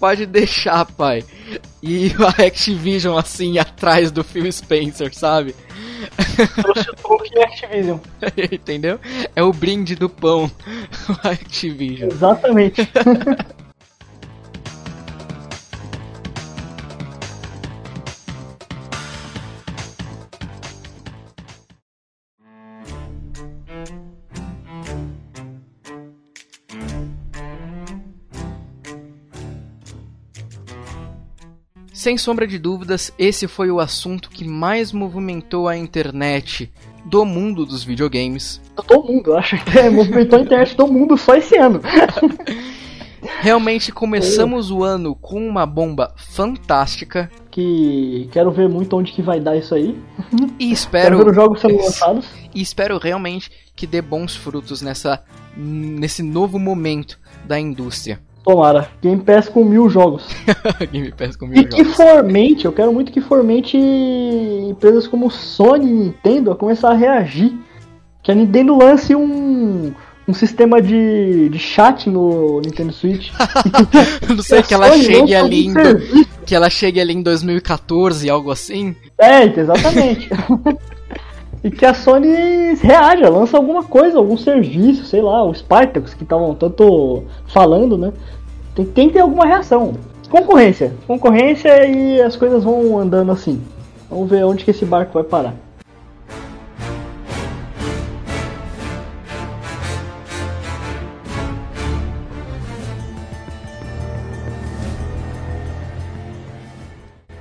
Pode 0.00 0.26
deixar, 0.26 0.84
pai. 0.84 1.24
E 1.80 2.10
a 2.18 2.44
Activision 2.44 3.16
assim 3.16 3.58
atrás 3.58 4.10
do 4.10 4.24
Phil 4.24 4.50
Spencer, 4.50 5.14
sabe? 5.14 5.54
Trouxe 6.60 6.90
o 6.90 7.24
e 7.24 7.42
Activision. 7.42 7.98
Entendeu? 8.50 8.98
É 9.36 9.42
o 9.44 9.52
brinde 9.52 9.94
do 9.94 10.08
pão. 10.08 10.50
O 11.08 11.28
Activision. 11.28 12.10
Exatamente. 12.10 12.90
Sem 32.04 32.18
sombra 32.18 32.46
de 32.46 32.58
dúvidas, 32.58 33.10
esse 33.18 33.48
foi 33.48 33.70
o 33.70 33.80
assunto 33.80 34.28
que 34.28 34.46
mais 34.46 34.92
movimentou 34.92 35.66
a 35.66 35.74
internet 35.74 36.70
do 37.02 37.24
mundo 37.24 37.64
dos 37.64 37.82
videogames. 37.82 38.60
Do 38.86 39.02
mundo, 39.02 39.34
acho 39.34 39.56
que 39.64 39.78
é, 39.78 39.88
movimentou 39.88 40.38
a 40.38 40.42
internet 40.42 40.76
do 40.76 40.86
mundo 40.86 41.16
só 41.16 41.34
esse 41.34 41.56
ano. 41.56 41.80
Realmente 43.40 43.90
começamos 43.90 44.70
o 44.70 44.84
ano 44.84 45.14
com 45.14 45.48
uma 45.48 45.64
bomba 45.64 46.12
fantástica. 46.14 47.30
Que 47.50 48.28
quero 48.30 48.50
ver 48.50 48.68
muito 48.68 48.94
onde 48.94 49.10
que 49.10 49.22
vai 49.22 49.40
dar 49.40 49.56
isso 49.56 49.74
aí. 49.74 49.98
E 50.58 50.70
espero. 50.70 51.16
quero 51.16 51.24
ver 51.24 51.30
os 51.30 51.34
jogos 51.34 51.60
sendo 51.62 51.76
lançados. 51.78 52.26
E 52.54 52.60
espero 52.60 52.98
realmente 52.98 53.50
que 53.74 53.86
dê 53.86 54.02
bons 54.02 54.36
frutos 54.36 54.82
nessa, 54.82 55.24
nesse 55.56 56.22
novo 56.22 56.58
momento 56.58 57.18
da 57.46 57.58
indústria. 57.58 58.20
Tomara. 58.44 58.90
Game 59.02 59.22
Pass 59.22 59.48
com 59.48 59.64
mil 59.64 59.88
jogos. 59.88 60.28
Game 60.92 61.10
Pass 61.12 61.34
com 61.34 61.46
mil 61.46 61.62
e 61.62 61.62
jogos. 61.62 61.78
E 61.78 61.82
que 61.82 61.84
fomente, 61.84 62.64
eu 62.66 62.72
quero 62.72 62.92
muito 62.92 63.10
que 63.10 63.20
fomente 63.20 63.76
empresas 63.76 65.06
como 65.06 65.30
Sony 65.30 65.86
e 65.86 65.92
Nintendo 65.92 66.52
a 66.52 66.56
começar 66.56 66.90
a 66.90 66.94
reagir. 66.94 67.56
Que 68.22 68.30
a 68.30 68.34
Nintendo 68.34 68.76
lance 68.76 69.14
um, 69.14 69.92
um 70.28 70.34
sistema 70.34 70.80
de, 70.80 71.48
de 71.48 71.58
chat 71.58 72.08
no 72.08 72.60
Nintendo 72.60 72.92
Switch. 72.92 73.30
não 74.28 74.42
sei, 74.42 74.62
que, 74.62 74.68
que 74.68 74.74
ela 74.74 74.96
chegue 74.96 75.34
ali 75.34 75.66
em, 75.66 75.74
que 76.44 76.54
ela 76.54 76.68
chegue 76.68 77.00
ali 77.00 77.14
em 77.14 77.22
2014, 77.22 78.28
algo 78.28 78.50
assim. 78.50 78.94
É, 79.18 79.44
exatamente. 79.44 80.28
e 81.64 81.70
que 81.70 81.86
a 81.86 81.94
Sony 81.94 82.74
reaja, 82.74 83.26
lança 83.30 83.56
alguma 83.56 83.82
coisa, 83.82 84.18
algum 84.18 84.36
serviço, 84.36 85.06
sei 85.06 85.22
lá, 85.22 85.42
o 85.42 85.54
Spartacus 85.54 86.12
que 86.12 86.22
estavam 86.22 86.54
tanto 86.54 87.24
falando, 87.46 87.96
né? 87.96 88.12
Tem, 88.74 88.84
tem 88.84 89.06
que 89.08 89.14
ter 89.14 89.20
alguma 89.20 89.46
reação. 89.46 89.94
Concorrência. 90.28 90.92
Concorrência 91.06 91.86
e 91.86 92.20
as 92.20 92.36
coisas 92.36 92.62
vão 92.62 92.98
andando 92.98 93.32
assim. 93.32 93.62
Vamos 94.10 94.28
ver 94.28 94.44
onde 94.44 94.62
que 94.62 94.72
esse 94.72 94.84
barco 94.84 95.14
vai 95.14 95.24
parar. 95.24 95.54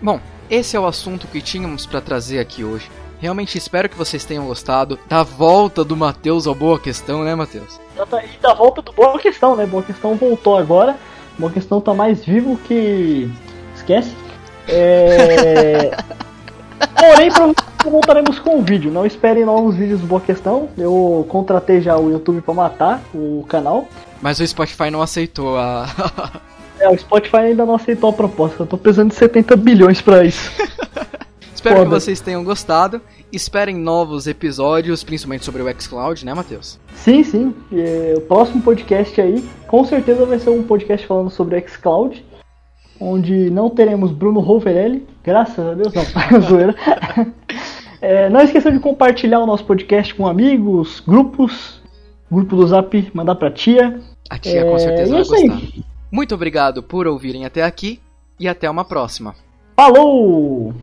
Bom, 0.02 0.20
esse 0.50 0.78
é 0.78 0.80
o 0.80 0.86
assunto 0.86 1.28
que 1.28 1.42
tínhamos 1.42 1.86
para 1.86 2.00
trazer 2.00 2.40
aqui 2.40 2.64
hoje. 2.64 2.90
Realmente 3.24 3.58
espero 3.58 3.88
que 3.88 3.98
vocês 3.98 4.26
tenham 4.26 4.46
gostado 4.46 5.00
da 5.08 5.24
volta 5.24 5.82
do 5.82 5.96
Matheus 5.96 6.46
ao 6.46 6.54
Boa 6.54 6.78
Questão, 6.78 7.24
né, 7.24 7.34
Matheus? 7.34 7.80
E 7.96 8.42
da 8.42 8.54
volta 8.54 8.82
do 8.82 8.92
Boa 8.92 9.18
Questão, 9.18 9.56
né? 9.56 9.66
Boa 9.66 9.82
Questão 9.82 10.16
voltou 10.16 10.58
agora. 10.58 10.98
Boa 11.40 11.50
Questão 11.50 11.80
tá 11.80 11.94
mais 11.94 12.26
vivo 12.26 12.58
que. 12.68 13.32
Esquece. 13.78 14.14
É. 14.68 15.92
Porém, 17.00 17.30
provavelmente 17.30 17.64
voltaremos 17.86 18.40
com 18.40 18.60
o 18.60 18.62
vídeo. 18.62 18.92
Não 18.92 19.06
esperem 19.06 19.46
novos 19.46 19.78
vídeos 19.78 20.02
do 20.02 20.08
Boa 20.08 20.20
Questão. 20.20 20.68
Eu 20.78 21.26
contratei 21.30 21.80
já 21.80 21.98
o 21.98 22.12
YouTube 22.12 22.42
para 22.42 22.54
matar 22.54 23.02
o 23.16 23.46
canal. 23.48 23.88
Mas 24.22 24.42
o 24.42 24.46
Spotify 24.46 24.92
não 24.92 25.02
aceitou 25.02 25.58
a. 25.58 25.88
é, 26.78 26.90
o 26.90 26.98
Spotify 26.98 27.38
ainda 27.38 27.66
não 27.66 27.76
aceitou 27.76 28.10
a 28.10 28.14
proposta. 28.14 28.64
Eu 28.64 28.68
tô 28.68 28.78
precisando 28.78 29.12
de 29.12 29.16
70 29.16 29.56
bilhões 29.56 30.02
para 30.02 30.26
isso. 30.26 30.52
Espero 31.64 31.78
Foda. 31.78 31.90
que 31.90 32.02
vocês 32.02 32.20
tenham 32.20 32.44
gostado. 32.44 33.02
Esperem 33.32 33.78
novos 33.78 34.28
episódios, 34.28 35.02
principalmente 35.02 35.46
sobre 35.46 35.62
o 35.62 35.82
xCloud, 35.82 36.26
né, 36.26 36.34
Matheus? 36.34 36.78
Sim, 36.94 37.24
sim. 37.24 37.56
E, 37.72 38.16
o 38.18 38.22
próximo 38.22 38.62
podcast 38.62 39.22
aí, 39.22 39.42
com 39.66 39.86
certeza 39.86 40.26
vai 40.26 40.38
ser 40.40 40.50
um 40.50 40.62
podcast 40.62 41.08
falando 41.08 41.30
sobre 41.30 41.58
o 41.58 41.70
xCloud 41.70 42.22
onde 43.00 43.50
não 43.50 43.70
teremos 43.70 44.12
Bruno 44.12 44.42
Roverelli, 44.42 45.08
graças 45.24 45.66
a 45.66 45.74
Deus, 45.74 45.94
não, 45.94 46.04
zoeira. 46.42 46.76
É, 48.02 48.28
não 48.30 48.42
esqueçam 48.42 48.72
de 48.72 48.80
compartilhar 48.80 49.40
o 49.40 49.46
nosso 49.46 49.66
podcast 49.66 50.14
com 50.14 50.28
amigos, 50.28 51.02
grupos, 51.06 51.82
grupo 52.30 52.58
do 52.58 52.68
Zap, 52.68 53.12
mandar 53.14 53.36
pra 53.36 53.50
tia. 53.50 54.02
A 54.30 54.38
tia 54.38 54.62
é, 54.62 54.70
com 54.70 54.78
certeza 54.78 55.12
vai 55.12 55.24
gostar. 55.24 55.56
Aí. 55.56 55.84
Muito 56.12 56.36
obrigado 56.36 56.84
por 56.84 57.08
ouvirem 57.08 57.46
até 57.46 57.64
aqui 57.64 58.02
e 58.38 58.50
até 58.50 58.70
uma 58.70 58.84
próxima. 58.84 59.34
Falou! 59.78 60.74